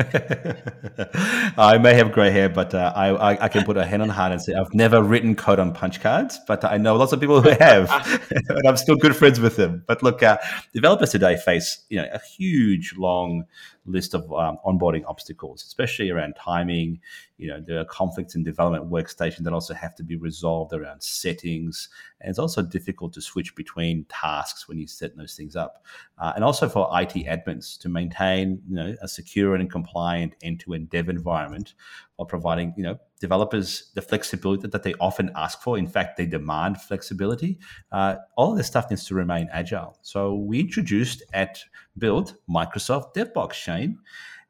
I 1.57 1.77
may 1.79 1.93
have 1.93 2.11
grey 2.11 2.31
hair, 2.31 2.49
but 2.49 2.73
uh, 2.73 2.91
I, 2.95 3.45
I, 3.45 3.47
can 3.47 3.63
put 3.63 3.77
a 3.77 3.85
hand 3.85 4.01
on 4.01 4.09
heart 4.09 4.31
and 4.31 4.41
say 4.41 4.53
I've 4.53 4.73
never 4.73 5.03
written 5.03 5.35
code 5.35 5.59
on 5.59 5.71
punch 5.71 6.01
cards, 6.01 6.39
but 6.47 6.63
I 6.63 6.77
know 6.77 6.95
lots 6.95 7.13
of 7.13 7.19
people 7.19 7.41
who 7.41 7.49
have, 7.49 7.91
and 8.49 8.67
I'm 8.67 8.77
still 8.77 8.95
good 8.95 9.15
friends 9.15 9.39
with 9.39 9.55
them. 9.55 9.83
But 9.85 10.01
look, 10.01 10.23
uh, 10.23 10.37
developers 10.73 11.11
today 11.11 11.37
face 11.37 11.85
you 11.89 11.97
know 11.97 12.07
a 12.11 12.19
huge 12.19 12.95
long 12.97 13.45
list 13.85 14.13
of 14.13 14.31
um, 14.33 14.57
onboarding 14.65 15.03
obstacles, 15.07 15.63
especially 15.63 16.09
around 16.09 16.35
timing. 16.35 16.99
You 17.37 17.49
know, 17.49 17.59
there 17.59 17.79
are 17.79 17.85
conflicts 17.85 18.35
in 18.35 18.43
development 18.43 18.89
workstation 18.89 19.43
that 19.43 19.53
also 19.53 19.73
have 19.73 19.95
to 19.95 20.03
be 20.03 20.15
resolved 20.15 20.73
around 20.73 21.03
settings, 21.03 21.89
and 22.21 22.29
it's 22.29 22.39
also 22.39 22.61
difficult 22.61 23.13
to 23.13 23.21
switch 23.21 23.55
between 23.55 24.05
tasks 24.05 24.67
when 24.67 24.77
you 24.77 24.87
set 24.87 25.17
those 25.17 25.35
things 25.35 25.55
up. 25.55 25.85
Uh, 26.17 26.33
and 26.35 26.43
also 26.43 26.69
for 26.69 26.89
IT 26.99 27.13
admins 27.25 27.77
to 27.79 27.89
maintain, 27.89 28.61
you 28.69 28.75
know, 28.75 28.95
a 29.01 29.07
secure 29.07 29.55
and 29.55 29.69
compliant 29.69 30.35
end-to-end 30.41 30.89
dev 30.89 31.09
environment 31.09 31.73
while 32.15 32.25
providing, 32.25 32.73
you 32.77 32.83
know, 32.83 32.97
developers 33.27 33.91
the 33.95 34.01
flexibility 34.01 34.67
that 34.67 34.83
they 34.83 34.95
often 34.99 35.31
ask 35.45 35.55
for. 35.63 35.77
In 35.77 35.87
fact, 35.95 36.17
they 36.17 36.25
demand 36.25 36.73
flexibility. 36.89 37.51
Uh, 37.97 38.15
all 38.35 38.53
this 38.53 38.67
stuff 38.67 38.89
needs 38.89 39.05
to 39.07 39.15
remain 39.15 39.47
agile. 39.51 39.97
So 40.01 40.19
we 40.49 40.59
introduced 40.59 41.23
at 41.33 41.53
Build 41.97 42.35
Microsoft 42.49 43.07
DevBox, 43.15 43.53
Shane, 43.53 43.97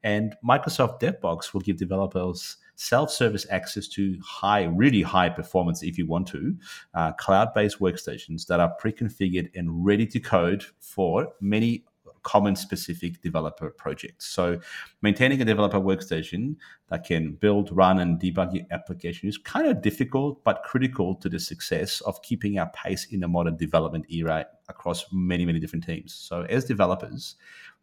and 0.03 0.35
Microsoft 0.43 0.99
DevBox 0.99 1.53
will 1.53 1.61
give 1.61 1.77
developers 1.77 2.57
self-service 2.75 3.45
access 3.49 3.87
to 3.87 4.17
high, 4.25 4.63
really 4.63 5.03
high 5.03 5.29
performance, 5.29 5.83
if 5.83 5.97
you 5.99 6.07
want 6.07 6.27
to, 6.27 6.55
uh, 6.95 7.11
cloud-based 7.13 7.79
workstations 7.79 8.47
that 8.47 8.59
are 8.59 8.71
pre-configured 8.79 9.49
and 9.55 9.85
ready 9.85 10.07
to 10.07 10.19
code 10.19 10.63
for 10.79 11.27
many 11.39 11.85
common 12.23 12.55
specific 12.55 13.21
developer 13.21 13.69
projects. 13.69 14.27
So 14.27 14.59
maintaining 15.01 15.41
a 15.41 15.45
developer 15.45 15.79
workstation 15.79 16.55
that 16.89 17.05
can 17.05 17.33
build, 17.33 17.69
run, 17.71 17.99
and 17.99 18.19
debug 18.19 18.53
your 18.53 18.65
application 18.71 19.29
is 19.29 19.37
kind 19.37 19.67
of 19.67 19.81
difficult, 19.81 20.43
but 20.43 20.63
critical 20.63 21.15
to 21.15 21.29
the 21.29 21.39
success 21.39 22.01
of 22.01 22.21
keeping 22.21 22.59
our 22.59 22.69
pace 22.71 23.05
in 23.11 23.19
the 23.19 23.27
modern 23.27 23.57
development 23.57 24.05
era 24.09 24.45
across 24.69 25.05
many, 25.11 25.45
many 25.45 25.59
different 25.59 25.85
teams. 25.85 26.13
So 26.13 26.41
as 26.43 26.65
developers, 26.65 27.35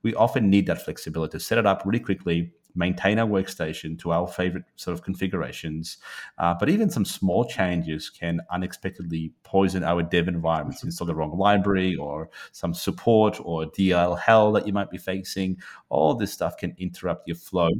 we 0.02 0.14
often 0.14 0.48
need 0.48 0.66
that 0.66 0.82
flexibility 0.82 1.32
to 1.32 1.40
set 1.40 1.58
it 1.58 1.66
up 1.66 1.82
really 1.84 2.00
quickly 2.00 2.52
maintain 2.74 3.18
our 3.18 3.26
workstation 3.26 3.98
to 4.00 4.12
our 4.12 4.26
favorite 4.26 4.64
sort 4.76 4.94
of 4.94 5.02
configurations. 5.02 5.98
Uh, 6.38 6.54
but 6.58 6.68
even 6.68 6.90
some 6.90 7.04
small 7.04 7.44
changes 7.44 8.10
can 8.10 8.40
unexpectedly 8.50 9.32
poison 9.42 9.84
our 9.84 10.02
dev 10.02 10.28
environments. 10.28 10.82
Install 10.82 11.06
the 11.06 11.14
wrong 11.14 11.36
library 11.36 11.96
or 11.96 12.30
some 12.52 12.74
support 12.74 13.38
or 13.42 13.66
DLL 13.66 14.18
hell 14.18 14.52
that 14.52 14.66
you 14.66 14.72
might 14.72 14.90
be 14.90 14.98
facing. 14.98 15.56
All 15.88 16.14
this 16.14 16.32
stuff 16.32 16.56
can 16.56 16.74
interrupt 16.78 17.26
your 17.26 17.36
flow 17.36 17.70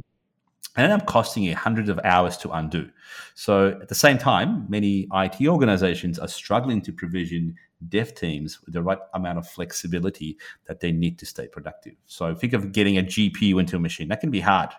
and 0.77 0.89
end 0.91 1.01
up 1.01 1.07
costing 1.07 1.43
you 1.43 1.55
hundreds 1.55 1.89
of 1.89 1.99
hours 2.03 2.37
to 2.37 2.51
undo. 2.51 2.89
So 3.35 3.77
at 3.81 3.89
the 3.89 3.95
same 3.95 4.17
time, 4.17 4.65
many 4.69 5.07
IT 5.13 5.45
organizations 5.47 6.17
are 6.17 6.27
struggling 6.27 6.81
to 6.83 6.93
provision 6.93 7.55
dev 7.89 8.13
teams 8.13 8.61
with 8.65 8.73
the 8.73 8.81
right 8.81 8.99
amount 9.13 9.37
of 9.37 9.47
flexibility 9.47 10.37
that 10.65 10.79
they 10.79 10.91
need 10.91 11.17
to 11.19 11.25
stay 11.25 11.47
productive. 11.47 11.93
So 12.05 12.35
think 12.35 12.53
of 12.53 12.71
getting 12.71 12.97
a 12.97 13.03
GPU 13.03 13.59
into 13.59 13.75
a 13.75 13.79
machine. 13.79 14.07
That 14.09 14.21
can 14.21 14.31
be 14.31 14.39
hard. 14.39 14.69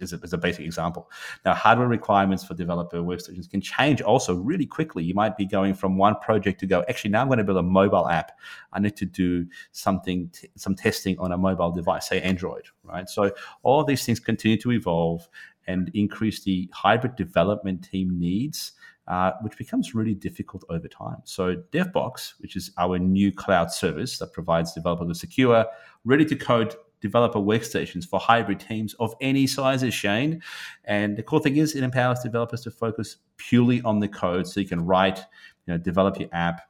As 0.00 0.12
a, 0.12 0.20
as 0.22 0.32
a 0.32 0.38
basic 0.38 0.64
example. 0.64 1.10
Now, 1.44 1.54
hardware 1.54 1.88
requirements 1.88 2.44
for 2.44 2.54
developer 2.54 2.98
workstations 2.98 3.50
can 3.50 3.60
change 3.60 4.00
also 4.00 4.32
really 4.32 4.64
quickly. 4.64 5.02
You 5.02 5.12
might 5.12 5.36
be 5.36 5.44
going 5.44 5.74
from 5.74 5.98
one 5.98 6.14
project 6.20 6.60
to 6.60 6.66
go, 6.68 6.84
actually, 6.88 7.10
now 7.10 7.22
I'm 7.22 7.26
going 7.26 7.38
to 7.38 7.44
build 7.44 7.58
a 7.58 7.64
mobile 7.64 8.08
app. 8.08 8.30
I 8.72 8.78
need 8.78 8.94
to 8.94 9.04
do 9.04 9.46
something, 9.72 10.28
t- 10.28 10.50
some 10.54 10.76
testing 10.76 11.18
on 11.18 11.32
a 11.32 11.36
mobile 11.36 11.72
device, 11.72 12.08
say 12.10 12.20
Android, 12.20 12.66
right? 12.84 13.08
So 13.08 13.32
all 13.64 13.82
these 13.82 14.06
things 14.06 14.20
continue 14.20 14.56
to 14.58 14.70
evolve 14.70 15.28
and 15.66 15.90
increase 15.94 16.44
the 16.44 16.70
hybrid 16.72 17.16
development 17.16 17.82
team 17.82 18.20
needs 18.20 18.74
uh, 19.08 19.32
which 19.42 19.56
becomes 19.56 19.94
really 19.94 20.14
difficult 20.14 20.64
over 20.68 20.86
time. 20.86 21.16
So, 21.24 21.56
DevBox, 21.72 22.34
which 22.38 22.56
is 22.56 22.70
our 22.78 22.98
new 22.98 23.32
cloud 23.32 23.72
service 23.72 24.18
that 24.18 24.32
provides 24.32 24.72
developers 24.72 25.08
with 25.08 25.16
secure, 25.16 25.66
ready 26.04 26.24
to 26.26 26.36
code 26.36 26.76
developer 27.00 27.38
workstations 27.38 28.06
for 28.06 28.18
hybrid 28.18 28.60
teams 28.60 28.94
of 28.94 29.14
any 29.20 29.46
size 29.46 29.80
sizes, 29.80 29.94
Shane. 29.94 30.42
And 30.84 31.16
the 31.16 31.22
cool 31.22 31.38
thing 31.38 31.56
is, 31.56 31.74
it 31.74 31.82
empowers 31.82 32.20
developers 32.20 32.62
to 32.62 32.70
focus 32.70 33.16
purely 33.36 33.80
on 33.82 34.00
the 34.00 34.08
code, 34.08 34.46
so 34.46 34.60
you 34.60 34.68
can 34.68 34.84
write, 34.84 35.18
you 35.66 35.74
know, 35.74 35.78
develop 35.78 36.18
your 36.18 36.28
app, 36.32 36.67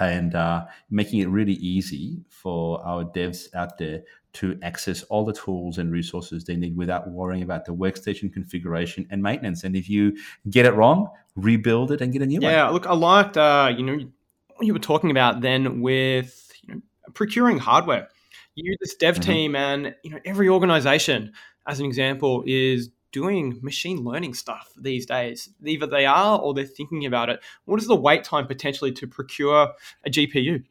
and 0.00 0.34
uh, 0.34 0.64
making 0.90 1.20
it 1.20 1.28
really 1.28 1.54
easy 1.54 2.20
for 2.28 2.84
our 2.84 3.04
devs 3.04 3.54
out 3.54 3.78
there 3.78 4.02
to 4.32 4.58
access 4.62 5.02
all 5.04 5.24
the 5.24 5.32
tools 5.32 5.78
and 5.78 5.90
resources 5.90 6.44
they 6.44 6.56
need 6.56 6.76
without 6.76 7.08
worrying 7.10 7.42
about 7.42 7.64
the 7.64 7.72
workstation 7.72 8.32
configuration 8.32 9.06
and 9.10 9.22
maintenance. 9.22 9.64
And 9.64 9.74
if 9.74 9.88
you 9.88 10.16
get 10.48 10.66
it 10.66 10.74
wrong, 10.74 11.08
rebuild 11.34 11.92
it 11.92 12.00
and 12.00 12.12
get 12.12 12.22
a 12.22 12.26
new 12.26 12.40
yeah, 12.40 12.46
one. 12.46 12.54
Yeah, 12.54 12.68
look, 12.68 12.86
I 12.86 12.94
liked 12.94 13.36
uh, 13.36 13.72
you 13.76 13.84
know 13.84 13.98
you 14.60 14.72
were 14.72 14.78
talking 14.78 15.10
about 15.10 15.40
then 15.40 15.80
with 15.80 16.52
you 16.62 16.74
know 16.74 16.80
procuring 17.14 17.58
hardware. 17.58 18.08
You 18.54 18.76
this 18.80 18.94
dev 18.94 19.14
mm-hmm. 19.14 19.22
team 19.22 19.56
and 19.56 19.94
you 20.02 20.10
know 20.10 20.18
every 20.24 20.48
organization, 20.48 21.32
as 21.66 21.80
an 21.80 21.86
example, 21.86 22.44
is 22.46 22.90
doing 23.12 23.58
machine 23.62 24.04
learning 24.04 24.34
stuff 24.34 24.72
these 24.76 25.06
days. 25.06 25.48
Either 25.64 25.86
they 25.86 26.06
are 26.06 26.38
or 26.38 26.54
they're 26.54 26.64
thinking 26.64 27.06
about 27.06 27.28
it. 27.28 27.40
What 27.64 27.80
is 27.80 27.86
the 27.86 27.96
wait 27.96 28.24
time 28.24 28.46
potentially 28.46 28.92
to 28.92 29.06
procure 29.06 29.72
a 30.06 30.10
GPU? 30.10 30.64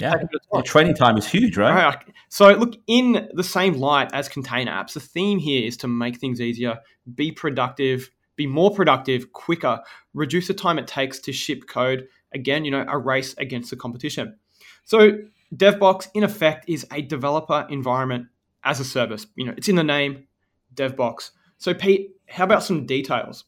yeah, 0.00 0.16
the 0.52 0.62
training 0.62 0.94
time 0.94 1.16
is 1.16 1.26
huge, 1.26 1.56
right? 1.56 1.72
right? 1.72 2.04
So, 2.28 2.50
look, 2.50 2.74
in 2.86 3.28
the 3.32 3.44
same 3.44 3.74
light 3.74 4.10
as 4.12 4.28
container 4.28 4.72
apps, 4.72 4.94
the 4.94 5.00
theme 5.00 5.38
here 5.38 5.66
is 5.66 5.76
to 5.78 5.88
make 5.88 6.18
things 6.18 6.40
easier, 6.40 6.78
be 7.14 7.30
productive, 7.30 8.10
be 8.36 8.46
more 8.46 8.74
productive, 8.74 9.32
quicker, 9.32 9.80
reduce 10.14 10.48
the 10.48 10.54
time 10.54 10.78
it 10.78 10.86
takes 10.86 11.20
to 11.20 11.32
ship 11.32 11.68
code. 11.68 12.08
Again, 12.34 12.64
you 12.64 12.70
know, 12.70 12.84
a 12.88 12.98
race 12.98 13.34
against 13.38 13.70
the 13.70 13.76
competition. 13.76 14.36
So, 14.84 15.18
DevBox, 15.54 16.08
in 16.14 16.24
effect, 16.24 16.64
is 16.68 16.86
a 16.90 17.02
developer 17.02 17.66
environment 17.68 18.26
as 18.64 18.80
a 18.80 18.84
service. 18.84 19.26
You 19.36 19.46
know, 19.46 19.54
it's 19.56 19.68
in 19.68 19.76
the 19.76 19.84
name, 19.84 20.26
DevBox. 20.74 21.30
So, 21.58 21.74
Pete, 21.74 22.16
how 22.28 22.44
about 22.44 22.62
some 22.62 22.86
details? 22.86 23.44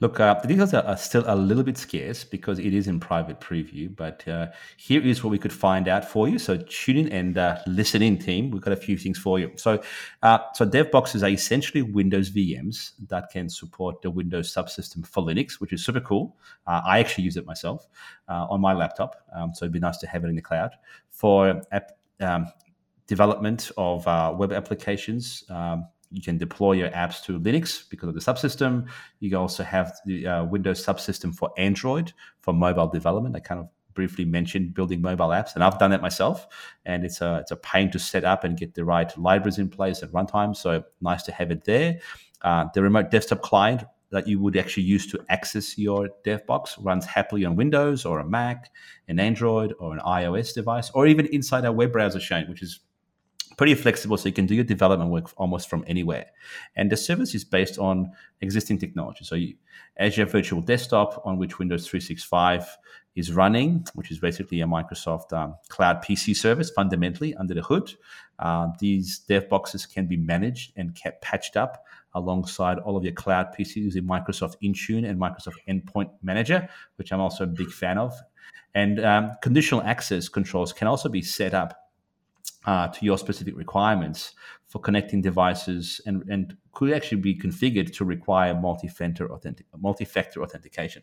Look, 0.00 0.18
uh, 0.18 0.32
the 0.40 0.48
details 0.48 0.72
are, 0.72 0.82
are, 0.84 0.96
still 0.96 1.24
a 1.26 1.36
little 1.36 1.62
bit 1.62 1.76
scarce 1.76 2.24
because 2.24 2.58
it 2.58 2.72
is 2.72 2.88
in 2.88 2.98
private 2.98 3.38
preview, 3.38 3.94
but 3.94 4.26
uh, 4.26 4.46
here 4.78 5.02
is 5.02 5.22
what 5.22 5.30
we 5.30 5.36
could 5.36 5.52
find 5.52 5.88
out 5.88 6.06
for 6.06 6.26
you. 6.26 6.38
So 6.38 6.56
tune 6.56 6.96
in 6.96 7.08
and 7.12 7.36
uh, 7.36 7.58
listen 7.66 8.00
in, 8.00 8.16
team. 8.16 8.50
We've 8.50 8.62
got 8.62 8.72
a 8.72 8.76
few 8.76 8.96
things 8.96 9.18
for 9.18 9.38
you. 9.38 9.52
So, 9.56 9.82
uh, 10.22 10.38
so 10.54 10.66
DevBoxes 10.66 11.22
are 11.22 11.28
essentially 11.28 11.82
Windows 11.82 12.30
VMs 12.30 12.92
that 13.08 13.28
can 13.30 13.50
support 13.50 14.00
the 14.00 14.10
Windows 14.10 14.52
subsystem 14.54 15.06
for 15.06 15.22
Linux, 15.22 15.60
which 15.60 15.74
is 15.74 15.84
super 15.84 16.00
cool. 16.00 16.34
Uh, 16.66 16.80
I 16.82 16.98
actually 16.98 17.24
use 17.24 17.36
it 17.36 17.44
myself 17.44 17.86
uh, 18.26 18.46
on 18.48 18.62
my 18.62 18.72
laptop, 18.72 19.16
um, 19.36 19.52
so 19.54 19.66
it'd 19.66 19.72
be 19.74 19.80
nice 19.80 19.98
to 19.98 20.06
have 20.06 20.24
it 20.24 20.28
in 20.28 20.34
the 20.34 20.40
cloud 20.40 20.70
for 21.10 21.60
app, 21.72 21.92
um, 22.20 22.46
development 23.10 23.72
of 23.76 24.06
web 24.38 24.52
applications. 24.52 25.44
Um, 25.50 25.88
you 26.12 26.22
can 26.22 26.38
deploy 26.38 26.72
your 26.72 26.90
apps 26.90 27.22
to 27.24 27.38
Linux 27.38 27.88
because 27.90 28.08
of 28.08 28.14
the 28.14 28.20
subsystem. 28.20 28.88
You 29.18 29.36
also 29.36 29.64
have 29.64 29.92
the 30.06 30.26
uh, 30.26 30.44
Windows 30.44 30.84
subsystem 30.84 31.34
for 31.34 31.50
Android 31.58 32.12
for 32.40 32.54
mobile 32.54 32.88
development. 32.88 33.36
I 33.36 33.40
kind 33.40 33.60
of 33.60 33.68
briefly 33.94 34.24
mentioned 34.24 34.74
building 34.74 35.02
mobile 35.02 35.28
apps, 35.28 35.54
and 35.54 35.64
I've 35.64 35.78
done 35.78 35.90
that 35.90 36.02
myself. 36.02 36.46
And 36.84 37.04
it's 37.04 37.20
a 37.20 37.38
it's 37.42 37.50
a 37.50 37.56
pain 37.56 37.90
to 37.90 37.98
set 37.98 38.24
up 38.24 38.44
and 38.44 38.56
get 38.56 38.74
the 38.74 38.84
right 38.84 39.10
libraries 39.18 39.58
in 39.58 39.68
place 39.68 40.02
at 40.04 40.10
runtime. 40.12 40.56
So 40.56 40.84
nice 41.00 41.24
to 41.24 41.32
have 41.32 41.50
it 41.50 41.64
there. 41.64 42.00
Uh, 42.42 42.66
the 42.74 42.82
remote 42.82 43.10
desktop 43.10 43.42
client 43.42 43.84
that 44.10 44.26
you 44.26 44.40
would 44.40 44.56
actually 44.56 44.82
use 44.82 45.06
to 45.06 45.18
access 45.28 45.78
your 45.78 46.08
DevBox 46.24 46.84
runs 46.84 47.06
happily 47.06 47.44
on 47.44 47.54
Windows 47.54 48.04
or 48.04 48.18
a 48.18 48.24
Mac, 48.24 48.70
an 49.06 49.20
Android 49.20 49.72
or 49.78 49.92
an 49.92 50.00
iOS 50.00 50.52
device, 50.54 50.90
or 50.94 51.06
even 51.06 51.26
inside 51.26 51.64
our 51.64 51.72
web 51.72 51.92
browser, 51.92 52.18
Shane, 52.18 52.48
which 52.48 52.62
is 52.62 52.80
pretty 53.60 53.74
flexible, 53.74 54.16
so 54.16 54.26
you 54.26 54.32
can 54.32 54.46
do 54.46 54.54
your 54.54 54.64
development 54.64 55.10
work 55.10 55.30
almost 55.36 55.68
from 55.68 55.84
anywhere. 55.86 56.24
And 56.76 56.90
the 56.90 56.96
service 56.96 57.34
is 57.34 57.44
based 57.44 57.78
on 57.78 58.10
existing 58.40 58.78
technology. 58.78 59.22
So 59.22 59.34
you, 59.34 59.54
Azure 59.98 60.24
Virtual 60.24 60.62
Desktop, 60.62 61.20
on 61.26 61.36
which 61.36 61.58
Windows 61.58 61.86
365 61.86 62.78
is 63.16 63.34
running, 63.34 63.86
which 63.92 64.10
is 64.10 64.18
basically 64.18 64.62
a 64.62 64.64
Microsoft 64.64 65.34
um, 65.34 65.56
Cloud 65.68 66.02
PC 66.02 66.34
service, 66.34 66.70
fundamentally 66.70 67.34
under 67.34 67.52
the 67.52 67.60
hood. 67.60 67.92
Uh, 68.38 68.68
these 68.78 69.18
dev 69.18 69.46
boxes 69.50 69.84
can 69.84 70.06
be 70.06 70.16
managed 70.16 70.72
and 70.76 70.94
kept 70.94 71.20
patched 71.20 71.58
up 71.58 71.84
alongside 72.14 72.78
all 72.78 72.96
of 72.96 73.04
your 73.04 73.12
cloud 73.12 73.48
PCs 73.54 73.76
using 73.76 74.04
Microsoft 74.04 74.54
Intune 74.62 75.06
and 75.06 75.20
Microsoft 75.20 75.58
Endpoint 75.68 76.08
Manager, 76.22 76.66
which 76.96 77.12
I'm 77.12 77.20
also 77.20 77.44
a 77.44 77.46
big 77.46 77.70
fan 77.70 77.98
of. 77.98 78.14
And 78.74 79.04
um, 79.04 79.32
conditional 79.42 79.82
access 79.82 80.30
controls 80.30 80.72
can 80.72 80.88
also 80.88 81.10
be 81.10 81.20
set 81.20 81.52
up 81.52 81.79
uh, 82.66 82.88
to 82.88 83.04
your 83.04 83.18
specific 83.18 83.56
requirements 83.56 84.34
for 84.66 84.78
connecting 84.78 85.20
devices 85.20 86.00
and, 86.06 86.22
and 86.28 86.56
could 86.72 86.92
actually 86.92 87.20
be 87.20 87.36
configured 87.36 87.92
to 87.92 88.04
require 88.04 88.54
multi-factor, 88.54 89.32
authentic, 89.32 89.66
multi-factor 89.76 90.42
authentication. 90.42 91.02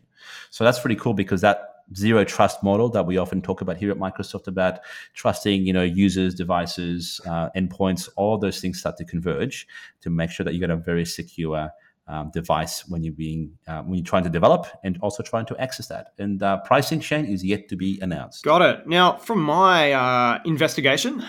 So 0.50 0.64
that's 0.64 0.78
pretty 0.78 0.96
cool 0.96 1.12
because 1.12 1.42
that 1.42 1.60
zero 1.94 2.24
trust 2.24 2.62
model 2.62 2.88
that 2.90 3.06
we 3.06 3.18
often 3.18 3.42
talk 3.42 3.60
about 3.60 3.76
here 3.76 3.90
at 3.90 3.98
Microsoft 3.98 4.46
about 4.46 4.80
trusting, 5.14 5.66
you 5.66 5.72
know, 5.72 5.82
users, 5.82 6.34
devices, 6.34 7.20
uh, 7.26 7.50
endpoints, 7.56 8.08
all 8.16 8.38
those 8.38 8.60
things 8.60 8.78
start 8.78 8.96
to 8.96 9.04
converge 9.04 9.66
to 10.00 10.10
make 10.10 10.30
sure 10.30 10.44
that 10.44 10.54
you 10.54 10.60
get 10.60 10.70
a 10.70 10.76
very 10.76 11.04
secure 11.04 11.70
um, 12.06 12.30
device 12.30 12.88
when 12.88 13.02
you're 13.02 13.12
being 13.12 13.52
uh, 13.66 13.82
when 13.82 13.98
you're 13.98 14.04
trying 14.04 14.24
to 14.24 14.30
develop 14.30 14.66
and 14.82 14.98
also 15.02 15.22
trying 15.22 15.44
to 15.44 15.56
access 15.60 15.88
that. 15.88 16.12
And 16.18 16.42
uh, 16.42 16.58
pricing, 16.60 17.00
Shane, 17.00 17.26
is 17.26 17.44
yet 17.44 17.68
to 17.68 17.76
be 17.76 17.98
announced. 18.00 18.44
Got 18.44 18.62
it. 18.62 18.86
Now, 18.86 19.16
from 19.18 19.42
my 19.42 19.92
uh, 19.92 20.38
investigation, 20.46 21.22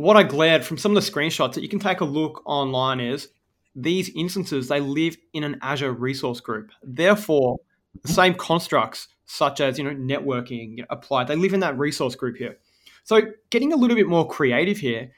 what 0.00 0.16
I 0.16 0.22
glared 0.22 0.64
from 0.64 0.78
some 0.78 0.96
of 0.96 1.02
the 1.02 1.10
screenshots 1.10 1.54
that 1.54 1.62
you 1.62 1.68
can 1.68 1.78
take 1.78 2.00
a 2.00 2.04
look 2.04 2.42
online 2.46 3.00
is 3.00 3.28
these 3.74 4.10
instances 4.16 4.68
they 4.68 4.80
live 4.80 5.16
in 5.34 5.44
an 5.44 5.58
Azure 5.62 5.92
resource 5.92 6.40
group. 6.40 6.70
Therefore, 6.82 7.58
the 8.02 8.12
same 8.12 8.34
constructs 8.34 9.08
such 9.26 9.60
as 9.60 9.78
you 9.78 9.84
know 9.84 9.90
networking 9.90 10.70
you 10.70 10.76
know, 10.78 10.86
applied, 10.90 11.28
they 11.28 11.36
live 11.36 11.52
in 11.52 11.60
that 11.60 11.78
resource 11.78 12.14
group 12.14 12.36
here. 12.36 12.56
So, 13.04 13.20
getting 13.50 13.72
a 13.72 13.76
little 13.76 13.96
bit 13.96 14.08
more 14.08 14.26
creative 14.26 14.78
here, 14.78 15.12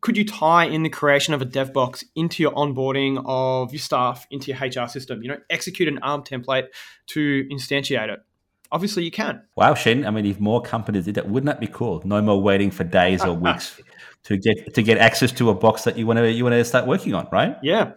could 0.00 0.16
you 0.16 0.24
tie 0.24 0.64
in 0.64 0.82
the 0.82 0.90
creation 0.90 1.32
of 1.32 1.40
a 1.40 1.44
dev 1.44 1.72
box 1.72 2.04
into 2.16 2.42
your 2.42 2.52
onboarding 2.52 3.22
of 3.26 3.72
your 3.72 3.80
staff 3.80 4.26
into 4.30 4.52
your 4.52 4.58
HR 4.58 4.88
system? 4.88 5.22
You 5.22 5.28
know, 5.28 5.38
execute 5.50 5.88
an 5.88 5.98
ARM 6.02 6.24
template 6.24 6.66
to 7.08 7.48
instantiate 7.50 8.08
it. 8.08 8.20
Obviously, 8.70 9.04
you 9.04 9.10
can. 9.10 9.42
Wow, 9.56 9.74
Shane. 9.74 10.04
I 10.04 10.10
mean, 10.10 10.26
if 10.26 10.38
more 10.40 10.60
companies 10.60 11.06
did 11.06 11.14
that, 11.14 11.28
wouldn't 11.28 11.46
that 11.46 11.60
be 11.60 11.66
cool? 11.66 12.02
No 12.04 12.20
more 12.20 12.40
waiting 12.40 12.70
for 12.70 12.84
days 12.84 13.24
or 13.24 13.32
weeks 13.32 13.80
to 14.24 14.36
get 14.36 14.74
to 14.74 14.82
get 14.82 14.98
access 14.98 15.32
to 15.32 15.50
a 15.50 15.54
box 15.54 15.84
that 15.84 15.96
you 15.96 16.06
want 16.06 16.18
to 16.18 16.30
you 16.30 16.44
want 16.44 16.54
to 16.54 16.64
start 16.64 16.86
working 16.86 17.14
on, 17.14 17.28
right? 17.32 17.56
Yeah. 17.62 17.92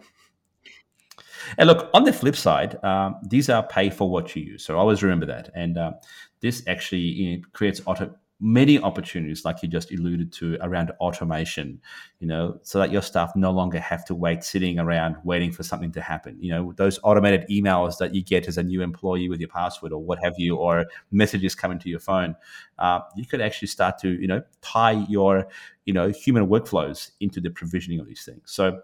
And 1.58 1.68
look, 1.68 1.90
on 1.92 2.04
the 2.04 2.12
flip 2.12 2.36
side, 2.36 2.82
um, 2.84 3.16
these 3.22 3.50
are 3.50 3.62
pay 3.62 3.90
for 3.90 4.08
what 4.08 4.34
you 4.34 4.42
use. 4.42 4.64
So 4.64 4.78
always 4.78 5.02
remember 5.02 5.26
that. 5.26 5.50
And 5.54 5.76
uh, 5.76 5.92
this 6.40 6.62
actually 6.66 7.00
you 7.00 7.36
know, 7.36 7.42
creates 7.52 7.82
auto, 7.86 8.14
many 8.44 8.76
opportunities, 8.78 9.44
like 9.44 9.62
you 9.62 9.68
just 9.68 9.92
alluded 9.92 10.32
to, 10.32 10.58
around 10.62 10.90
automation, 10.98 11.80
you 12.18 12.26
know, 12.26 12.58
so 12.62 12.80
that 12.80 12.90
your 12.90 13.00
staff 13.00 13.30
no 13.36 13.52
longer 13.52 13.78
have 13.78 14.04
to 14.04 14.16
wait 14.16 14.42
sitting 14.42 14.80
around 14.80 15.16
waiting 15.22 15.52
for 15.52 15.62
something 15.62 15.92
to 15.92 16.00
happen. 16.00 16.36
You 16.40 16.50
know, 16.50 16.72
those 16.76 16.98
automated 17.04 17.48
emails 17.48 17.98
that 17.98 18.16
you 18.16 18.22
get 18.22 18.48
as 18.48 18.58
a 18.58 18.62
new 18.64 18.82
employee 18.82 19.28
with 19.28 19.38
your 19.38 19.48
password 19.48 19.92
or 19.92 20.02
what 20.02 20.18
have 20.24 20.34
you, 20.38 20.56
or 20.56 20.86
messages 21.12 21.54
coming 21.54 21.78
to 21.78 21.88
your 21.88 22.00
phone, 22.00 22.34
uh, 22.80 23.00
you 23.16 23.24
could 23.24 23.40
actually 23.40 23.68
start 23.68 23.96
to, 23.98 24.10
you 24.10 24.26
know, 24.26 24.42
tie 24.60 25.06
your, 25.08 25.46
you 25.84 25.94
know, 25.94 26.08
human 26.08 26.48
workflows 26.48 27.12
into 27.20 27.40
the 27.40 27.50
provisioning 27.50 28.00
of 28.00 28.08
these 28.08 28.24
things. 28.24 28.42
So 28.46 28.80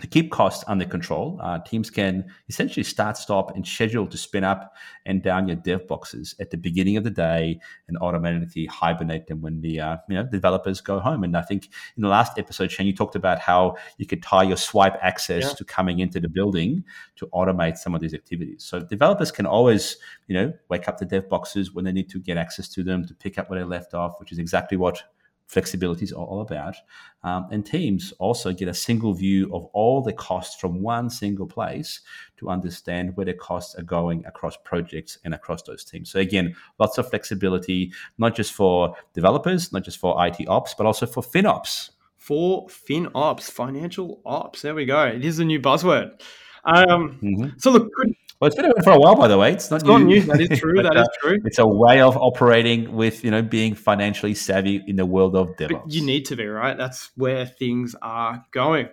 to 0.00 0.06
keep 0.06 0.30
costs 0.30 0.64
under 0.66 0.84
control, 0.84 1.38
uh, 1.42 1.58
teams 1.60 1.90
can 1.90 2.24
essentially 2.48 2.84
start, 2.84 3.16
stop, 3.16 3.54
and 3.54 3.66
schedule 3.66 4.06
to 4.06 4.16
spin 4.16 4.44
up 4.44 4.74
and 5.06 5.22
down 5.22 5.48
your 5.48 5.56
dev 5.56 5.86
boxes 5.86 6.34
at 6.40 6.50
the 6.50 6.56
beginning 6.56 6.96
of 6.96 7.04
the 7.04 7.10
day 7.10 7.60
and 7.88 7.96
automatically 7.98 8.66
hibernate 8.66 9.26
them 9.26 9.40
when 9.40 9.60
the 9.60 9.80
uh, 9.80 9.96
you 10.08 10.14
know 10.16 10.24
developers 10.24 10.80
go 10.80 10.98
home. 10.98 11.24
And 11.24 11.36
I 11.36 11.42
think 11.42 11.68
in 11.96 12.02
the 12.02 12.08
last 12.08 12.38
episode, 12.38 12.70
Shane, 12.70 12.86
you 12.86 12.94
talked 12.94 13.14
about 13.14 13.38
how 13.38 13.76
you 13.98 14.06
could 14.06 14.22
tie 14.22 14.42
your 14.42 14.56
swipe 14.56 14.96
access 15.02 15.44
yeah. 15.44 15.52
to 15.54 15.64
coming 15.64 16.00
into 16.00 16.20
the 16.20 16.28
building 16.28 16.84
to 17.16 17.26
automate 17.28 17.76
some 17.76 17.94
of 17.94 18.00
these 18.00 18.14
activities. 18.14 18.64
So 18.64 18.80
developers 18.80 19.30
can 19.30 19.46
always 19.46 19.96
you 20.26 20.34
know 20.34 20.52
wake 20.68 20.88
up 20.88 20.98
the 20.98 21.04
dev 21.04 21.28
boxes 21.28 21.72
when 21.72 21.84
they 21.84 21.92
need 21.92 22.10
to 22.10 22.18
get 22.18 22.36
access 22.36 22.68
to 22.70 22.82
them 22.82 23.06
to 23.06 23.14
pick 23.14 23.38
up 23.38 23.50
where 23.50 23.58
they 23.58 23.64
left 23.64 23.94
off, 23.94 24.18
which 24.18 24.32
is 24.32 24.38
exactly 24.38 24.76
what 24.76 25.02
flexibility 25.50 26.04
is 26.04 26.12
all 26.12 26.40
about. 26.40 26.76
Um, 27.24 27.48
and 27.50 27.66
teams 27.66 28.12
also 28.18 28.52
get 28.52 28.68
a 28.68 28.74
single 28.74 29.12
view 29.12 29.52
of 29.52 29.64
all 29.72 30.00
the 30.00 30.12
costs 30.12 30.60
from 30.60 30.80
one 30.80 31.10
single 31.10 31.46
place 31.46 32.00
to 32.36 32.48
understand 32.48 33.16
where 33.16 33.26
the 33.26 33.34
costs 33.34 33.74
are 33.74 33.82
going 33.82 34.24
across 34.26 34.56
projects 34.64 35.18
and 35.24 35.34
across 35.34 35.62
those 35.62 35.84
teams. 35.84 36.10
So, 36.10 36.20
again, 36.20 36.54
lots 36.78 36.98
of 36.98 37.10
flexibility, 37.10 37.92
not 38.16 38.36
just 38.36 38.52
for 38.52 38.94
developers, 39.12 39.72
not 39.72 39.82
just 39.82 39.98
for 39.98 40.24
IT 40.24 40.48
ops, 40.48 40.74
but 40.74 40.86
also 40.86 41.04
for 41.04 41.22
FinOps. 41.22 41.90
For 42.16 42.68
FinOps, 42.68 43.50
financial 43.50 44.20
ops. 44.24 44.62
There 44.62 44.74
we 44.74 44.84
go. 44.84 45.02
It 45.02 45.24
is 45.24 45.40
a 45.40 45.44
new 45.44 45.58
buzzword. 45.58 46.20
Um, 46.64 47.18
mm-hmm. 47.22 47.48
So, 47.58 47.72
look, 47.72 47.92
could, 47.92 48.14
Well, 48.40 48.46
it's 48.46 48.56
been 48.56 48.64
around 48.64 48.82
for 48.82 48.92
a 48.92 48.98
while, 48.98 49.16
by 49.16 49.28
the 49.28 49.36
way. 49.36 49.52
It's 49.52 49.70
not, 49.70 49.76
It's 49.76 49.84
new. 49.84 49.98
not 49.98 50.02
new. 50.02 50.20
That 50.22 50.40
is 50.40 50.58
true. 50.58 50.74
But, 50.82 50.84
That 50.84 50.96
is 50.96 51.02
uh, 51.02 51.20
true. 51.20 51.38
It's 51.44 51.58
a 51.58 51.66
way 51.66 52.00
of 52.00 52.16
operating 52.16 52.94
with 52.94 53.22
you 53.22 53.30
know 53.30 53.42
being 53.42 53.74
financially 53.74 54.34
savvy 54.34 54.82
in 54.86 54.96
the 54.96 55.04
world 55.04 55.36
of 55.36 55.48
DevOps. 55.56 55.82
But 55.82 55.90
you 55.90 56.04
need 56.04 56.24
to 56.26 56.36
be, 56.36 56.46
right? 56.46 56.76
That's 56.76 57.10
where 57.16 57.44
things 57.44 57.94
are 58.00 58.42
going. 58.50 58.88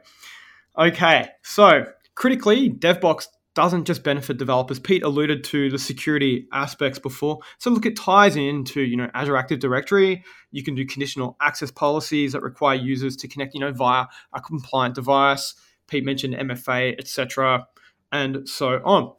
Okay, 0.78 1.30
so 1.44 1.86
critically, 2.16 2.70
DevBox 2.70 3.28
doesn't 3.56 3.86
just 3.86 4.04
benefit 4.04 4.38
developers. 4.38 4.78
Pete 4.80 5.02
alluded 5.02 5.44
to 5.46 5.72
the 5.72 5.80
security 5.80 6.48
aspects 6.52 7.00
before. 7.00 7.40
So 7.58 7.72
look, 7.72 7.88
it 7.88 7.96
ties 7.96 8.36
into, 8.36 8.82
you 8.82 8.96
know, 8.96 9.10
Azure 9.16 9.36
Active 9.36 9.60
Directory. 9.60 10.24
You 10.52 10.62
can 10.62 10.76
do 10.76 10.86
conditional 10.86 11.36
access 11.42 11.72
policies 11.72 12.34
that 12.34 12.44
require 12.44 12.76
users 12.76 13.16
to 13.16 13.28
connect, 13.28 13.56
you 13.56 13.60
know, 13.62 13.72
via 13.72 14.06
a 14.34 14.42
compliant 14.42 14.94
device. 14.94 15.56
Pete 15.88 16.06
mentioned 16.06 16.36
MFA, 16.36 17.00
etc., 17.00 17.66
and 18.12 18.48
so 18.48 18.80
on. 18.86 19.14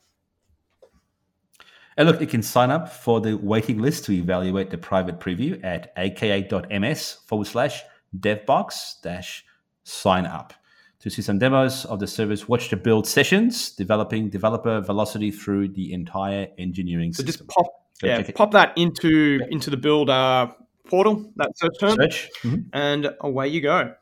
And 1.98 2.08
look, 2.08 2.20
you 2.20 2.26
can 2.28 2.42
sign 2.42 2.70
up 2.70 2.88
for 2.90 3.20
the 3.20 3.34
waiting 3.37 3.78
list 3.80 4.04
to 4.06 4.12
evaluate 4.12 4.70
the 4.70 4.78
private 4.78 5.18
preview 5.20 5.62
at 5.64 5.92
aka.ms 5.96 7.18
forward 7.26 7.46
slash 7.48 7.82
devbox 8.18 9.00
dash 9.02 9.44
sign 9.82 10.24
up. 10.24 10.54
To 11.00 11.11
see 11.11 11.22
some 11.22 11.38
demos 11.38 11.84
of 11.84 11.98
the 12.00 12.06
service, 12.06 12.48
watch 12.48 12.70
the 12.70 12.76
build 12.76 13.06
sessions, 13.06 13.70
developing 13.72 14.30
developer 14.30 14.80
velocity 14.80 15.30
through 15.30 15.68
the 15.68 15.92
entire 15.92 16.48
engineering 16.58 17.12
So 17.12 17.22
system. 17.24 17.46
just 17.46 17.56
pop, 17.56 17.66
Go 18.00 18.06
yeah, 18.08 18.22
pop 18.34 18.52
that 18.52 18.78
into 18.78 19.40
into 19.50 19.70
the 19.70 19.76
build 19.76 20.08
uh, 20.08 20.48
portal, 20.88 21.32
that 21.37 21.50
search 21.58 21.78
term, 21.80 21.96
Search. 21.96 22.30
Mhm. 22.44 22.66
and 22.72 23.11
away 23.20 23.48
you 23.48 23.61
go. 23.61 23.92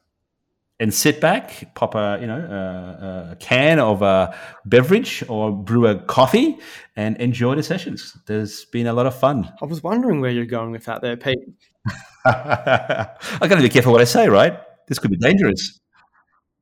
And 0.79 0.93
sit 0.93 1.21
back, 1.21 1.75
pop 1.75 1.95
a 1.95 2.19
you 2.21 2.27
know 2.27 2.39
a, 2.39 3.33
a 3.33 3.37
can 3.37 3.79
of 3.79 4.03
a 4.03 4.35
beverage 4.65 5.25
or 5.29 5.53
brew 5.53 5.87
a 5.87 5.97
coffee, 5.97 6.59
and 6.97 7.17
enjoy 7.19 7.55
the 7.55 7.63
sessions. 7.63 8.17
There's 8.27 8.65
been 8.67 8.87
a 8.87 8.93
lot 8.93 9.07
of 9.07 9.19
fun. 9.19 9.53
I 9.63 9.67
was 9.67 9.83
wondering 9.83 10.21
where 10.21 10.31
you're 10.31 10.45
going 10.45 10.71
with 10.71 10.85
that 10.85 11.01
there, 11.03 11.17
Pete. 11.17 11.39
I 12.27 13.09
got 13.41 13.57
to 13.57 13.63
be 13.63 13.69
careful 13.69 13.93
what 13.93 14.01
I 14.01 14.05
say, 14.05 14.29
right? 14.29 14.59
This 14.89 14.99
could 14.99 15.11
be 15.11 15.17
dangerous. 15.17 15.81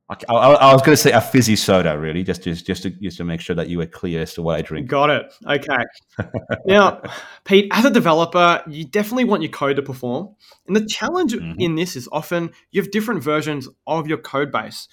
I, 0.07 0.15
I, 0.29 0.35
I 0.35 0.73
was 0.73 0.83
going 0.83 0.95
to 0.95 1.01
say 1.01 1.11
a 1.11 1.21
fizzy 1.21 1.55
soda, 1.55 1.97
really, 1.97 2.21
just 2.23 2.43
just 2.43 2.65
just 2.67 2.83
to, 2.83 2.91
just 2.91 3.17
to 3.17 3.23
make 3.23 3.41
sure 3.41 3.55
that 3.55 3.69
you 3.69 3.79
were 3.79 3.87
clear 3.87 4.21
as 4.21 4.35
to 4.35 4.43
what 4.43 4.59
I 4.59 4.61
drink. 4.61 4.87
Got 4.87 5.09
it. 5.09 5.33
Okay. 5.47 5.83
now, 6.67 7.01
Pete, 7.43 7.69
as 7.71 7.85
a 7.85 7.89
developer, 7.89 8.61
you 8.67 8.85
definitely 8.85 9.23
want 9.23 9.41
your 9.41 9.51
code 9.51 9.77
to 9.77 9.81
perform. 9.81 10.35
And 10.67 10.75
the 10.75 10.85
challenge 10.85 11.33
Mhm. 11.33 11.55
in 11.57 11.73
this 11.75 11.95
is 11.95 12.07
often 12.11 12.51
you 12.71 12.81
have 12.81 12.91
different 12.91 13.23
versions 13.23 13.67
of 13.87 14.07
your 14.07 14.19
code 14.19 14.51
base. 14.51 14.87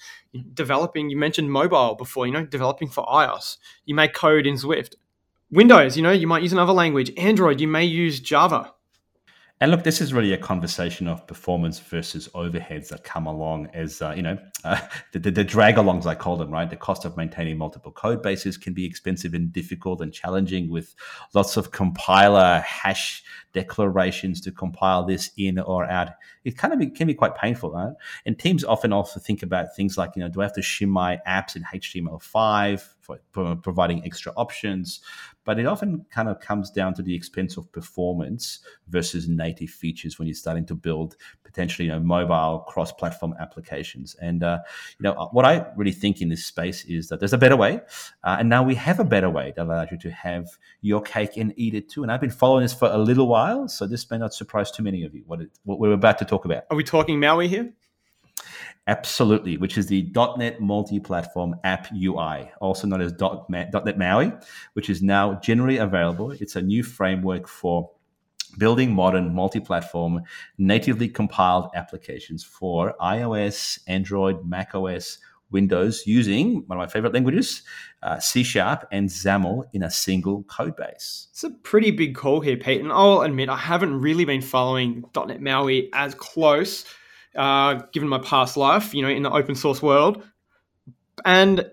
Developing, 0.55 1.11
you 1.11 1.17
mentioned 1.17 1.51
mobile 1.51 1.93
before, 1.93 2.25
you 2.25 2.33
know, 2.33 2.43
developing 2.45 2.87
for 2.89 3.05
iOS. 3.05 3.57
You 3.85 3.93
may 3.93 4.07
code 4.07 4.47
in 4.47 4.57
Swift. 4.57 4.95
Windows, 5.51 5.95
you 5.95 6.01
know, 6.01 6.11
you 6.11 6.25
might 6.25 6.41
use 6.41 6.53
another 6.53 6.73
language. 6.73 7.11
Android, 7.17 7.61
you 7.61 7.67
may 7.67 7.85
use 7.85 8.19
Java. 8.19 8.73
And 9.63 9.71
look, 9.71 9.83
this 9.83 10.01
is 10.01 10.11
really 10.11 10.33
a 10.33 10.37
conversation 10.37 11.07
of 11.07 11.25
performance 11.25 11.79
versus 11.79 12.27
overheads 12.35 12.89
that 12.89 13.05
come 13.05 13.27
along 13.27 13.67
as, 13.67 14.01
uh, 14.01 14.11
you 14.13 14.21
know, 14.21 14.37
uh, 14.65 14.81
the, 15.13 15.19
the, 15.19 15.31
the 15.31 15.43
drag 15.45 15.75
alongs, 15.75 16.05
I 16.05 16.15
call 16.15 16.35
them, 16.35 16.51
right? 16.51 16.69
The 16.69 16.75
cost 16.75 17.05
of 17.05 17.15
maintaining 17.15 17.57
multiple 17.57 17.93
code 17.93 18.21
bases 18.21 18.57
can 18.57 18.73
be 18.73 18.85
expensive 18.85 19.33
and 19.33 19.53
difficult 19.53 20.01
and 20.01 20.11
challenging 20.11 20.69
with 20.69 20.93
lots 21.33 21.55
of 21.55 21.71
compiler 21.71 22.59
hash 22.59 23.23
declarations 23.53 24.41
to 24.41 24.51
compile 24.51 25.05
this 25.05 25.31
in 25.37 25.57
or 25.57 25.85
out. 25.85 26.09
It 26.43 26.57
kind 26.57 26.73
of 26.73 26.79
be, 26.79 26.87
can 26.87 27.07
be 27.07 27.13
quite 27.13 27.35
painful, 27.35 27.71
right? 27.71 27.93
And 28.25 28.37
teams 28.37 28.65
often 28.65 28.91
also 28.91 29.21
think 29.21 29.43
about 29.43 29.73
things 29.77 29.97
like, 29.97 30.17
you 30.17 30.23
know, 30.23 30.27
do 30.27 30.41
I 30.41 30.43
have 30.43 30.53
to 30.55 30.61
shim 30.61 30.89
my 30.89 31.21
apps 31.25 31.55
in 31.55 31.63
HTML5 31.63 32.81
for, 32.81 32.83
for 32.83 32.92
providing 33.61 34.05
extra 34.05 34.31
options? 34.35 35.01
But 35.45 35.59
it 35.59 35.65
often 35.65 36.05
kind 36.09 36.29
of 36.29 36.39
comes 36.39 36.71
down 36.71 36.93
to 36.95 37.01
the 37.01 37.13
expense 37.13 37.57
of 37.57 37.71
performance 37.71 38.59
versus 38.87 39.27
native 39.27 39.69
features 39.69 40.17
when 40.17 40.27
you're 40.27 40.35
starting 40.35 40.65
to 40.67 40.75
build 40.75 41.15
potentially, 41.43 41.87
you 41.87 41.91
know, 41.91 41.99
mobile 41.99 42.59
cross-platform 42.67 43.35
applications. 43.39 44.15
And 44.21 44.43
uh, 44.43 44.59
you 44.99 45.03
know, 45.03 45.29
what 45.31 45.45
I 45.45 45.65
really 45.75 45.91
think 45.91 46.21
in 46.21 46.29
this 46.29 46.45
space 46.45 46.85
is 46.85 47.09
that 47.09 47.19
there's 47.19 47.33
a 47.33 47.37
better 47.37 47.57
way, 47.57 47.81
uh, 48.23 48.37
and 48.39 48.49
now 48.49 48.63
we 48.63 48.75
have 48.75 48.99
a 48.99 49.03
better 49.03 49.29
way 49.29 49.53
that 49.55 49.63
allows 49.63 49.89
you 49.91 49.97
to 49.99 50.11
have 50.11 50.47
your 50.81 51.01
cake 51.01 51.37
and 51.37 51.53
eat 51.57 51.73
it 51.73 51.89
too. 51.89 52.03
And 52.03 52.11
I've 52.11 52.21
been 52.21 52.31
following 52.31 52.63
this 52.63 52.73
for 52.73 52.89
a 52.89 52.97
little 52.97 53.27
while, 53.27 53.67
so 53.67 53.85
this 53.85 54.09
may 54.09 54.17
not 54.17 54.33
surprise 54.33 54.71
too 54.71 54.83
many 54.83 55.03
of 55.03 55.13
you. 55.13 55.23
What, 55.27 55.41
it, 55.41 55.49
what 55.63 55.79
we're 55.79 55.91
about 55.93 56.19
to 56.19 56.25
talk 56.25 56.45
about. 56.45 56.63
Are 56.71 56.77
we 56.77 56.83
talking 56.83 57.19
MAUI 57.19 57.47
here? 57.47 57.73
Absolutely, 58.87 59.57
which 59.57 59.77
is 59.77 59.87
the 59.87 60.11
.NET 60.37 60.59
Multi-Platform 60.59 61.55
App 61.63 61.87
UI, 61.93 62.51
also 62.59 62.85
known 62.85 63.01
as 63.01 63.13
.NET 63.49 63.97
MAUI, 63.97 64.33
which 64.73 64.89
is 64.89 65.01
now 65.01 65.35
generally 65.35 65.77
available. 65.77 66.31
It's 66.31 66.57
a 66.57 66.61
new 66.61 66.83
framework 66.83 67.47
for 67.47 67.91
building 68.57 68.93
modern 68.93 69.33
multi-platform 69.33 70.21
natively 70.57 71.07
compiled 71.07 71.69
applications 71.75 72.43
for 72.43 72.93
iOS, 73.01 73.79
Android, 73.87 74.45
macOS, 74.45 75.17
Windows 75.53 76.05
using 76.05 76.63
one 76.65 76.77
of 76.77 76.81
my 76.81 76.87
favorite 76.87 77.13
languages, 77.13 77.61
uh, 78.01 78.19
C 78.19 78.43
Sharp 78.43 78.87
and 78.91 79.07
XAML 79.07 79.65
in 79.71 79.83
a 79.83 79.91
single 79.91 80.43
code 80.43 80.75
base. 80.75 81.27
It's 81.31 81.43
a 81.43 81.51
pretty 81.51 81.91
big 81.91 82.15
call 82.15 82.41
here, 82.41 82.57
Pete. 82.57 82.81
And 82.81 82.91
I'll 82.91 83.21
admit, 83.21 83.49
I 83.49 83.55
haven't 83.55 84.01
really 84.01 84.25
been 84.25 84.41
following 84.41 85.05
.NET 85.15 85.41
MAUI 85.41 85.89
as 85.93 86.15
close, 86.15 86.85
uh, 87.35 87.81
given 87.91 88.09
my 88.09 88.19
past 88.19 88.57
life, 88.57 88.93
you 88.93 89.01
know, 89.01 89.09
in 89.09 89.23
the 89.23 89.31
open 89.31 89.55
source 89.55 89.81
world. 89.81 90.23
And 91.25 91.69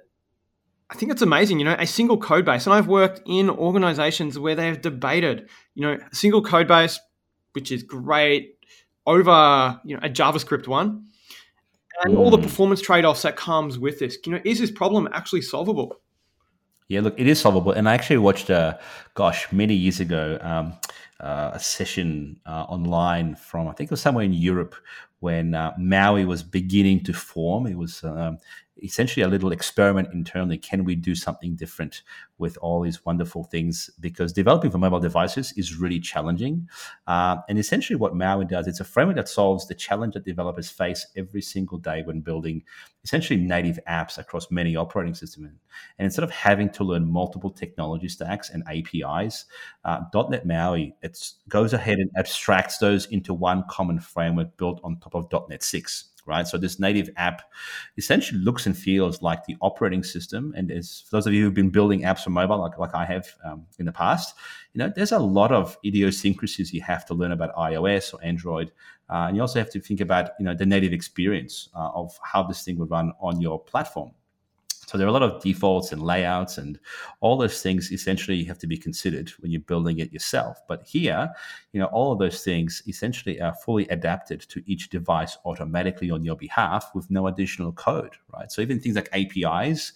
I 0.90 0.94
think 0.94 1.12
it's 1.12 1.22
amazing, 1.22 1.58
you 1.58 1.64
know, 1.64 1.76
a 1.78 1.86
single 1.86 2.18
code 2.18 2.44
base. 2.44 2.66
And 2.66 2.74
I've 2.74 2.88
worked 2.88 3.20
in 3.26 3.48
organizations 3.48 4.38
where 4.38 4.54
they 4.54 4.66
have 4.66 4.82
debated, 4.82 5.48
you 5.74 5.82
know, 5.82 5.98
a 6.10 6.14
single 6.14 6.42
code 6.42 6.68
base, 6.68 6.98
which 7.52 7.70
is 7.70 7.82
great, 7.82 8.56
over, 9.06 9.80
you 9.84 9.96
know, 9.96 10.02
a 10.02 10.08
JavaScript 10.08 10.66
one. 10.66 11.06
And 12.02 12.16
all 12.16 12.30
the 12.30 12.38
Mm. 12.38 12.42
performance 12.42 12.80
trade-offs 12.80 13.22
that 13.22 13.36
comes 13.36 13.78
with 13.78 13.98
this. 13.98 14.16
You 14.24 14.32
know, 14.32 14.40
is 14.44 14.58
this 14.58 14.70
problem 14.70 15.08
actually 15.12 15.42
solvable? 15.42 16.00
Yeah, 16.88 17.02
look, 17.02 17.20
it 17.20 17.26
is 17.26 17.38
solvable. 17.38 17.72
And 17.72 17.88
I 17.88 17.94
actually 17.94 18.18
watched, 18.18 18.50
uh, 18.50 18.78
gosh, 19.14 19.46
many 19.52 19.74
years 19.74 20.00
ago, 20.00 20.38
um, 20.40 20.72
uh, 21.20 21.50
a 21.54 21.60
session 21.60 22.40
uh, 22.46 22.64
online 22.68 23.34
from, 23.36 23.68
I 23.68 23.72
think 23.72 23.88
it 23.88 23.92
was 23.92 24.00
somewhere 24.00 24.24
in 24.24 24.32
Europe 24.32 24.74
when 25.20 25.54
uh, 25.54 25.72
MAUI 25.78 26.24
was 26.24 26.42
beginning 26.42 27.04
to 27.04 27.12
form. 27.12 27.66
It 27.66 27.76
was 27.76 28.02
um, 28.04 28.38
essentially 28.82 29.22
a 29.22 29.28
little 29.28 29.52
experiment 29.52 30.08
internally. 30.12 30.58
Can 30.58 30.84
we 30.84 30.94
do 30.94 31.14
something 31.14 31.54
different 31.56 32.02
with 32.38 32.56
all 32.58 32.80
these 32.82 33.04
wonderful 33.04 33.44
things? 33.44 33.90
Because 34.00 34.32
developing 34.32 34.70
for 34.70 34.78
mobile 34.78 35.00
devices 35.00 35.52
is 35.52 35.76
really 35.76 36.00
challenging. 36.00 36.68
Uh, 37.06 37.36
and 37.48 37.58
essentially, 37.58 37.96
what 37.96 38.14
MAUI 38.14 38.44
does, 38.44 38.66
it's 38.66 38.80
a 38.80 38.84
framework 38.84 39.16
that 39.16 39.28
solves 39.28 39.66
the 39.68 39.74
challenge 39.74 40.14
that 40.14 40.24
developers 40.24 40.70
face 40.70 41.06
every 41.16 41.42
single 41.42 41.78
day 41.78 42.02
when 42.02 42.20
building 42.20 42.62
essentially 43.04 43.40
native 43.40 43.78
apps 43.88 44.18
across 44.18 44.50
many 44.50 44.76
operating 44.76 45.14
systems. 45.14 45.48
And 45.98 46.04
instead 46.04 46.24
of 46.24 46.30
having 46.30 46.70
to 46.70 46.84
learn 46.84 47.10
multiple 47.10 47.50
technology 47.50 48.08
stacks 48.08 48.50
and 48.50 48.62
APIs, 48.68 49.46
uh, 49.84 50.02
.NET 50.14 50.46
MAUI 50.46 50.94
it 51.02 51.32
goes 51.48 51.72
ahead 51.72 51.98
and 51.98 52.10
abstracts 52.16 52.78
those 52.78 53.06
into 53.06 53.32
one 53.32 53.64
common 53.68 54.00
framework 54.00 54.56
built 54.56 54.80
on 54.84 54.98
top 54.98 55.14
of 55.14 55.48
.NET 55.48 55.62
6. 55.62 56.09
Right, 56.30 56.46
so 56.46 56.56
this 56.58 56.78
native 56.78 57.10
app 57.16 57.42
essentially 57.96 58.38
looks 58.40 58.64
and 58.64 58.78
feels 58.78 59.20
like 59.20 59.44
the 59.46 59.56
operating 59.60 60.04
system. 60.04 60.54
And 60.56 60.70
as 60.70 61.02
for 61.06 61.16
those 61.16 61.26
of 61.26 61.32
you 61.34 61.42
who've 61.42 61.54
been 61.54 61.70
building 61.70 62.02
apps 62.02 62.22
for 62.22 62.30
mobile, 62.30 62.58
like 62.58 62.78
like 62.78 62.94
I 62.94 63.04
have 63.04 63.26
um, 63.44 63.66
in 63.80 63.86
the 63.86 63.92
past, 63.92 64.36
you 64.72 64.78
know, 64.78 64.92
there's 64.94 65.10
a 65.10 65.18
lot 65.18 65.50
of 65.50 65.76
idiosyncrasies 65.84 66.72
you 66.72 66.82
have 66.82 67.04
to 67.06 67.14
learn 67.14 67.32
about 67.32 67.52
iOS 67.56 68.14
or 68.14 68.22
Android, 68.22 68.70
uh, 69.08 69.26
and 69.26 69.36
you 69.36 69.42
also 69.42 69.58
have 69.58 69.70
to 69.70 69.80
think 69.80 70.00
about 70.00 70.30
you 70.38 70.44
know 70.44 70.54
the 70.54 70.66
native 70.66 70.92
experience 70.92 71.68
uh, 71.74 71.90
of 71.94 72.16
how 72.22 72.44
this 72.44 72.62
thing 72.64 72.78
would 72.78 72.90
run 72.90 73.12
on 73.20 73.40
your 73.40 73.58
platform. 73.58 74.12
So 74.90 74.98
there 74.98 75.06
are 75.06 75.10
a 75.10 75.12
lot 75.12 75.22
of 75.22 75.40
defaults 75.40 75.92
and 75.92 76.02
layouts 76.02 76.58
and 76.58 76.76
all 77.20 77.38
those 77.38 77.62
things 77.62 77.92
essentially 77.92 78.42
have 78.42 78.58
to 78.58 78.66
be 78.66 78.76
considered 78.76 79.30
when 79.38 79.52
you're 79.52 79.60
building 79.60 80.00
it 80.00 80.12
yourself. 80.12 80.58
But 80.66 80.84
here, 80.84 81.30
you 81.70 81.78
know, 81.78 81.86
all 81.86 82.10
of 82.10 82.18
those 82.18 82.42
things 82.42 82.82
essentially 82.88 83.40
are 83.40 83.54
fully 83.54 83.86
adapted 83.86 84.40
to 84.40 84.60
each 84.66 84.90
device 84.90 85.38
automatically 85.44 86.10
on 86.10 86.24
your 86.24 86.34
behalf 86.34 86.90
with 86.92 87.08
no 87.08 87.28
additional 87.28 87.70
code, 87.70 88.16
right? 88.34 88.50
So 88.50 88.62
even 88.62 88.80
things 88.80 88.96
like 88.96 89.08
APIs 89.12 89.92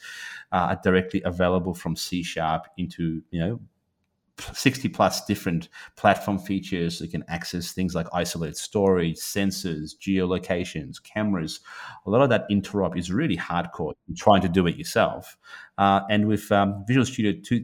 uh, 0.52 0.68
are 0.70 0.80
directly 0.84 1.22
available 1.24 1.74
from 1.74 1.96
C 1.96 2.22
Sharp 2.22 2.68
into, 2.76 3.20
you 3.32 3.40
know, 3.40 3.60
60 4.38 4.88
plus 4.88 5.24
different 5.24 5.68
platform 5.96 6.38
features. 6.38 7.00
You 7.00 7.08
can 7.08 7.24
access 7.28 7.72
things 7.72 7.94
like 7.94 8.06
isolated 8.12 8.56
storage, 8.56 9.16
sensors, 9.16 9.92
geolocations, 9.96 11.02
cameras. 11.02 11.60
A 12.06 12.10
lot 12.10 12.22
of 12.22 12.30
that 12.30 12.48
interop 12.50 12.98
is 12.98 13.12
really 13.12 13.36
hardcore. 13.36 13.94
You're 14.06 14.16
trying 14.16 14.42
to 14.42 14.48
do 14.48 14.66
it 14.66 14.76
yourself. 14.76 15.36
Uh, 15.78 16.00
and 16.10 16.26
with 16.26 16.50
um, 16.52 16.84
Visual 16.86 17.06
Studio 17.06 17.32
2, 17.42 17.60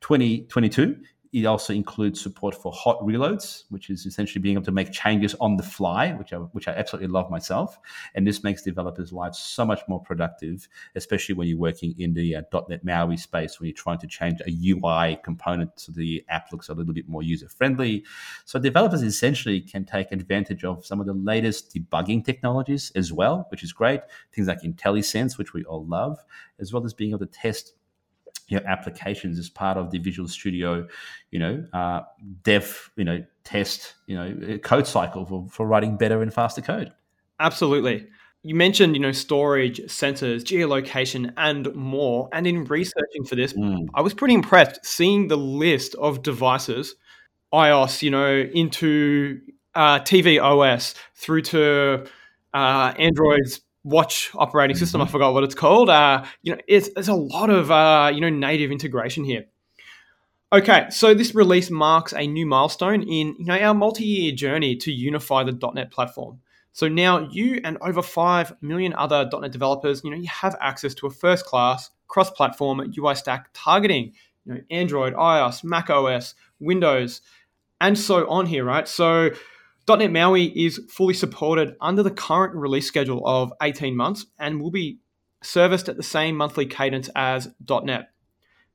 2022, 0.00 0.96
it 1.34 1.46
also 1.46 1.72
includes 1.72 2.20
support 2.20 2.54
for 2.54 2.70
hot 2.70 3.00
reloads, 3.00 3.64
which 3.68 3.90
is 3.90 4.06
essentially 4.06 4.40
being 4.40 4.54
able 4.54 4.64
to 4.64 4.70
make 4.70 4.92
changes 4.92 5.34
on 5.40 5.56
the 5.56 5.64
fly, 5.64 6.12
which 6.12 6.32
I, 6.32 6.36
which 6.36 6.68
I 6.68 6.72
absolutely 6.72 7.08
love 7.08 7.28
myself. 7.28 7.76
And 8.14 8.24
this 8.24 8.44
makes 8.44 8.62
developers' 8.62 9.12
lives 9.12 9.40
so 9.40 9.64
much 9.64 9.80
more 9.88 10.00
productive, 10.00 10.68
especially 10.94 11.34
when 11.34 11.48
you're 11.48 11.58
working 11.58 11.92
in 11.98 12.14
the 12.14 12.36
uh, 12.36 12.42
.NET 12.68 12.84
MAUI 12.84 13.16
space, 13.16 13.58
when 13.58 13.66
you're 13.66 13.74
trying 13.74 13.98
to 13.98 14.06
change 14.06 14.40
a 14.42 14.50
UI 14.50 15.18
component 15.24 15.72
so 15.74 15.90
the 15.90 16.24
app 16.28 16.52
looks 16.52 16.68
a 16.68 16.74
little 16.74 16.94
bit 16.94 17.08
more 17.08 17.24
user 17.24 17.48
friendly. 17.48 18.04
So 18.44 18.60
developers 18.60 19.02
essentially 19.02 19.60
can 19.60 19.84
take 19.84 20.12
advantage 20.12 20.62
of 20.62 20.86
some 20.86 21.00
of 21.00 21.06
the 21.06 21.14
latest 21.14 21.74
debugging 21.74 22.24
technologies 22.24 22.92
as 22.94 23.12
well, 23.12 23.48
which 23.50 23.64
is 23.64 23.72
great. 23.72 24.02
Things 24.32 24.46
like 24.46 24.62
IntelliSense, 24.62 25.36
which 25.36 25.52
we 25.52 25.64
all 25.64 25.84
love, 25.84 26.24
as 26.60 26.72
well 26.72 26.84
as 26.84 26.94
being 26.94 27.10
able 27.10 27.20
to 27.20 27.26
test 27.26 27.74
you 28.48 28.58
know, 28.58 28.64
applications 28.66 29.38
as 29.38 29.48
part 29.48 29.76
of 29.76 29.90
the 29.90 29.98
Visual 29.98 30.28
Studio, 30.28 30.86
you 31.30 31.38
know, 31.38 31.64
uh, 31.72 32.02
dev, 32.42 32.90
you 32.96 33.04
know, 33.04 33.24
test, 33.44 33.94
you 34.06 34.16
know, 34.16 34.58
code 34.58 34.86
cycle 34.86 35.24
for, 35.24 35.46
for 35.50 35.66
writing 35.66 35.96
better 35.96 36.22
and 36.22 36.32
faster 36.32 36.60
code. 36.60 36.92
Absolutely. 37.40 38.06
You 38.42 38.54
mentioned, 38.54 38.94
you 38.94 39.00
know, 39.00 39.12
storage, 39.12 39.80
sensors, 39.84 40.42
geolocation, 40.42 41.32
and 41.38 41.74
more. 41.74 42.28
And 42.32 42.46
in 42.46 42.64
researching 42.64 43.24
for 43.24 43.36
this, 43.36 43.54
mm. 43.54 43.86
I 43.94 44.02
was 44.02 44.12
pretty 44.12 44.34
impressed 44.34 44.84
seeing 44.84 45.28
the 45.28 45.38
list 45.38 45.94
of 45.94 46.22
devices, 46.22 46.94
iOS, 47.52 48.02
you 48.02 48.10
know, 48.10 48.46
into 48.52 49.40
uh, 49.74 50.00
tvOS 50.00 50.94
through 51.14 51.42
to 51.42 52.06
uh, 52.52 52.94
Android's 52.98 53.60
watch 53.84 54.30
operating 54.34 54.76
system. 54.76 55.00
I 55.00 55.04
mm-hmm. 55.04 55.12
forgot 55.12 55.34
what 55.34 55.44
it's 55.44 55.54
called. 55.54 55.90
Uh, 55.90 56.24
you 56.42 56.52
know, 56.52 56.60
it's, 56.66 56.88
there's 56.94 57.08
a 57.08 57.14
lot 57.14 57.50
of 57.50 57.70
uh, 57.70 58.10
you 58.12 58.20
know 58.20 58.30
native 58.30 58.72
integration 58.72 59.24
here. 59.24 59.44
Okay, 60.52 60.86
so 60.90 61.14
this 61.14 61.34
release 61.34 61.70
marks 61.70 62.12
a 62.12 62.26
new 62.26 62.46
milestone 62.46 63.02
in 63.02 63.36
you 63.38 63.44
know 63.44 63.58
our 63.58 63.74
multi-year 63.74 64.32
journey 64.32 64.76
to 64.76 64.92
unify 64.92 65.44
the 65.44 65.72
.NET 65.74 65.90
platform. 65.90 66.40
So 66.72 66.88
now 66.88 67.28
you 67.30 67.60
and 67.62 67.78
over 67.80 68.02
five 68.02 68.52
million 68.60 68.94
other 68.94 69.28
.NET 69.32 69.52
developers, 69.52 70.02
you 70.02 70.10
know, 70.10 70.16
you 70.16 70.28
have 70.28 70.56
access 70.60 70.92
to 70.94 71.06
a 71.06 71.10
first-class 71.10 71.90
cross-platform 72.08 72.92
UI 72.98 73.14
stack 73.14 73.50
targeting 73.52 74.12
you 74.44 74.54
know 74.54 74.60
Android, 74.70 75.14
iOS, 75.14 75.64
Mac 75.64 75.90
OS, 75.90 76.34
Windows, 76.60 77.20
and 77.80 77.98
so 77.98 78.28
on 78.28 78.46
here, 78.46 78.64
right? 78.64 78.88
So 78.88 79.30
.NET 79.88 80.10
MAUI 80.10 80.52
is 80.56 80.80
fully 80.88 81.14
supported 81.14 81.76
under 81.80 82.02
the 82.02 82.10
current 82.10 82.54
release 82.54 82.86
schedule 82.86 83.22
of 83.26 83.52
18 83.62 83.96
months 83.96 84.26
and 84.38 84.60
will 84.60 84.70
be 84.70 84.98
serviced 85.42 85.88
at 85.88 85.96
the 85.96 86.02
same 86.02 86.36
monthly 86.36 86.66
cadence 86.66 87.10
as 87.14 87.48
.NET. 87.68 88.08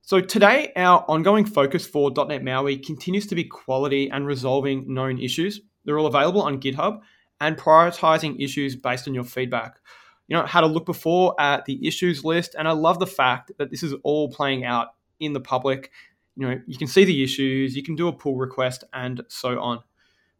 So 0.02 0.22
today, 0.22 0.72
our 0.76 1.06
ongoing 1.08 1.46
focus 1.46 1.86
for 1.86 2.12
.NET 2.12 2.44
MAUI 2.44 2.78
continues 2.78 3.28
to 3.28 3.36
be 3.36 3.44
quality 3.44 4.10
and 4.10 4.26
resolving 4.26 4.92
known 4.94 5.20
issues. 5.20 5.62
They're 5.86 6.00
all 6.00 6.08
available 6.08 6.42
on 6.42 6.60
GitHub 6.60 7.02
and 7.42 7.58
prioritizing 7.58 8.44
issues 8.44 8.76
based 8.76 9.08
on 9.08 9.14
your 9.14 9.24
feedback. 9.24 9.80
You 10.28 10.38
know, 10.38 10.46
had 10.46 10.64
a 10.64 10.68
look 10.68 10.86
before 10.86 11.40
at 11.40 11.66
the 11.66 11.88
issues 11.88 12.24
list, 12.24 12.56
and 12.58 12.68
I 12.68 12.72
love 12.72 13.00
the 13.00 13.08
fact 13.08 13.52
that 13.58 13.72
this 13.72 13.82
is 13.82 13.94
all 14.04 14.32
playing 14.32 14.64
out 14.64 14.90
in 15.20 15.34
the 15.34 15.40
public. 15.40 15.92
You 16.36 16.48
know, 16.48 16.62
you 16.68 16.78
can 16.78 16.88
see 16.88 17.04
the 17.04 17.24
issues, 17.24 17.76
you 17.76 17.84
can 17.84 17.96
do 17.96 18.08
a 18.08 18.14
pull 18.14 18.36
request, 18.36 18.84
and 18.94 19.22
so 19.28 19.60
on. 19.60 19.80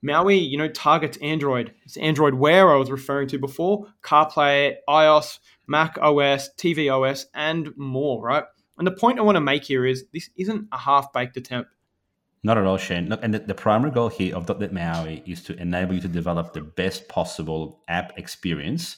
MAUI, 0.02 0.36
you 0.36 0.58
know, 0.58 0.70
targets 0.70 1.18
Android. 1.18 1.74
It's 1.84 1.98
Android 1.98 2.36
Wear 2.36 2.74
I 2.74 2.78
was 2.78 2.90
referring 2.90 3.28
to 3.30 3.40
before, 3.40 3.88
CarPlay, 4.02 4.76
iOS, 4.88 5.40
Mac 5.68 5.98
OS, 6.02 6.50
tvOS, 6.58 7.26
and 7.34 7.76
more, 7.78 8.22
right? 8.22 8.44
And 8.78 8.88
the 8.88 8.92
point 8.92 9.20
I 9.20 9.24
want 9.24 9.36
to 9.36 9.42
make 9.42 9.66
here 9.66 9.86
is 9.86 10.06
this 10.14 10.30
isn't 10.38 10.68
a 10.72 10.78
half 10.78 11.12
baked 11.12 11.36
attempt. 11.36 11.72
Not 12.44 12.58
at 12.58 12.66
all, 12.66 12.78
Shane. 12.78 13.10
Look, 13.10 13.20
and 13.22 13.34
the, 13.34 13.40
the, 13.40 13.54
primary 13.54 13.92
goal 13.92 14.08
here 14.08 14.34
of 14.34 14.48
.NET 14.48 14.72
MAUI 14.72 15.22
is 15.26 15.44
to 15.44 15.62
enable 15.62 15.96
you 15.96 16.02
to 16.02 16.08
develop 16.08 16.54
the 16.54 16.62
best 16.62 17.10
possible 17.10 17.84
app 17.90 18.18
experience 18.18 18.96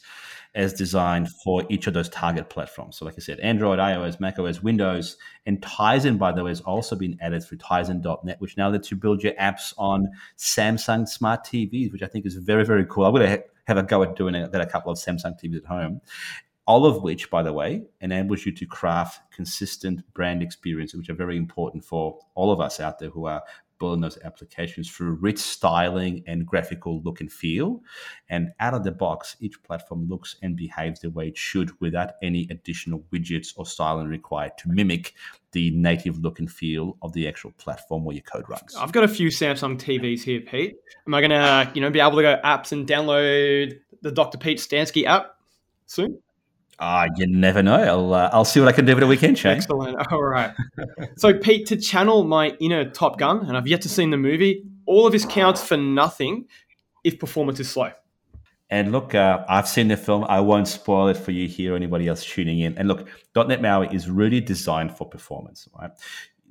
as 0.53 0.73
designed 0.73 1.29
for 1.29 1.63
each 1.69 1.87
of 1.87 1.93
those 1.93 2.09
target 2.09 2.49
platforms. 2.49 2.97
So, 2.97 3.05
like 3.05 3.15
I 3.17 3.21
said, 3.21 3.39
Android, 3.39 3.79
iOS, 3.79 4.19
macOS, 4.19 4.61
Windows, 4.61 5.17
and 5.45 5.61
Tizen, 5.61 6.17
by 6.17 6.31
the 6.31 6.43
way, 6.43 6.51
has 6.51 6.61
also 6.61 6.95
been 6.95 7.17
added 7.21 7.43
through 7.43 7.59
Tizen.net, 7.59 8.41
which 8.41 8.57
now 8.57 8.69
lets 8.69 8.91
you 8.91 8.97
build 8.97 9.23
your 9.23 9.33
apps 9.33 9.73
on 9.77 10.09
Samsung 10.37 11.07
smart 11.07 11.45
TVs, 11.45 11.91
which 11.93 12.03
I 12.03 12.07
think 12.07 12.25
is 12.25 12.35
very, 12.35 12.65
very 12.65 12.85
cool. 12.85 13.05
I'm 13.05 13.13
going 13.13 13.29
to 13.29 13.43
have 13.67 13.77
a 13.77 13.83
go 13.83 14.03
at 14.03 14.15
doing 14.15 14.35
a, 14.35 14.49
a 14.51 14.65
couple 14.65 14.91
of 14.91 14.97
Samsung 14.97 15.41
TVs 15.41 15.57
at 15.57 15.65
home. 15.65 16.01
All 16.67 16.85
of 16.85 17.01
which, 17.01 17.29
by 17.29 17.43
the 17.43 17.53
way, 17.53 17.83
enables 18.01 18.45
you 18.45 18.51
to 18.53 18.65
craft 18.65 19.19
consistent 19.33 20.01
brand 20.13 20.43
experiences, 20.43 20.97
which 20.97 21.09
are 21.09 21.15
very 21.15 21.35
important 21.35 21.83
for 21.83 22.19
all 22.35 22.51
of 22.51 22.59
us 22.59 22.79
out 22.79 22.99
there 22.99 23.09
who 23.09 23.25
are 23.25 23.41
building 23.81 24.01
those 24.01 24.19
applications 24.23 24.89
through 24.89 25.13
rich 25.15 25.39
styling 25.39 26.23
and 26.27 26.45
graphical 26.45 27.01
look 27.01 27.19
and 27.19 27.31
feel. 27.31 27.81
And 28.29 28.51
out 28.59 28.75
of 28.75 28.83
the 28.83 28.91
box, 28.91 29.35
each 29.39 29.61
platform 29.63 30.07
looks 30.07 30.35
and 30.43 30.55
behaves 30.55 30.99
the 30.99 31.09
way 31.09 31.29
it 31.29 31.37
should 31.37 31.71
without 31.81 32.11
any 32.21 32.47
additional 32.51 33.03
widgets 33.11 33.53
or 33.55 33.65
styling 33.65 34.07
required 34.07 34.51
to 34.59 34.69
mimic 34.69 35.15
the 35.51 35.71
native 35.71 36.19
look 36.19 36.37
and 36.37 36.49
feel 36.49 36.95
of 37.01 37.11
the 37.13 37.27
actual 37.27 37.51
platform 37.57 38.05
where 38.05 38.15
your 38.15 38.23
code 38.23 38.47
runs. 38.47 38.75
I've 38.77 38.91
got 38.91 39.03
a 39.03 39.07
few 39.07 39.29
Samsung 39.29 39.77
TVs 39.77 40.21
here, 40.21 40.41
Pete. 40.41 40.75
Am 41.07 41.13
I 41.15 41.19
going 41.19 41.31
to, 41.31 41.71
you 41.73 41.81
know, 41.81 41.89
be 41.89 41.99
able 41.99 42.17
to 42.17 42.21
go 42.21 42.39
apps 42.45 42.71
and 42.71 42.87
download 42.87 43.79
the 44.01 44.11
Dr. 44.11 44.37
Pete 44.37 44.59
Stansky 44.59 45.05
app 45.05 45.35
soon? 45.87 46.19
Ah, 46.83 47.03
uh, 47.03 47.07
you 47.15 47.27
never 47.27 47.61
know. 47.61 47.75
I'll 47.75 48.13
uh, 48.13 48.29
I'll 48.33 48.43
see 48.43 48.59
what 48.59 48.67
I 48.67 48.71
can 48.71 48.85
do 48.85 48.91
over 48.91 49.01
the 49.01 49.07
weekend, 49.07 49.37
Shane. 49.37 49.55
Excellent. 49.57 49.95
All 50.11 50.23
right. 50.23 50.51
so, 51.15 51.31
Pete, 51.31 51.67
to 51.67 51.77
channel 51.77 52.23
my 52.23 52.49
inner 52.59 52.89
Top 52.89 53.19
Gun, 53.19 53.45
and 53.45 53.55
I've 53.55 53.67
yet 53.67 53.83
to 53.83 53.89
see 53.89 54.09
the 54.09 54.17
movie. 54.17 54.63
All 54.87 55.05
of 55.05 55.11
this 55.11 55.23
counts 55.23 55.63
for 55.63 55.77
nothing 55.77 56.47
if 57.03 57.19
performance 57.19 57.59
is 57.59 57.69
slow. 57.69 57.91
And 58.71 58.91
look, 58.91 59.13
uh, 59.13 59.45
I've 59.47 59.67
seen 59.67 59.89
the 59.89 59.97
film. 59.97 60.25
I 60.27 60.39
won't 60.39 60.67
spoil 60.67 61.09
it 61.09 61.17
for 61.17 61.31
you 61.31 61.47
here 61.47 61.73
or 61.73 61.75
anybody 61.75 62.07
else 62.07 62.25
tuning 62.25 62.61
in. 62.61 62.75
And 62.77 62.87
look, 62.87 63.07
.NET 63.35 63.61
MAUI 63.61 63.93
is 63.93 64.09
really 64.09 64.39
designed 64.39 64.95
for 64.97 65.05
performance, 65.07 65.67
right? 65.77 65.91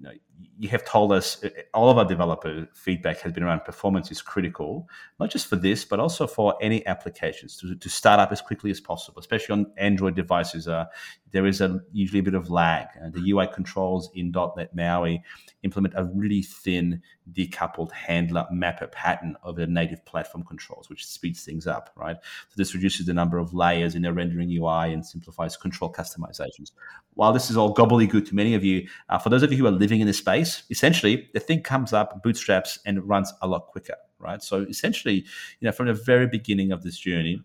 You 0.00 0.06
know, 0.06 0.12
you 0.58 0.68
have 0.70 0.84
told 0.84 1.12
us 1.12 1.44
uh, 1.44 1.50
all 1.74 1.90
of 1.90 1.98
our 1.98 2.06
developer 2.06 2.66
feedback 2.72 3.20
has 3.20 3.32
been 3.32 3.42
around 3.42 3.60
performance 3.60 4.10
is 4.10 4.22
critical, 4.22 4.88
not 5.18 5.30
just 5.30 5.46
for 5.46 5.56
this, 5.56 5.84
but 5.84 6.00
also 6.00 6.26
for 6.26 6.54
any 6.62 6.86
applications 6.86 7.56
to, 7.58 7.74
to 7.74 7.88
start 7.90 8.18
up 8.18 8.32
as 8.32 8.40
quickly 8.40 8.70
as 8.70 8.80
possible, 8.80 9.20
especially 9.20 9.52
on 9.52 9.66
Android 9.76 10.16
devices. 10.16 10.66
Uh, 10.68 10.86
there 11.32 11.46
is 11.46 11.60
a 11.60 11.80
usually 11.92 12.20
a 12.20 12.22
bit 12.22 12.34
of 12.34 12.50
lag. 12.50 12.86
Uh, 13.02 13.10
the 13.10 13.30
UI 13.30 13.46
controls 13.46 14.10
in 14.14 14.32
.NET 14.32 14.74
MAUI 14.74 15.22
implement 15.62 15.94
a 15.96 16.04
really 16.04 16.42
thin 16.42 17.02
decoupled 17.32 17.92
handler 17.92 18.46
mapper 18.50 18.86
pattern 18.86 19.36
of 19.42 19.56
the 19.56 19.66
native 19.66 20.04
platform 20.04 20.44
controls, 20.44 20.88
which 20.88 21.06
speeds 21.06 21.44
things 21.44 21.66
up, 21.66 21.90
right? 21.96 22.16
So 22.48 22.54
this 22.56 22.74
reduces 22.74 23.06
the 23.06 23.14
number 23.14 23.38
of 23.38 23.54
layers 23.54 23.94
in 23.94 24.02
the 24.02 24.12
rendering 24.12 24.50
UI 24.50 24.92
and 24.92 25.04
simplifies 25.04 25.56
control 25.56 25.92
customizations. 25.92 26.72
While 27.14 27.32
this 27.32 27.50
is 27.50 27.56
all 27.56 27.74
gobbledygook 27.74 28.28
to 28.28 28.34
many 28.34 28.54
of 28.54 28.64
you, 28.64 28.88
uh, 29.08 29.18
for 29.18 29.28
those 29.28 29.42
of 29.42 29.52
you 29.52 29.58
who 29.58 29.66
are 29.66 29.70
living 29.70 29.89
in 29.98 30.06
this 30.06 30.18
space, 30.18 30.62
essentially 30.70 31.28
the 31.34 31.40
thing 31.40 31.62
comes 31.62 31.92
up, 31.92 32.22
bootstraps, 32.22 32.78
and 32.86 33.02
runs 33.08 33.32
a 33.42 33.48
lot 33.48 33.66
quicker, 33.66 33.96
right? 34.18 34.42
So 34.42 34.62
essentially, 34.62 35.14
you 35.14 35.66
know, 35.66 35.72
from 35.72 35.86
the 35.86 35.94
very 35.94 36.26
beginning 36.26 36.70
of 36.70 36.82
this 36.82 36.98
journey, 36.98 37.42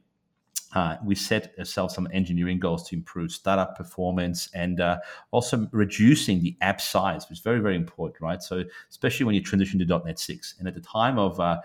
uh, 0.76 0.98
we 1.04 1.16
set 1.16 1.58
ourselves 1.58 1.96
some 1.96 2.08
engineering 2.12 2.60
goals 2.60 2.88
to 2.90 2.96
improve 2.96 3.32
startup 3.32 3.78
performance 3.78 4.50
and 4.54 4.82
uh, 4.82 4.98
also 5.32 5.68
reducing 5.72 6.42
the 6.42 6.56
app 6.60 6.82
size, 6.82 7.28
which 7.30 7.40
is 7.40 7.44
very, 7.44 7.60
very 7.60 7.78
important, 7.78 8.20
right? 8.20 8.44
So, 8.44 8.64
especially 8.90 9.26
when 9.26 9.36
you 9.36 9.42
transition 9.42 9.80
to 9.80 10.02
.NET 10.06 10.20
6. 10.20 10.56
And 10.60 10.68
at 10.68 10.74
the 10.74 10.82
time 10.82 11.18
of 11.18 11.40
uh, 11.40 11.62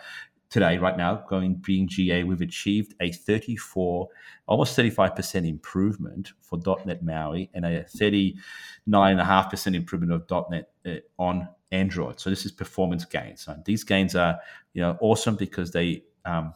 today, 0.50 0.78
right 0.78 0.96
now, 0.96 1.24
going 1.28 1.54
being 1.54 1.88
GA, 1.88 2.24
we've 2.24 2.40
achieved 2.40 2.94
a 3.00 3.10
34, 3.12 4.08
almost 4.46 4.76
35% 4.76 5.48
improvement 5.48 6.32
for 6.40 6.58
.NET 6.84 7.02
MAUI 7.02 7.48
and 7.54 7.64
a 7.64 7.84
39.5% 7.84 9.74
improvement 9.74 10.12
of 10.12 10.50
.NET 10.50 10.68
uh, 10.84 10.96
on 11.18 11.48
Android. 11.72 12.20
So 12.20 12.30
this 12.30 12.44
is 12.44 12.52
performance 12.52 13.04
gains. 13.04 13.42
So 13.42 13.56
these 13.64 13.84
gains 13.84 14.16
are, 14.16 14.38
you 14.74 14.82
know, 14.82 14.98
awesome 15.00 15.36
because 15.36 15.70
they 15.70 16.02
um, 16.24 16.52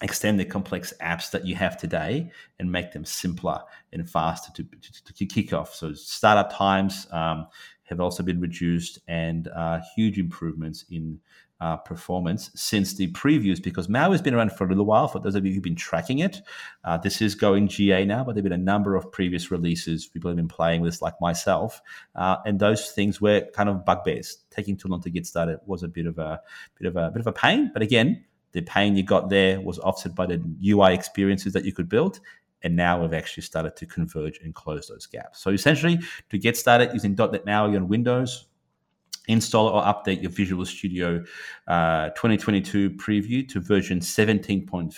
extend 0.00 0.38
the 0.38 0.44
complex 0.44 0.94
apps 1.02 1.30
that 1.32 1.44
you 1.44 1.56
have 1.56 1.76
today 1.76 2.30
and 2.60 2.70
make 2.70 2.92
them 2.92 3.04
simpler 3.04 3.60
and 3.92 4.08
faster 4.08 4.52
to, 4.52 4.62
to, 4.62 5.12
to 5.12 5.26
kick 5.26 5.52
off. 5.52 5.74
So 5.74 5.92
startup 5.92 6.56
times 6.56 7.08
um, 7.10 7.48
have 7.82 8.00
also 8.00 8.22
been 8.22 8.40
reduced 8.40 9.00
and 9.08 9.48
uh, 9.48 9.80
huge 9.96 10.18
improvements 10.18 10.84
in 10.90 11.18
uh, 11.60 11.76
performance 11.76 12.50
since 12.54 12.94
the 12.94 13.10
previews 13.12 13.62
because 13.62 13.88
MAUI 13.88 14.12
has 14.12 14.22
been 14.22 14.34
around 14.34 14.52
for 14.52 14.64
a 14.64 14.68
little 14.68 14.84
while. 14.84 15.08
For 15.08 15.18
those 15.18 15.34
of 15.34 15.44
you 15.44 15.52
who've 15.52 15.62
been 15.62 15.74
tracking 15.74 16.20
it, 16.20 16.40
uh, 16.84 16.98
this 16.98 17.20
is 17.20 17.34
going 17.34 17.68
GA 17.68 18.04
now, 18.04 18.22
but 18.22 18.34
there 18.34 18.42
have 18.42 18.50
been 18.50 18.60
a 18.60 18.64
number 18.64 18.94
of 18.94 19.10
previous 19.10 19.50
releases. 19.50 20.06
People 20.06 20.30
have 20.30 20.36
been 20.36 20.48
playing 20.48 20.80
with 20.80 20.92
this, 20.92 21.02
like 21.02 21.14
myself, 21.20 21.80
uh, 22.14 22.36
and 22.46 22.60
those 22.60 22.90
things 22.90 23.20
were 23.20 23.42
kind 23.54 23.68
of 23.68 23.84
bugbears. 23.84 24.38
Taking 24.50 24.76
too 24.76 24.88
long 24.88 25.02
to 25.02 25.10
get 25.10 25.26
started 25.26 25.58
was 25.66 25.82
a 25.82 25.88
bit 25.88 26.06
of 26.06 26.18
a 26.18 26.40
bit 26.78 26.86
of 26.86 26.96
a 26.96 27.10
bit 27.10 27.20
of 27.20 27.26
a 27.26 27.32
pain. 27.32 27.70
But 27.72 27.82
again, 27.82 28.24
the 28.52 28.62
pain 28.62 28.96
you 28.96 29.02
got 29.02 29.28
there 29.28 29.60
was 29.60 29.78
offset 29.80 30.14
by 30.14 30.26
the 30.26 30.42
UI 30.64 30.94
experiences 30.94 31.52
that 31.52 31.64
you 31.64 31.72
could 31.72 31.88
build. 31.88 32.20
And 32.62 32.74
now 32.74 33.00
we've 33.00 33.12
actually 33.12 33.44
started 33.44 33.76
to 33.76 33.86
converge 33.86 34.40
and 34.42 34.52
close 34.52 34.88
those 34.88 35.06
gaps. 35.06 35.40
So 35.40 35.50
essentially, 35.50 36.00
to 36.30 36.38
get 36.38 36.56
started 36.56 36.92
using 36.92 37.14
.NET 37.14 37.44
MAUI 37.44 37.76
on 37.76 37.86
Windows, 37.86 38.46
install 39.28 39.68
or 39.68 39.82
update 39.82 40.20
your 40.20 40.30
Visual 40.30 40.64
Studio 40.64 41.22
uh, 41.68 42.08
2022 42.10 42.90
preview 42.92 43.48
to 43.48 43.60
version 43.60 44.00
17.3, 44.00 44.92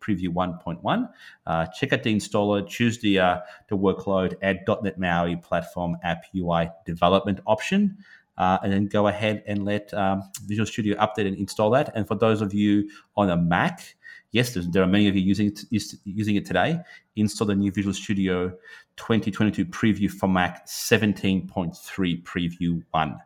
preview 0.00 0.28
1.1. 0.28 1.08
Uh, 1.46 1.66
check 1.66 1.92
out 1.92 2.02
the 2.02 2.14
installer, 2.14 2.66
choose 2.66 2.98
the, 2.98 3.18
uh, 3.18 3.38
the 3.68 3.76
workload, 3.76 4.34
add 4.42 4.64
.NET 4.82 4.98
Multi-platform 4.98 5.96
app 6.02 6.24
UI 6.34 6.70
development 6.84 7.40
option. 7.46 7.96
Uh, 8.38 8.58
and 8.62 8.72
then 8.72 8.86
go 8.86 9.08
ahead 9.08 9.42
and 9.46 9.64
let 9.64 9.92
um, 9.94 10.22
Visual 10.46 10.66
Studio 10.66 10.96
update 10.96 11.26
and 11.26 11.36
install 11.36 11.70
that. 11.70 11.92
And 11.94 12.08
for 12.08 12.14
those 12.14 12.40
of 12.40 12.54
you 12.54 12.88
on 13.16 13.28
a 13.28 13.36
Mac, 13.36 13.94
yes, 14.32 14.54
there 14.54 14.82
are 14.82 14.86
many 14.86 15.06
of 15.06 15.14
you 15.14 15.22
using 15.22 15.48
it, 15.48 15.62
using 16.04 16.36
it 16.36 16.46
today. 16.46 16.80
Install 17.16 17.46
the 17.46 17.54
new 17.54 17.70
Visual 17.70 17.92
Studio 17.92 18.48
2022 18.96 19.66
preview 19.66 20.10
for 20.10 20.28
Mac 20.28 20.66
17.3 20.66 22.22
preview 22.22 22.82
1. 22.90 23.20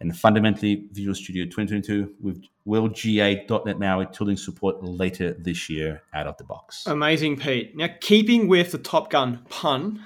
And 0.00 0.16
fundamentally, 0.16 0.88
Visual 0.92 1.14
Studio 1.14 1.44
2022 1.44 2.14
with 2.20 2.44
will 2.64 2.88
GA.NET 2.88 3.78
MAUI 3.78 4.06
tooling 4.12 4.36
support 4.36 4.82
later 4.84 5.32
this 5.32 5.70
year 5.70 6.02
out 6.12 6.26
of 6.26 6.36
the 6.36 6.44
box. 6.44 6.86
Amazing, 6.86 7.38
Pete. 7.38 7.74
Now, 7.76 7.88
keeping 8.00 8.46
with 8.46 8.72
the 8.72 8.78
Top 8.78 9.10
Gun 9.10 9.40
pun, 9.48 10.04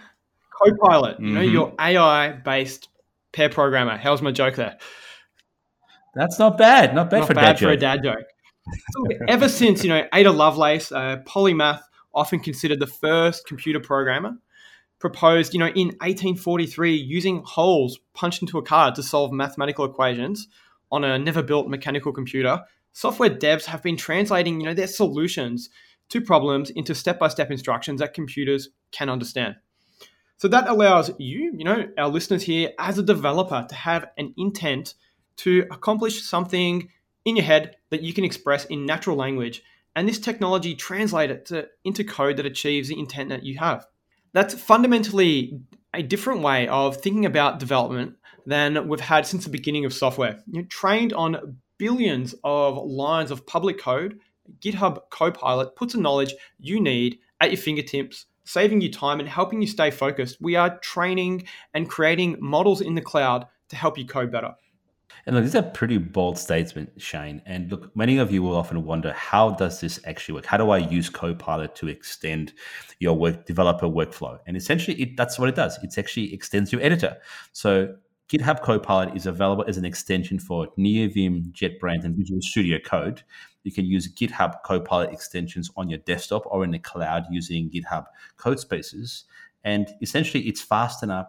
Copilot, 0.53 1.17
mm-hmm. 1.17 1.27
you 1.27 1.33
know, 1.33 1.41
mm-hmm. 1.41 1.53
your 1.53 1.75
AI-based 1.81 2.89
pair 3.33 3.49
programmer. 3.49 3.97
How's 3.97 4.23
my 4.23 4.31
joke 4.31 4.57
there? 4.57 4.77
That's 6.15 6.39
not 6.39 6.59
bad. 6.59 6.95
Not 6.95 7.11
bad, 7.11 7.21
not 7.21 7.29
for, 7.29 7.35
bad 7.35 7.43
dad 7.43 7.59
for 7.59 7.71
a 7.71 7.77
dad 7.77 8.03
joke. 8.03 8.27
ever 9.29 9.49
since, 9.49 9.83
you 9.83 9.91
know, 9.91 10.07
Ada 10.13 10.33
Lovelace, 10.33 10.91
a 10.93 11.23
polymath, 11.27 11.81
often 12.15 12.41
considered 12.41 12.81
the 12.81 12.87
first 12.87 13.47
computer 13.47 13.81
programmer, 13.81 14.37
proposed, 15.01 15.55
you 15.55 15.59
know, 15.59 15.67
in 15.67 15.89
1843 15.89 16.95
using 16.95 17.43
holes 17.45 17.99
punched 18.15 18.43
into 18.43 18.59
a 18.59 18.63
card 18.63 18.95
to 18.95 19.03
solve 19.03 19.33
mathematical 19.33 19.85
equations 19.85 20.47
on 20.93 21.03
a 21.03 21.19
never 21.19 21.43
built 21.43 21.69
mechanical 21.69 22.13
computer. 22.13 22.61
Software 22.93 23.31
devs 23.31 23.65
have 23.65 23.83
been 23.83 23.97
translating, 23.97 24.61
you 24.61 24.67
know, 24.67 24.75
their 24.75 24.87
solutions 24.87 25.71
to 26.11 26.21
problems 26.21 26.71
into 26.71 26.95
step-by-step 26.95 27.51
instructions 27.51 28.01
that 28.01 28.15
computers 28.15 28.69
can 28.93 29.09
understand. 29.09 29.57
So 30.37 30.49
that 30.49 30.69
allows 30.69 31.11
you, 31.19 31.53
you 31.57 31.65
know, 31.65 31.89
our 31.97 32.09
listeners 32.09 32.43
here 32.43 32.73
as 32.79 32.99
a 32.99 33.03
developer 33.03 33.67
to 33.69 33.75
have 33.75 34.07
an 34.19 34.35
intent 34.37 34.95
to 35.37 35.67
accomplish 35.71 36.23
something 36.23 36.89
in 37.25 37.37
your 37.37 37.45
head 37.45 37.77
that 37.91 38.03
you 38.03 38.13
can 38.13 38.25
express 38.25 38.65
in 38.67 38.87
natural 38.87 39.17
language. 39.17 39.63
And 39.95 40.09
this 40.09 40.19
technology 40.19 40.75
translates 40.75 41.33
it 41.33 41.47
to, 41.47 41.69
into 41.85 42.05
code 42.05 42.37
that 42.37 42.47
achieves 42.47 42.89
the 42.89 42.99
intent 42.99 43.29
that 43.31 43.45
you 43.45 43.59
have 43.59 43.87
that's 44.33 44.55
fundamentally 44.55 45.61
a 45.95 46.03
different 46.03 46.41
way 46.41 46.69
of 46.69 46.97
thinking 46.97 47.27
about 47.27 47.59
development 47.59 48.17
than 48.47 48.89
we've 48.89 49.01
had 49.01 49.27
since 49.27 49.45
the 49.45 49.51
beginning 49.51 49.85
of 49.85 49.93
software. 49.93 50.41
You're 50.47 50.65
trained 50.65 51.13
on 51.13 51.57
billions 51.79 52.35
of 52.45 52.77
lines 52.77 53.31
of 53.31 53.47
public 53.47 53.79
code. 53.79 54.21
GitHub 54.61 55.01
Copilot 55.11 55.77
puts 55.77 55.95
the 55.95 56.01
knowledge 56.01 56.35
you 56.59 56.81
need 56.81 57.19
at 57.41 57.51
your 57.51 57.61
fingertips, 57.61 58.27
saving 58.45 58.81
you 58.81 58.91
time 58.91 59.21
and 59.21 59.29
helping 59.29 59.61
you 59.61 59.67
stay 59.67 59.91
focused. 59.91 60.39
We 60.41 60.57
are 60.57 60.79
training 60.79 61.47
and 61.75 61.89
creating 61.89 62.37
models 62.41 62.81
in 62.81 62.95
the 62.95 63.01
cloud 63.01 63.47
to 63.69 63.77
help 63.77 63.97
you 63.97 64.07
code 64.07 64.31
better. 64.31 64.55
And 65.27 65.35
look, 65.35 65.45
this 65.45 65.53
is 65.53 65.61
a 65.61 65.63
pretty 65.63 65.99
bold 65.99 66.39
statement, 66.39 66.91
Shane. 66.97 67.43
And 67.47 67.71
look, 67.71 67.95
many 67.97 68.19
of 68.19 68.33
you 68.33 68.43
will 68.43 68.57
often 68.57 68.85
wonder, 68.85 69.13
how 69.13 69.51
does 69.51 69.81
this 69.81 70.01
actually 70.07 70.35
work? 70.37 70.47
How 70.47 70.57
do 70.57 70.71
I 70.71 70.79
use 70.79 71.09
Copilot 71.09 71.75
to 71.77 71.89
extend 71.89 72.53
your 72.99 73.17
work 73.17 73.47
developer 73.47 73.87
workflow? 73.87 74.39
And 74.47 74.57
essentially, 74.57 75.01
it, 75.01 75.17
that's 75.17 75.39
what 75.39 75.49
it 75.49 75.55
does. 75.55 75.79
It 75.83 75.97
actually 75.99 76.33
extends 76.33 76.73
your 76.73 76.83
editor. 76.83 77.17
So 77.53 77.95
GitHub 78.31 78.63
Copilot 78.63 79.17
is 79.17 79.27
available 79.27 79.65
as 79.67 79.77
an 79.77 79.85
extension 79.85 80.39
for 80.39 80.69
NeoVim, 80.79 81.53
JetBrains, 81.53 82.05
and 82.05 82.17
Visual 82.17 82.41
Studio 82.41 82.79
Code. 82.85 83.23
You 83.65 83.73
can 83.73 83.85
use 83.85 84.13
GitHub 84.15 84.63
Copilot 84.65 85.13
extensions 85.13 85.71
on 85.77 85.91
your 85.91 85.99
desktop 85.99 86.45
or 86.47 86.65
in 86.65 86.71
the 86.71 86.79
cloud 86.79 87.25
using 87.31 87.69
GitHub 87.71 88.05
Codespaces. 88.39 89.25
And 89.65 89.89
essentially, 90.01 90.45
it's 90.45 90.63
fast 90.63 91.03
enough, 91.03 91.27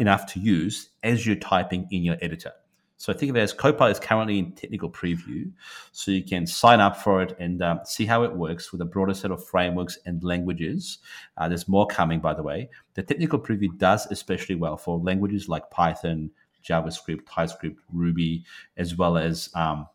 enough 0.00 0.26
to 0.32 0.40
use 0.40 0.90
as 1.02 1.26
you're 1.26 1.36
typing 1.36 1.86
in 1.90 2.02
your 2.02 2.16
editor. 2.20 2.52
So 2.98 3.12
think 3.12 3.30
of 3.30 3.36
it 3.36 3.40
as 3.40 3.52
Copilot 3.52 3.92
is 3.92 4.00
currently 4.00 4.38
in 4.38 4.52
technical 4.52 4.90
preview. 4.90 5.50
So 5.92 6.10
you 6.10 6.24
can 6.24 6.46
sign 6.46 6.80
up 6.80 6.96
for 6.96 7.22
it 7.22 7.36
and 7.38 7.62
um, 7.62 7.80
see 7.84 8.04
how 8.04 8.24
it 8.24 8.34
works 8.34 8.72
with 8.72 8.80
a 8.80 8.84
broader 8.84 9.14
set 9.14 9.30
of 9.30 9.44
frameworks 9.46 9.98
and 10.04 10.22
languages. 10.24 10.98
Uh, 11.36 11.48
there's 11.48 11.68
more 11.68 11.86
coming, 11.86 12.18
by 12.18 12.34
the 12.34 12.42
way. 12.42 12.68
The 12.94 13.04
technical 13.04 13.38
preview 13.38 13.76
does 13.78 14.06
especially 14.10 14.56
well 14.56 14.76
for 14.76 14.98
languages 14.98 15.48
like 15.48 15.70
Python, 15.70 16.30
JavaScript, 16.64 17.20
TypeScript, 17.26 17.80
Ruby, 17.92 18.44
as 18.76 18.96
well 18.96 19.16
as 19.16 19.48
um, 19.54 19.86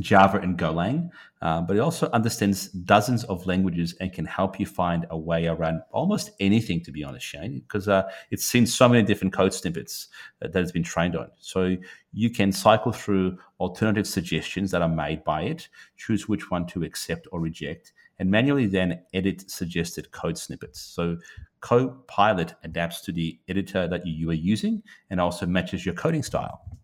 Java 0.00 0.38
and 0.38 0.58
Golang, 0.58 1.10
uh, 1.42 1.60
but 1.60 1.76
it 1.76 1.80
also 1.80 2.08
understands 2.10 2.68
dozens 2.68 3.24
of 3.24 3.46
languages 3.46 3.94
and 4.00 4.12
can 4.12 4.24
help 4.24 4.58
you 4.58 4.66
find 4.66 5.06
a 5.10 5.18
way 5.18 5.46
around 5.46 5.82
almost 5.92 6.30
anything, 6.40 6.82
to 6.84 6.92
be 6.92 7.04
honest, 7.04 7.26
Shane, 7.26 7.60
because 7.60 7.88
uh, 7.88 8.08
it's 8.30 8.44
seen 8.44 8.66
so 8.66 8.88
many 8.88 9.02
different 9.02 9.32
code 9.32 9.54
snippets 9.54 10.08
that, 10.40 10.52
that 10.52 10.62
it's 10.62 10.72
been 10.72 10.82
trained 10.82 11.16
on. 11.16 11.28
So 11.38 11.76
you 12.12 12.30
can 12.30 12.52
cycle 12.52 12.92
through 12.92 13.38
alternative 13.60 14.06
suggestions 14.06 14.70
that 14.70 14.82
are 14.82 14.88
made 14.88 15.24
by 15.24 15.42
it, 15.42 15.68
choose 15.96 16.28
which 16.28 16.50
one 16.50 16.66
to 16.68 16.84
accept 16.84 17.26
or 17.32 17.40
reject, 17.40 17.92
and 18.18 18.30
manually 18.30 18.66
then 18.66 19.00
edit 19.14 19.50
suggested 19.50 20.10
code 20.10 20.36
snippets. 20.36 20.80
So 20.80 21.18
Copilot 21.60 22.54
adapts 22.62 23.00
to 23.02 23.12
the 23.12 23.38
editor 23.48 23.88
that 23.88 24.06
you 24.06 24.30
are 24.30 24.34
using 24.34 24.82
and 25.10 25.20
also 25.20 25.46
matches 25.46 25.84
your 25.84 25.94
coding 25.94 26.22
style. 26.22 26.77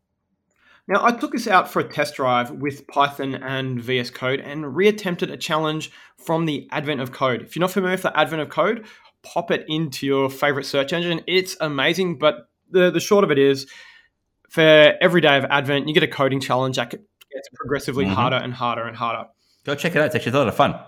Now, 0.86 1.02
I 1.02 1.12
took 1.12 1.32
this 1.32 1.46
out 1.46 1.70
for 1.70 1.80
a 1.80 1.88
test 1.88 2.16
drive 2.16 2.50
with 2.50 2.86
Python 2.86 3.34
and 3.36 3.80
VS 3.80 4.10
Code 4.10 4.40
and 4.40 4.64
reattempted 4.64 5.32
a 5.32 5.36
challenge 5.36 5.90
from 6.18 6.44
the 6.44 6.68
Advent 6.70 7.00
of 7.00 7.10
Code. 7.10 7.42
If 7.42 7.56
you're 7.56 7.62
not 7.62 7.70
familiar 7.70 7.94
with 7.94 8.02
the 8.02 8.18
Advent 8.18 8.42
of 8.42 8.50
Code, 8.50 8.84
pop 9.22 9.50
it 9.50 9.64
into 9.66 10.04
your 10.04 10.28
favorite 10.28 10.66
search 10.66 10.92
engine. 10.92 11.22
It's 11.26 11.56
amazing, 11.60 12.18
but 12.18 12.48
the, 12.70 12.90
the 12.90 13.00
short 13.00 13.24
of 13.24 13.30
it 13.30 13.38
is 13.38 13.66
for 14.50 14.60
every 15.00 15.22
day 15.22 15.38
of 15.38 15.44
Advent, 15.46 15.88
you 15.88 15.94
get 15.94 16.02
a 16.02 16.08
coding 16.08 16.40
challenge 16.40 16.76
that 16.76 16.90
gets 16.90 17.48
progressively 17.54 18.04
mm-hmm. 18.04 18.14
harder 18.14 18.36
and 18.36 18.52
harder 18.52 18.84
and 18.84 18.96
harder. 18.96 19.28
Go 19.64 19.74
check 19.74 19.96
it 19.96 19.98
out. 19.98 20.06
It's 20.06 20.14
actually 20.14 20.32
a 20.32 20.38
lot 20.38 20.48
of 20.48 20.54
fun. 20.54 20.78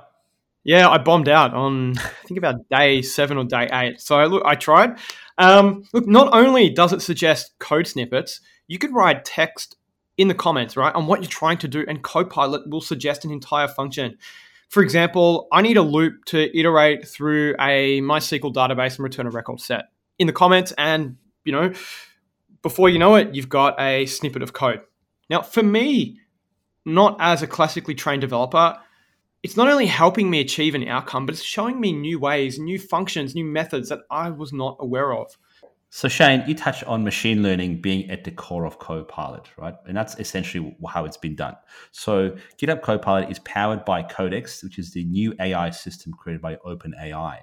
Yeah, 0.63 0.89
I 0.89 0.99
bombed 0.99 1.29
out 1.29 1.55
on 1.55 1.97
I 1.99 2.03
think 2.27 2.39
about 2.39 2.69
day 2.69 3.01
seven 3.01 3.39
or 3.39 3.45
day 3.45 3.69
eight. 3.73 4.01
So 4.01 4.23
look, 4.27 4.43
I 4.45 4.57
tried. 4.57 4.99
Um, 5.39 5.85
look, 5.93 6.07
not 6.07 6.35
only 6.35 6.69
does 6.69 6.93
it 6.93 7.01
suggest 7.01 7.59
code 7.59 7.87
snippets, 7.87 8.41
you 8.67 8.79
could 8.79 8.93
write 8.93 9.25
text 9.25 9.77
in 10.19 10.29
the 10.29 10.35
comments, 10.35 10.77
right, 10.77 10.95
on 10.95 11.07
what 11.07 11.21
you're 11.21 11.31
trying 11.31 11.59
to 11.59 11.69
do, 11.69 11.85
and 11.87 12.03
Copilot 12.03 12.69
will 12.69 12.81
suggest 12.81 13.25
an 13.25 13.31
entire 13.31 13.69
function. 13.69 14.17
For 14.69 14.83
example, 14.83 15.49
I 15.53 15.63
need 15.63 15.77
a 15.77 15.83
loop 15.83 16.25
to 16.27 16.59
iterate 16.59 17.07
through 17.07 17.55
a 17.61 18.01
MySQL 18.01 18.53
database 18.53 18.97
and 18.97 19.01
return 19.01 19.27
a 19.27 19.31
record 19.31 19.61
set 19.61 19.85
in 20.19 20.27
the 20.27 20.33
comments, 20.33 20.73
and 20.79 21.17
you 21.45 21.53
know, 21.53 21.73
before 22.63 22.89
you 22.89 22.99
know 22.99 23.15
it, 23.15 23.35
you've 23.35 23.49
got 23.49 23.81
a 23.81 24.07
snippet 24.07 24.43
of 24.43 24.53
code. 24.53 24.81
Now, 25.31 25.43
for 25.43 25.63
me, 25.63 26.21
not 26.85 27.17
as 27.21 27.43
a 27.43 27.47
classically 27.47 27.95
trained 27.95 28.23
developer, 28.23 28.79
it's 29.43 29.57
not 29.57 29.69
only 29.69 29.87
helping 29.87 30.31
me 30.31 30.41
achieve 30.41 30.75
an 30.75 30.89
outcome, 30.89 31.27
but 31.27 31.35
it's 31.35 31.45
showing 31.45 31.81
me 31.81 31.93
new 31.93 32.19
ways, 32.19 32.59
new 32.59 32.79
functions, 32.79 33.35
new 33.35 33.45
methods 33.45 33.91
that 33.91 34.01
I 34.11 34.31
was 34.31 34.53
not 34.53 34.77
aware 34.81 35.13
of. 35.13 35.37
So 35.89 36.09
Shane, 36.09 36.43
you 36.47 36.55
touched 36.55 36.85
on 36.85 37.05
machine 37.05 37.43
learning 37.43 37.81
being 37.81 38.11
at 38.11 38.25
the 38.25 38.31
core 38.31 38.67
of 38.67 38.79
Copilot, 38.79 39.49
right? 39.57 39.75
And 39.87 39.97
that's 39.97 40.19
essentially 40.19 40.77
how 40.89 41.05
it's 41.05 41.17
been 41.17 41.37
done. 41.37 41.57
So 41.93 42.37
GitHub 42.61 42.83
Copilot 42.83 43.31
is 43.31 43.39
powered 43.41 43.85
by 43.85 44.03
Codex, 44.03 44.63
which 44.63 44.79
is 44.79 44.93
the 44.93 45.05
new 45.05 45.35
AI 45.41 45.71
system 45.71 46.13
created 46.13 46.43
by 46.43 46.57
OpenAI. 46.57 47.39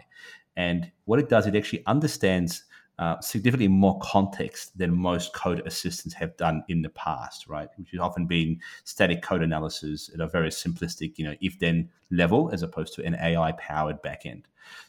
And 0.55 0.91
what 1.05 1.19
it 1.19 1.29
does, 1.29 1.47
it 1.47 1.55
actually 1.55 1.85
understands 1.87 2.65
uh, 2.99 3.19
significantly 3.21 3.67
more 3.67 3.99
context 3.99 4.77
than 4.77 4.95
most 4.95 5.33
code 5.33 5.63
assistants 5.65 6.13
have 6.13 6.37
done 6.37 6.63
in 6.67 6.81
the 6.81 6.89
past, 6.89 7.47
right? 7.47 7.69
Which 7.77 7.91
has 7.91 7.99
often 7.99 8.27
been 8.27 8.59
static 8.83 9.21
code 9.21 9.41
analysis 9.41 10.11
at 10.13 10.19
a 10.19 10.27
very 10.27 10.49
simplistic, 10.49 11.17
you 11.17 11.25
know, 11.25 11.35
if 11.41 11.57
then 11.57 11.89
level 12.11 12.51
as 12.51 12.61
opposed 12.61 12.93
to 12.95 13.03
an 13.03 13.15
AI 13.15 13.51
powered 13.53 14.01
backend. 14.03 14.43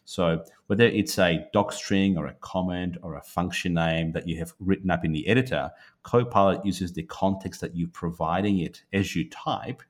So 0.05 0.45
whether 0.67 0.85
it's 0.85 1.19
a 1.19 1.49
doc 1.53 1.73
string 1.73 2.17
or 2.19 2.27
a 2.27 2.35
comment 2.35 2.99
or 3.03 3.17
a 3.17 3.23
function 3.23 3.75
name 3.75 4.13
that 4.13 4.29
you 4.29 4.39
have 4.39 4.53
written 4.61 4.91
up 4.91 5.05
in 5.05 5.13
the 5.13 5.27
editor, 5.27 5.71
Copilot 6.03 6.65
uses 6.65 6.93
the 6.93 7.03
context 7.05 7.61
that 7.63 7.75
you're 7.75 7.89
providing 7.89 8.59
it 8.59 8.83
as 8.93 9.17
you 9.17 9.29
type 9.31 9.83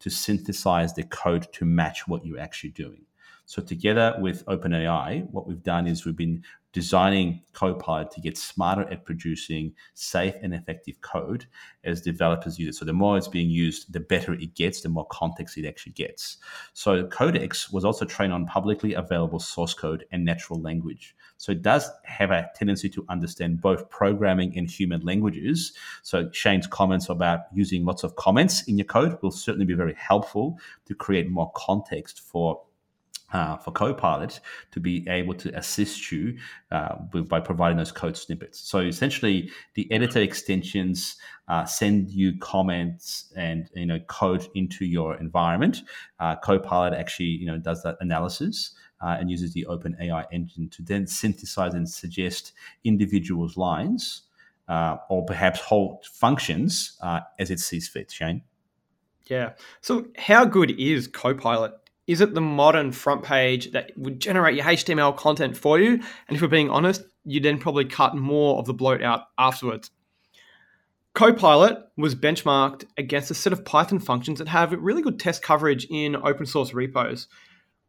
to 0.00 0.10
synthesize 0.10 0.94
the 0.94 1.04
code 1.04 1.50
to 1.52 1.64
match 1.64 2.06
what 2.06 2.26
you're 2.26 2.38
actually 2.38 2.70
doing. 2.70 3.04
So 3.46 3.62
together 3.62 4.16
with 4.18 4.44
OpenAI, 4.46 5.28
what 5.30 5.46
we've 5.46 5.62
done 5.62 5.86
is 5.86 6.04
we've 6.04 6.16
been 6.16 6.42
designing 6.72 7.42
Copilot 7.52 8.10
to 8.12 8.20
get 8.20 8.38
smarter 8.38 8.82
at 8.90 9.04
producing 9.04 9.74
safe 9.94 10.34
and 10.42 10.54
effective 10.54 11.00
code 11.02 11.46
as 11.84 12.00
developers 12.00 12.58
use 12.58 12.74
it. 12.74 12.78
So 12.78 12.84
the 12.84 12.92
more 12.92 13.18
it's 13.18 13.28
being 13.28 13.50
used, 13.50 13.92
the 13.92 14.00
better 14.00 14.32
it 14.32 14.54
gets, 14.54 14.80
the 14.80 14.88
more 14.88 15.06
context 15.06 15.58
it 15.58 15.68
actually 15.68 15.92
gets. 15.92 16.38
So 16.72 17.06
Codex 17.06 17.70
was 17.70 17.84
also 17.84 18.06
trained 18.06 18.32
on 18.32 18.46
publicly 18.46 18.94
available 18.94 19.38
source 19.38 19.74
code 19.74 20.06
and 20.12 20.24
natural 20.24 20.60
language. 20.60 21.14
So 21.36 21.52
it 21.52 21.60
does 21.62 21.90
have 22.04 22.30
a 22.30 22.48
tendency 22.54 22.88
to 22.90 23.04
understand 23.08 23.60
both 23.60 23.90
programming 23.90 24.56
and 24.56 24.70
human 24.70 25.02
languages. 25.02 25.74
So 26.02 26.30
Shane's 26.32 26.66
comments 26.66 27.08
about 27.08 27.40
using 27.52 27.84
lots 27.84 28.02
of 28.02 28.16
comments 28.16 28.62
in 28.62 28.78
your 28.78 28.86
code 28.86 29.18
will 29.22 29.30
certainly 29.30 29.66
be 29.66 29.74
very 29.74 29.94
helpful 29.94 30.58
to 30.86 30.94
create 30.94 31.28
more 31.28 31.52
context 31.54 32.20
for 32.20 32.62
uh, 33.32 33.56
for 33.56 33.70
Copilot 33.72 34.40
to 34.70 34.80
be 34.80 35.06
able 35.08 35.34
to 35.34 35.56
assist 35.56 36.12
you 36.12 36.36
uh, 36.70 36.96
with, 37.12 37.28
by 37.28 37.40
providing 37.40 37.78
those 37.78 37.92
code 37.92 38.16
snippets. 38.16 38.60
So 38.60 38.80
essentially, 38.80 39.50
the 39.74 39.90
editor 39.90 40.20
extensions 40.20 41.16
uh, 41.48 41.64
send 41.64 42.10
you 42.10 42.38
comments 42.38 43.32
and 43.36 43.68
you 43.74 43.86
know 43.86 44.00
code 44.00 44.46
into 44.54 44.84
your 44.84 45.16
environment. 45.16 45.82
Uh, 46.20 46.36
Copilot 46.36 46.94
actually 46.94 47.26
you 47.26 47.46
know 47.46 47.58
does 47.58 47.82
that 47.82 47.96
analysis. 48.00 48.74
Uh, 49.04 49.16
and 49.18 49.28
uses 49.28 49.52
the 49.52 49.66
Open 49.66 49.96
AI 50.00 50.24
engine 50.30 50.68
to 50.68 50.80
then 50.80 51.08
synthesize 51.08 51.74
and 51.74 51.90
suggest 51.90 52.52
individuals' 52.84 53.56
lines 53.56 54.22
uh, 54.68 54.96
or 55.08 55.24
perhaps 55.24 55.58
whole 55.58 56.00
functions 56.04 57.00
as 57.36 57.50
it 57.50 57.58
sees 57.58 57.88
fit. 57.88 58.12
Shane. 58.12 58.42
Yeah. 59.26 59.54
So, 59.80 60.06
how 60.16 60.44
good 60.44 60.70
is 60.78 61.08
Copilot 61.08 61.81
is 62.06 62.20
it 62.20 62.34
the 62.34 62.40
modern 62.40 62.92
front 62.92 63.22
page 63.22 63.70
that 63.72 63.92
would 63.96 64.20
generate 64.20 64.56
your 64.56 64.64
HTML 64.64 65.16
content 65.16 65.56
for 65.56 65.78
you? 65.78 65.92
And 66.28 66.36
if 66.36 66.42
we're 66.42 66.48
being 66.48 66.70
honest, 66.70 67.02
you 67.24 67.40
then 67.40 67.58
probably 67.58 67.84
cut 67.84 68.16
more 68.16 68.58
of 68.58 68.66
the 68.66 68.74
bloat 68.74 69.02
out 69.02 69.22
afterwards. 69.38 69.90
Copilot 71.14 71.78
was 71.96 72.14
benchmarked 72.14 72.86
against 72.96 73.30
a 73.30 73.34
set 73.34 73.52
of 73.52 73.64
Python 73.64 73.98
functions 73.98 74.38
that 74.38 74.48
have 74.48 74.72
really 74.72 75.02
good 75.02 75.20
test 75.20 75.42
coverage 75.42 75.86
in 75.90 76.16
open 76.16 76.46
source 76.46 76.72
repos. 76.72 77.28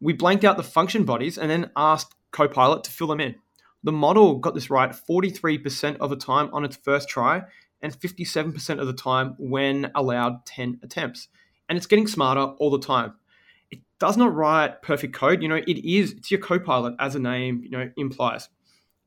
We 0.02 0.14
blanked 0.14 0.44
out 0.44 0.58
the 0.58 0.64
function 0.64 1.06
bodies 1.06 1.38
and 1.38 1.50
then 1.50 1.72
asked 1.76 2.14
Copilot 2.32 2.84
to 2.84 2.92
fill 2.92 3.08
them 3.08 3.22
in. 3.22 3.36
The 3.84 3.92
model 3.92 4.40
got 4.40 4.54
this 4.54 4.70
right 4.70 4.92
43% 4.92 5.98
of 5.98 6.10
the 6.10 6.16
time 6.16 6.50
on 6.54 6.66
its 6.66 6.76
first 6.76 7.08
try 7.08 7.44
and 7.82 7.94
57% 7.94 8.80
of 8.80 8.88
the 8.88 8.94
time 8.94 9.36
when 9.38 9.92
allowed 9.96 10.46
10 10.46 10.80
attempts. 10.84 11.28
And 11.70 11.78
it's 11.78 11.88
getting 11.88 12.08
smarter 12.08 12.42
all 12.42 12.72
the 12.72 12.80
time 12.80 13.14
does 14.04 14.18
not 14.18 14.36
write 14.36 14.82
perfect 14.82 15.14
code. 15.14 15.42
You 15.42 15.48
know, 15.48 15.56
it 15.56 15.78
is, 15.86 16.12
it's 16.12 16.30
your 16.30 16.42
copilot, 16.42 16.94
as 17.00 17.14
the 17.14 17.20
name, 17.20 17.62
you 17.64 17.70
know, 17.70 17.90
implies. 17.96 18.50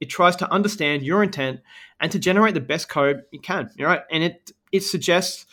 It 0.01 0.07
tries 0.07 0.36
to 0.36 0.51
understand 0.51 1.03
your 1.03 1.22
intent 1.22 1.61
and 2.01 2.11
to 2.12 2.18
generate 2.18 2.55
the 2.55 2.61
best 2.61 2.88
code 2.88 3.20
it 3.30 3.42
can, 3.42 3.68
right? 3.78 4.01
And 4.11 4.24
it 4.24 4.53
it 4.72 4.80
suggests 4.80 5.44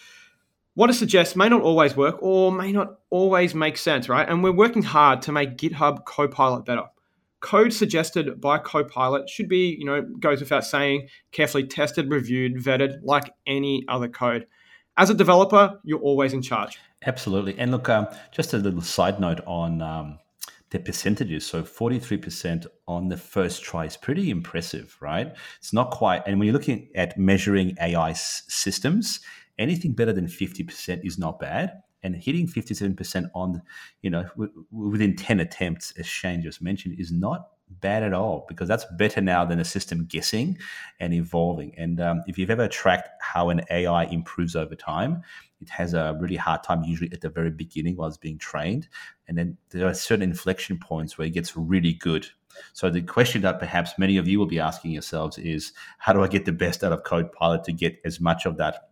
what 0.76 0.90
it 0.90 0.94
suggests 0.94 1.36
may 1.36 1.50
not 1.50 1.62
always 1.62 1.94
work 1.94 2.20
or 2.22 2.54
may 2.54 2.72
not 2.72 3.00
always 3.10 3.54
make 3.54 3.78
sense, 3.78 4.08
right? 4.08 4.28
And 4.30 4.42
we're 4.42 4.54
working 4.54 4.82
hard 4.82 5.22
to 5.24 5.34
make 5.34 5.58
GitHub 5.58 6.06
Copilot 6.06 6.64
better. 6.64 6.84
Code 7.42 7.74
suggested 7.74 8.40
by 8.40 8.60
Copilot 8.60 9.30
should 9.30 9.50
be, 9.50 9.76
you 9.78 9.84
know, 9.84 10.04
goes 10.22 10.40
without 10.40 10.64
saying, 10.64 11.10
carefully 11.34 11.68
tested, 11.68 12.10
reviewed, 12.10 12.56
vetted 12.56 13.00
like 13.04 13.34
any 13.46 13.84
other 13.90 14.08
code. 14.08 14.48
As 14.96 15.10
a 15.10 15.14
developer, 15.14 15.82
you're 15.84 16.00
always 16.00 16.32
in 16.32 16.42
charge. 16.42 16.80
Absolutely. 17.06 17.58
And 17.58 17.72
look, 17.72 17.90
um, 17.90 18.08
just 18.32 18.54
a 18.54 18.58
little 18.58 18.82
side 18.82 19.20
note 19.20 19.42
on 19.46 19.82
um, 19.82 20.20
the 20.70 20.80
percentages. 20.80 21.46
So 21.46 21.64
43% 21.64 22.66
on 22.88 23.10
the 23.10 23.18
first 23.18 23.64
try 23.64 23.86
is 23.86 23.98
pretty 23.98 24.30
impressive, 24.30 24.96
right? 25.02 25.34
It's 25.60 25.74
not 25.74 25.92
quite. 25.92 26.24
And 26.26 26.40
when 26.40 26.48
you're 26.48 26.54
looking 26.54 26.90
at 26.96 27.18
measuring 27.18 27.76
AI 27.82 28.12
s- 28.12 28.44
systems, 28.48 29.20
anything 29.58 29.94
better 29.94 30.14
than 30.14 30.28
50% 30.28 31.06
is 31.06 31.18
not 31.18 31.40
bad. 31.40 31.82
And 32.06 32.16
hitting 32.16 32.48
57% 32.48 33.30
on, 33.34 33.62
you 34.02 34.10
know, 34.10 34.24
w- 34.38 34.66
within 34.72 35.16
10 35.16 35.40
attempts, 35.40 35.94
as 35.98 36.06
Shane 36.06 36.42
just 36.42 36.62
mentioned, 36.62 37.00
is 37.00 37.12
not 37.12 37.48
bad 37.80 38.04
at 38.04 38.14
all 38.14 38.46
because 38.48 38.68
that's 38.68 38.86
better 38.98 39.22
now 39.22 39.46
than 39.46 39.60
a 39.60 39.66
system 39.66 40.06
guessing 40.06 40.58
and 41.00 41.14
evolving. 41.14 41.74
And 41.78 42.00
um, 42.02 42.22
if 42.28 42.38
you've 42.38 42.50
ever 42.50 42.68
tracked 42.68 43.10
how 43.22 43.50
an 43.50 43.62
AI 43.72 44.04
improves 44.06 44.56
over 44.56 44.76
time, 44.76 45.24
it 45.64 45.70
has 45.70 45.94
a 45.94 46.18
really 46.20 46.36
hard 46.36 46.62
time 46.62 46.84
usually 46.84 47.12
at 47.14 47.22
the 47.22 47.30
very 47.30 47.50
beginning 47.50 47.96
while 47.96 48.10
it's 48.10 48.18
being 48.18 48.38
trained. 48.38 48.90
And 49.28 49.38
then 49.38 49.58
there 49.70 49.88
are 49.88 49.94
certain 49.94 50.30
inflection 50.30 50.78
points 50.78 51.18
where 51.18 51.26
it 51.26 51.34
gets 51.34 51.56
really 51.56 51.94
good. 51.94 52.28
So 52.74 52.90
the 52.90 53.02
question 53.02 53.42
that 53.44 53.60
perhaps 53.60 53.98
many 53.98 54.18
of 54.18 54.28
you 54.28 54.40
will 54.40 54.46
be 54.46 54.60
asking 54.60 54.92
yourselves 54.92 55.38
is 55.38 55.72
how 56.00 56.12
do 56.12 56.22
I 56.22 56.28
get 56.28 56.44
the 56.44 56.52
best 56.52 56.84
out 56.84 56.92
of 56.92 57.04
Copilot 57.04 57.64
to 57.64 57.72
get 57.72 57.98
as 58.04 58.20
much 58.20 58.46
of 58.46 58.58
that 58.58 58.90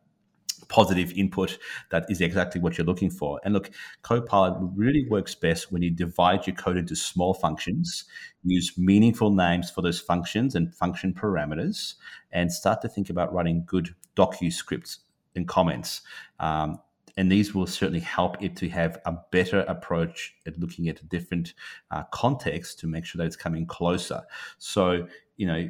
positive 0.69 1.11
input 1.11 1.57
that 1.89 2.05
is 2.09 2.22
exactly 2.22 2.61
what 2.61 2.78
you're 2.78 2.88
looking 2.88 3.09
for. 3.09 3.41
And 3.43 3.53
look, 3.53 3.69
Copilot 4.03 4.57
really 4.74 5.05
works 5.09 5.36
best 5.36 5.74
when 5.74 5.82
you 5.82 5.91
divide 5.91 6.47
your 6.47 6.55
code 6.55 6.78
into 6.78 6.95
small 6.95 7.34
functions, 7.34 8.05
use 8.45 8.78
meaningful 8.78 9.32
names 9.32 9.69
for 9.69 9.82
those 9.82 9.99
functions 9.99 10.55
and 10.55 10.74
function 10.74 11.13
parameters, 11.13 11.95
and 12.32 12.49
start 12.51 12.82
to 12.84 12.88
think 12.88 13.09
about 13.09 13.34
writing 13.34 13.63
good 13.65 13.93
docu 14.15 14.51
scripts 14.51 14.99
and 15.36 15.47
comments. 15.47 16.01
Um, 16.39 16.79
and 17.17 17.32
these 17.32 17.53
will 17.53 17.67
certainly 17.67 17.99
help 17.99 18.41
it 18.41 18.55
to 18.57 18.69
have 18.69 18.99
a 19.05 19.15
better 19.32 19.61
approach 19.61 20.34
at 20.47 20.57
looking 20.59 20.88
at 20.88 21.07
different 21.09 21.53
uh, 21.91 22.03
contexts 22.11 22.75
to 22.75 22.88
make 22.88 23.05
sure 23.05 23.19
that 23.19 23.25
it's 23.25 23.36
coming 23.36 23.65
closer. 23.65 24.21
So, 24.57 25.07
you 25.36 25.47
know, 25.47 25.69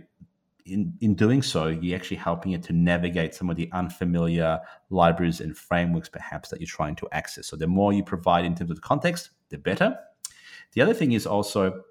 in, 0.66 0.93
in 1.01 1.16
doing 1.16 1.41
so, 1.41 1.68
you're 1.68 1.97
actually 1.97 2.18
helping 2.18 2.51
it 2.51 2.64
to 2.64 2.74
navigate 2.74 3.34
some 3.34 3.49
of 3.49 3.55
the 3.55 3.70
unfamiliar 3.72 4.59
libraries 4.91 5.41
and 5.41 5.57
frameworks, 5.57 6.09
perhaps, 6.09 6.49
that 6.49 6.59
you're 6.59 6.68
trying 6.68 6.95
to 6.97 7.07
access. 7.12 7.47
So, 7.47 7.55
the 7.55 7.68
more 7.68 7.91
you 7.91 8.03
provide 8.03 8.45
in 8.45 8.53
terms 8.53 8.70
of 8.70 8.78
the 8.78 8.82
context, 8.82 9.32
the 9.49 9.57
better. 9.57 9.97
The 10.74 10.82
other 10.82 10.93
thing 10.93 11.14
is 11.14 11.26
also 11.26 11.84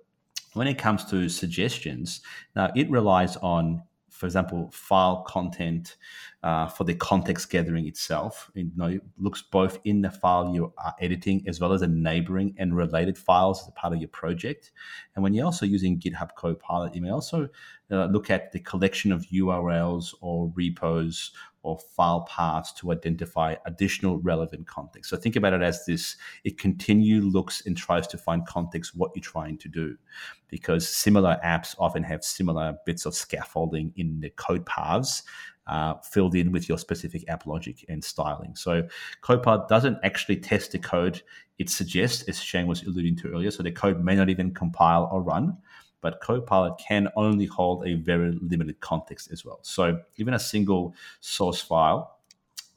when 0.54 0.66
it 0.66 0.78
comes 0.78 1.04
to 1.06 1.28
suggestions, 1.28 2.20
now 2.56 2.70
it 2.74 2.90
relies 2.90 3.36
on, 3.36 3.82
for 4.08 4.26
example, 4.26 4.70
file 4.72 5.22
content 5.22 5.96
uh, 6.42 6.66
for 6.66 6.84
the 6.84 6.94
context 6.94 7.50
gathering 7.50 7.86
itself. 7.86 8.50
You 8.54 8.70
know, 8.76 8.86
it 8.86 9.02
looks 9.18 9.42
both 9.42 9.78
in 9.84 10.00
the 10.00 10.10
file 10.10 10.54
you 10.54 10.72
are 10.78 10.94
editing 11.00 11.44
as 11.46 11.60
well 11.60 11.72
as 11.72 11.82
the 11.82 11.88
neighboring 11.88 12.54
and 12.58 12.74
related 12.76 13.18
files 13.18 13.62
as 13.62 13.68
a 13.68 13.72
part 13.72 13.92
of 13.92 14.00
your 14.00 14.08
project. 14.08 14.70
And 15.14 15.22
when 15.22 15.34
you're 15.34 15.44
also 15.44 15.66
using 15.66 15.98
GitHub 15.98 16.34
Copilot, 16.36 16.94
you 16.94 17.02
may 17.02 17.10
also 17.10 17.48
uh, 17.90 18.06
look 18.06 18.30
at 18.30 18.52
the 18.52 18.60
collection 18.60 19.12
of 19.12 19.26
URLs 19.26 20.14
or 20.20 20.50
repos 20.54 21.32
or 21.62 21.78
file 21.78 22.22
paths 22.22 22.72
to 22.72 22.90
identify 22.90 23.54
additional 23.66 24.18
relevant 24.20 24.66
context. 24.66 25.10
So 25.10 25.16
think 25.16 25.36
about 25.36 25.52
it 25.52 25.60
as 25.60 25.84
this 25.84 26.16
it 26.44 26.56
continually 26.56 27.20
looks 27.20 27.66
and 27.66 27.76
tries 27.76 28.06
to 28.08 28.18
find 28.18 28.46
context 28.46 28.96
what 28.96 29.10
you're 29.14 29.22
trying 29.22 29.58
to 29.58 29.68
do 29.68 29.96
because 30.48 30.88
similar 30.88 31.38
apps 31.44 31.74
often 31.78 32.02
have 32.02 32.24
similar 32.24 32.76
bits 32.86 33.04
of 33.04 33.14
scaffolding 33.14 33.92
in 33.96 34.20
the 34.20 34.30
code 34.30 34.64
paths 34.64 35.22
uh, 35.70 35.94
filled 36.02 36.34
in 36.34 36.52
with 36.52 36.68
your 36.68 36.76
specific 36.76 37.24
app 37.28 37.46
logic 37.46 37.84
and 37.88 38.04
styling. 38.04 38.54
So 38.56 38.86
Copilot 39.22 39.68
doesn't 39.68 39.98
actually 40.02 40.36
test 40.36 40.72
the 40.72 40.78
code 40.78 41.22
it 41.58 41.68
suggests, 41.68 42.22
as 42.22 42.40
Shane 42.40 42.66
was 42.66 42.82
alluding 42.82 43.16
to 43.16 43.28
earlier. 43.28 43.50
So 43.50 43.62
the 43.62 43.70
code 43.70 44.02
may 44.02 44.16
not 44.16 44.30
even 44.30 44.52
compile 44.52 45.08
or 45.12 45.22
run, 45.22 45.58
but 46.00 46.20
Copilot 46.20 46.78
can 46.78 47.08
only 47.16 47.44
hold 47.44 47.86
a 47.86 47.94
very 47.94 48.32
limited 48.32 48.80
context 48.80 49.30
as 49.30 49.44
well. 49.44 49.60
So 49.62 50.00
even 50.16 50.34
a 50.34 50.38
single 50.38 50.94
source 51.20 51.60
file 51.60 52.16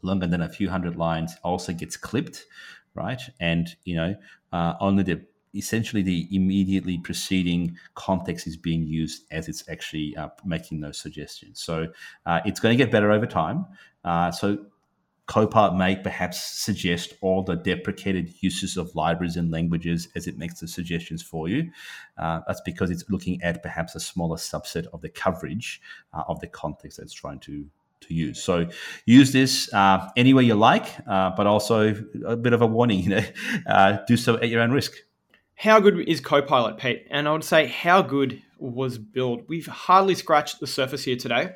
longer 0.02 0.28
than 0.28 0.42
a 0.42 0.50
few 0.50 0.70
hundred 0.70 0.98
lines 0.98 1.36
also 1.44 1.72
gets 1.72 1.96
clipped, 1.96 2.46
right? 2.94 3.22
And 3.40 3.74
you 3.86 3.96
know, 3.96 4.16
uh, 4.52 4.74
only 4.82 5.04
the 5.04 5.22
essentially 5.56 6.02
the 6.02 6.28
immediately 6.32 6.98
preceding 6.98 7.78
context 7.96 8.48
is 8.48 8.58
being 8.58 8.86
used 8.86 9.24
as 9.32 9.48
it's 9.48 9.64
actually 9.70 10.16
uh, 10.18 10.30
making 10.46 10.82
those 10.82 10.98
suggestions. 10.98 11.62
So 11.62 11.88
uh, 12.26 12.42
it's 12.46 12.60
going 12.60 12.78
to 12.78 12.84
get 12.84 12.92
better 12.92 13.12
over 13.12 13.26
time. 13.26 13.66
Uh, 14.04 14.32
so 14.32 14.66
Copilot 15.26 15.76
may 15.76 15.96
perhaps 15.96 16.42
suggest 16.44 17.14
all 17.22 17.44
the 17.44 17.56
deprecated 17.56 18.34
uses 18.42 18.76
of 18.76 18.94
libraries 18.94 19.38
and 19.38 19.50
languages 19.52 20.10
as 20.16 20.28
it 20.28 20.38
makes 20.38 20.60
the 20.60 20.68
suggestions 20.68 21.24
for 21.24 21.48
you. 21.48 21.72
Uh, 22.18 22.42
that's 22.46 22.60
because 22.62 22.92
it's 22.92 23.10
looking 23.10 23.42
at 23.42 23.64
perhaps 23.64 23.96
a 23.96 24.02
smaller 24.02 24.36
subset 24.36 24.86
of 24.92 25.02
the 25.02 25.08
coverage 25.08 25.82
uh, 26.14 26.24
of 26.28 26.42
the 26.42 26.48
context 26.48 26.98
that 26.98 27.04
it's 27.04 27.14
trying 27.14 27.40
to 27.40 27.66
to 28.02 28.14
use. 28.14 28.44
So 28.44 28.68
use 29.06 29.32
this 29.32 29.74
uh, 29.74 30.10
anywhere 30.18 30.44
you 30.44 30.56
like, 30.56 30.88
uh, 31.08 31.32
but 31.38 31.48
also 31.48 31.96
a 32.26 32.36
bit 32.36 32.52
of 32.52 32.62
a 32.62 32.68
warning, 32.68 33.00
you 33.00 33.10
know, 33.10 33.24
uh, 33.68 34.00
do 34.06 34.18
so 34.18 34.36
at 34.36 34.50
your 34.50 34.62
own 34.62 34.72
risk. 34.72 34.94
How 35.56 35.80
good 35.80 36.08
is 36.08 36.20
Copilot, 36.20 36.78
Pete? 36.78 37.06
And 37.10 37.28
I 37.28 37.32
would 37.32 37.44
say, 37.44 37.68
how 37.68 38.02
good 38.02 38.42
was 38.58 38.98
Build? 38.98 39.44
We've 39.48 39.68
hardly 39.68 40.16
scratched 40.16 40.60
the 40.60 40.68
surface 40.68 41.04
here 41.04 41.16
today. 41.16 41.42
A 41.44 41.56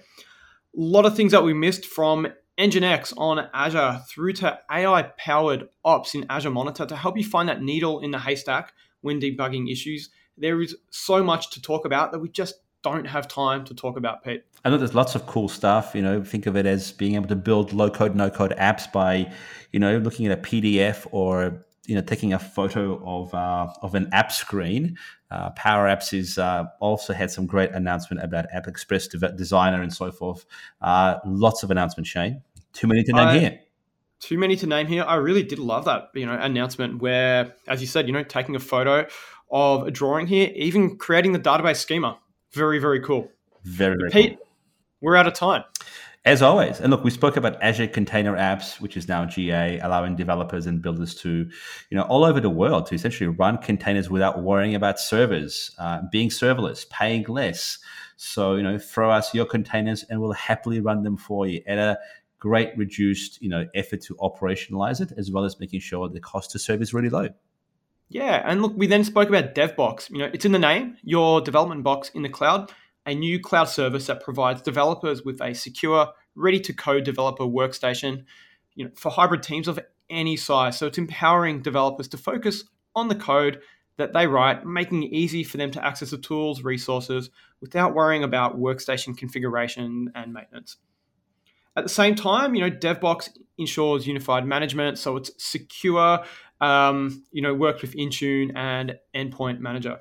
lot 0.75 1.05
of 1.05 1.15
things 1.15 1.31
that 1.31 1.43
we 1.43 1.53
missed 1.53 1.85
from 1.85 2.27
Nginx 2.57 3.13
on 3.17 3.49
Azure 3.53 4.01
through 4.09 4.33
to 4.33 4.59
AI 4.71 5.03
powered 5.17 5.69
ops 5.83 6.15
in 6.15 6.25
Azure 6.29 6.51
Monitor 6.51 6.85
to 6.85 6.95
help 6.95 7.17
you 7.17 7.23
find 7.23 7.49
that 7.49 7.61
needle 7.61 7.99
in 7.99 8.11
the 8.11 8.19
haystack 8.19 8.73
when 9.01 9.19
debugging 9.19 9.71
issues. 9.71 10.09
There 10.37 10.61
is 10.61 10.75
so 10.89 11.23
much 11.23 11.49
to 11.51 11.61
talk 11.61 11.85
about 11.85 12.11
that 12.11 12.19
we 12.19 12.29
just 12.29 12.55
don't 12.83 13.05
have 13.05 13.27
time 13.27 13.65
to 13.65 13.73
talk 13.73 13.97
about, 13.97 14.23
Pete. 14.23 14.43
I 14.63 14.69
know 14.69 14.77
there's 14.77 14.95
lots 14.95 15.15
of 15.15 15.25
cool 15.25 15.49
stuff. 15.49 15.93
You 15.93 16.01
know, 16.01 16.23
think 16.23 16.45
of 16.45 16.55
it 16.55 16.65
as 16.65 16.91
being 16.91 17.15
able 17.15 17.27
to 17.27 17.35
build 17.35 17.73
low 17.73 17.89
code, 17.89 18.15
no 18.15 18.29
code 18.29 18.55
apps 18.57 18.91
by, 18.91 19.31
you 19.71 19.79
know, 19.79 19.97
looking 19.97 20.25
at 20.27 20.37
a 20.37 20.41
PDF 20.41 21.07
or 21.11 21.65
you 21.87 21.95
know 21.95 22.01
taking 22.01 22.33
a 22.33 22.39
photo 22.39 23.01
of 23.03 23.33
uh, 23.33 23.73
of 23.81 23.95
an 23.95 24.09
app 24.11 24.31
screen. 24.31 24.97
Uh, 25.31 25.49
Power 25.51 25.87
Apps 25.87 26.13
is 26.13 26.37
uh, 26.37 26.65
also 26.79 27.13
had 27.13 27.31
some 27.31 27.47
great 27.47 27.71
announcement 27.71 28.23
about 28.23 28.45
App 28.53 28.67
Express 28.67 29.07
Designer 29.07 29.81
and 29.81 29.91
so 29.91 30.11
forth. 30.11 30.45
Uh, 30.81 31.17
lots 31.25 31.63
of 31.63 31.71
announcements, 31.71 32.09
Shane. 32.09 32.41
Too 32.73 32.87
many 32.87 33.03
to 33.03 33.13
name 33.13 33.27
I, 33.27 33.39
here. 33.39 33.59
Too 34.19 34.37
many 34.37 34.55
to 34.57 34.67
name 34.67 34.87
here. 34.87 35.03
I 35.03 35.15
really 35.15 35.43
did 35.43 35.59
love 35.59 35.85
that 35.85 36.09
you 36.13 36.25
know 36.25 36.33
announcement 36.33 37.01
where, 37.01 37.55
as 37.67 37.81
you 37.81 37.87
said, 37.87 38.05
you 38.07 38.13
know, 38.13 38.23
taking 38.23 38.55
a 38.55 38.59
photo 38.59 39.07
of 39.49 39.87
a 39.87 39.91
drawing 39.91 40.27
here, 40.27 40.51
even 40.55 40.97
creating 40.97 41.31
the 41.31 41.39
database 41.39 41.77
schema. 41.77 42.19
Very 42.51 42.79
very 42.79 42.99
cool. 42.99 43.31
Very 43.63 43.95
very 43.97 44.11
Pete, 44.11 44.37
cool. 44.37 44.47
we're 45.01 45.15
out 45.15 45.27
of 45.27 45.33
time. 45.33 45.63
As 46.27 46.41
always, 46.41 46.81
and 46.81 46.91
look, 46.91 47.05
we 47.05 47.09
spoke 47.09 47.37
about 47.37 47.55
Azure 47.63 47.87
Container 47.87 48.35
Apps, 48.35 48.81
which 48.81 48.97
is 48.97 49.07
now 49.07 49.23
GA, 49.23 49.79
allowing 49.79 50.17
developers 50.17 50.65
and 50.65 50.81
builders 50.81 51.15
to, 51.21 51.49
you 51.89 51.95
know, 51.95 52.01
all 52.01 52.25
over 52.25 52.41
the 52.41 52.49
world 52.49 52.87
to 52.87 52.95
essentially 52.95 53.29
run 53.29 53.59
containers 53.59 54.09
without 54.09 54.43
worrying 54.43 54.75
about 54.75 54.99
servers, 54.99 55.73
uh, 55.79 56.01
being 56.11 56.27
serverless, 56.27 56.89
paying 56.89 57.23
less. 57.29 57.79
So, 58.17 58.55
you 58.55 58.63
know, 58.63 58.77
throw 58.77 59.09
us 59.09 59.33
your 59.33 59.45
containers 59.45 60.03
and 60.03 60.19
we'll 60.19 60.33
happily 60.33 60.81
run 60.81 61.03
them 61.03 61.15
for 61.15 61.47
you 61.47 61.61
at 61.65 61.77
a 61.77 61.97
great 62.39 62.77
reduced, 62.77 63.41
you 63.41 63.47
know, 63.47 63.65
effort 63.73 64.01
to 64.01 64.15
operationalize 64.15 64.99
it, 64.99 65.13
as 65.15 65.31
well 65.31 65.45
as 65.45 65.61
making 65.61 65.79
sure 65.79 66.09
the 66.09 66.19
cost 66.19 66.51
to 66.51 66.59
serve 66.59 66.81
is 66.81 66.93
really 66.93 67.09
low. 67.09 67.29
Yeah, 68.09 68.43
and 68.45 68.61
look, 68.61 68.73
we 68.75 68.87
then 68.87 69.05
spoke 69.05 69.29
about 69.29 69.55
DevBox. 69.55 70.09
You 70.09 70.17
know, 70.17 70.29
it's 70.33 70.43
in 70.43 70.51
the 70.51 70.59
name, 70.59 70.97
your 71.03 71.39
development 71.39 71.85
box 71.85 72.09
in 72.09 72.21
the 72.21 72.29
cloud 72.29 72.69
a 73.07 73.15
new 73.15 73.39
cloud 73.39 73.65
service 73.65 74.07
that 74.07 74.21
provides 74.21 74.61
developers 74.61 75.23
with 75.23 75.41
a 75.41 75.53
secure, 75.53 76.09
ready 76.35 76.59
to 76.59 76.73
code 76.73 77.05
developer 77.05 77.45
workstation 77.45 78.25
you 78.75 78.85
know, 78.85 78.91
for 78.95 79.09
hybrid 79.09 79.41
teams 79.41 79.67
of 79.67 79.79
any 80.09 80.35
size. 80.35 80.77
So 80.77 80.87
it's 80.87 80.97
empowering 80.97 81.61
developers 81.61 82.07
to 82.09 82.17
focus 82.17 82.65
on 82.95 83.07
the 83.07 83.15
code 83.15 83.61
that 83.97 84.13
they 84.13 84.27
write, 84.27 84.65
making 84.65 85.03
it 85.03 85.11
easy 85.11 85.43
for 85.43 85.57
them 85.57 85.71
to 85.71 85.83
access 85.83 86.11
the 86.11 86.17
tools, 86.17 86.61
resources 86.61 87.31
without 87.61 87.95
worrying 87.95 88.23
about 88.23 88.59
workstation 88.59 89.17
configuration 89.17 90.11
and 90.13 90.33
maintenance. 90.33 90.77
At 91.75 91.83
the 91.83 91.89
same 91.89 92.15
time, 92.15 92.55
you 92.55 92.61
know, 92.61 92.71
DevBox 92.71 93.29
ensures 93.57 94.05
unified 94.05 94.45
management, 94.45 94.99
so 94.99 95.15
it's 95.15 95.31
secure. 95.37 96.23
Um, 96.59 97.23
you 97.31 97.41
know, 97.41 97.53
works 97.53 97.83
with 97.83 97.95
Intune 97.95 98.51
and 98.55 98.97
Endpoint 99.15 99.59
Manager. 99.59 99.99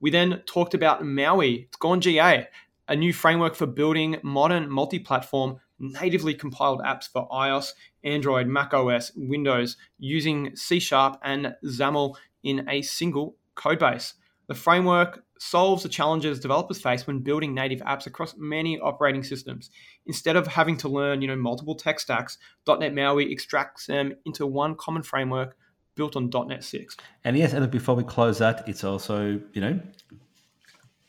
We 0.00 0.10
then 0.10 0.42
talked 0.46 0.74
about 0.74 1.04
MAUI. 1.04 1.64
It's 1.66 1.76
gone 1.76 2.00
GA, 2.00 2.46
a 2.88 2.96
new 2.96 3.12
framework 3.12 3.54
for 3.54 3.66
building 3.66 4.16
modern 4.22 4.70
multi 4.70 4.98
platform 4.98 5.58
natively 5.78 6.34
compiled 6.34 6.80
apps 6.80 7.08
for 7.08 7.28
iOS, 7.28 7.72
Android, 8.04 8.46
Mac 8.46 8.74
OS, 8.74 9.12
Windows 9.16 9.76
using 9.98 10.54
C 10.56 10.80
Sharp 10.80 11.18
and 11.22 11.54
XAML 11.64 12.14
in 12.42 12.68
a 12.68 12.82
single 12.82 13.36
codebase. 13.56 14.14
The 14.48 14.54
framework 14.54 15.24
solves 15.38 15.82
the 15.82 15.88
challenges 15.88 16.40
developers 16.40 16.80
face 16.80 17.06
when 17.06 17.20
building 17.20 17.54
native 17.54 17.80
apps 17.80 18.06
across 18.06 18.34
many 18.36 18.78
operating 18.78 19.22
systems. 19.22 19.70
Instead 20.06 20.36
of 20.36 20.46
having 20.46 20.76
to 20.78 20.88
learn, 20.88 21.22
you 21.22 21.28
know, 21.28 21.36
multiple 21.36 21.74
tech 21.74 22.00
stacks, 22.00 22.38
.NET 22.66 22.94
MAUI 22.94 23.30
extracts 23.30 23.86
them 23.86 24.14
into 24.24 24.46
one 24.46 24.74
common 24.74 25.02
framework 25.02 25.56
built 25.98 26.16
on 26.16 26.30
.NET 26.48 26.64
6. 26.64 26.96
And 27.24 27.36
yes, 27.36 27.52
and 27.52 27.70
before 27.70 27.96
we 27.96 28.04
close 28.04 28.38
that, 28.38 28.66
it's 28.66 28.84
also, 28.84 29.38
you 29.52 29.60
know, 29.60 29.78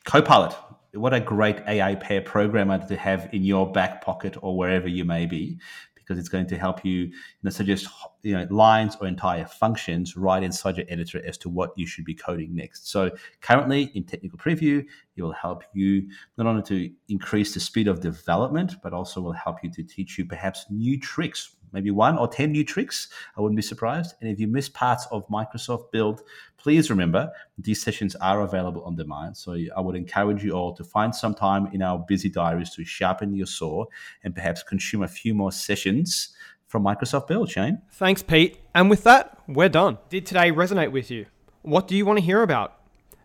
Copilot. 0.04 0.56
What 0.94 1.14
a 1.14 1.20
great 1.20 1.60
AI 1.68 1.94
pair 1.94 2.22
programmer 2.22 2.84
to 2.88 2.96
have 2.98 3.30
in 3.32 3.44
your 3.44 3.72
back 3.72 4.02
pocket 4.02 4.36
or 4.42 4.58
wherever 4.58 4.88
you 4.88 5.06
may 5.06 5.28
be, 5.28 5.60
because 5.94 6.18
it's 6.18 6.30
going 6.30 6.48
to 6.48 6.58
help 6.58 6.84
you, 6.84 6.92
you 7.04 7.14
know, 7.44 7.52
suggest 7.52 7.88
you 8.24 8.34
know 8.36 8.48
lines 8.50 8.98
or 9.00 9.08
entire 9.08 9.46
functions 9.46 10.18
right 10.18 10.42
inside 10.42 10.78
your 10.78 10.86
editor 10.90 11.24
as 11.26 11.38
to 11.38 11.50
what 11.50 11.72
you 11.78 11.86
should 11.86 12.06
be 12.06 12.16
coding 12.16 12.56
next. 12.56 12.90
So 12.90 13.12
currently 13.42 13.92
in 13.94 14.04
technical 14.04 14.40
preview, 14.40 14.84
it 15.16 15.22
will 15.22 15.32
help 15.32 15.64
you 15.74 16.10
not 16.38 16.48
only 16.48 16.64
to 16.64 16.92
increase 17.08 17.54
the 17.54 17.60
speed 17.60 17.88
of 17.88 18.00
development, 18.00 18.78
but 18.82 18.94
also 18.94 19.22
will 19.22 19.32
help 19.34 19.58
you 19.64 19.70
to 19.72 19.84
teach 19.84 20.18
you 20.18 20.26
perhaps 20.26 20.66
new 20.72 21.00
tricks 21.00 21.56
maybe 21.72 21.92
one 21.92 22.18
or 22.18 22.28
10 22.28 22.52
new 22.52 22.64
tricks. 22.64 23.10
I 23.38 23.42
wouldn't 23.42 23.56
be 23.56 23.62
surprised. 23.62 24.16
And 24.22 24.30
if 24.30 24.40
you 24.40 24.48
miss 24.48 24.70
parts 24.70 25.08
of 25.12 25.28
Microsoft 25.28 25.92
Build, 25.92 26.22
please 26.58 26.90
remember 26.90 27.32
these 27.58 27.82
sessions 27.82 28.16
are 28.16 28.42
available 28.42 28.84
on 28.84 28.96
demand. 28.96 29.38
So 29.38 29.58
I 29.76 29.82
would 29.82 29.96
encourage 29.96 30.44
you 30.44 30.52
all 30.52 30.74
to 30.76 30.84
find 30.84 31.16
some 31.16 31.34
time 31.34 31.68
in 31.74 31.82
our 31.82 32.00
busy 32.00 32.30
diaries 32.30 32.72
to 32.72 32.84
sharpen 32.84 33.34
your 33.34 33.48
saw 33.48 33.86
and 34.24 34.36
perhaps 34.36 34.64
consume 34.64 35.04
a 35.04 35.08
few 35.08 35.34
more 35.34 35.52
sessions 35.52 36.36
from 36.68 36.84
Microsoft 36.84 37.28
Build, 37.28 37.50
Shane. 37.50 37.82
Thanks, 37.92 38.22
Pete. 38.22 38.60
And 38.76 38.90
with 38.90 39.04
that, 39.04 39.40
we're 39.48 39.70
done. 39.70 39.98
Did 40.10 40.26
today 40.26 40.52
resonate 40.52 40.92
with 40.92 41.10
you? 41.10 41.26
What 41.64 41.88
do 41.88 41.96
you 41.96 42.06
want 42.06 42.20
to 42.20 42.26
hear 42.26 42.44
about? 42.44 42.76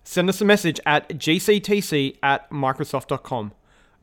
Send 0.02 0.28
us 0.28 0.40
a 0.40 0.44
message 0.44 0.80
at 0.84 1.08
gctc 1.08 2.16
at 2.22 2.50
microsoft.com. 2.50 3.52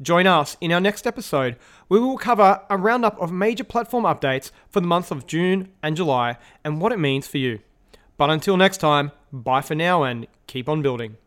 Join 0.01 0.25
us 0.25 0.57
in 0.59 0.71
our 0.71 0.79
next 0.79 1.05
episode 1.05 1.57
where 1.87 2.01
we 2.01 2.07
will 2.07 2.17
cover 2.17 2.61
a 2.71 2.77
roundup 2.77 3.21
of 3.21 3.31
major 3.31 3.63
platform 3.63 4.03
updates 4.05 4.49
for 4.67 4.79
the 4.79 4.87
months 4.87 5.11
of 5.11 5.27
June 5.27 5.69
and 5.83 5.95
July 5.95 6.37
and 6.63 6.81
what 6.81 6.91
it 6.91 6.97
means 6.97 7.27
for 7.27 7.37
you. 7.37 7.59
But 8.17 8.31
until 8.31 8.57
next 8.57 8.77
time, 8.77 9.11
bye 9.31 9.61
for 9.61 9.75
now 9.75 10.01
and 10.01 10.25
keep 10.47 10.67
on 10.67 10.81
building. 10.81 11.17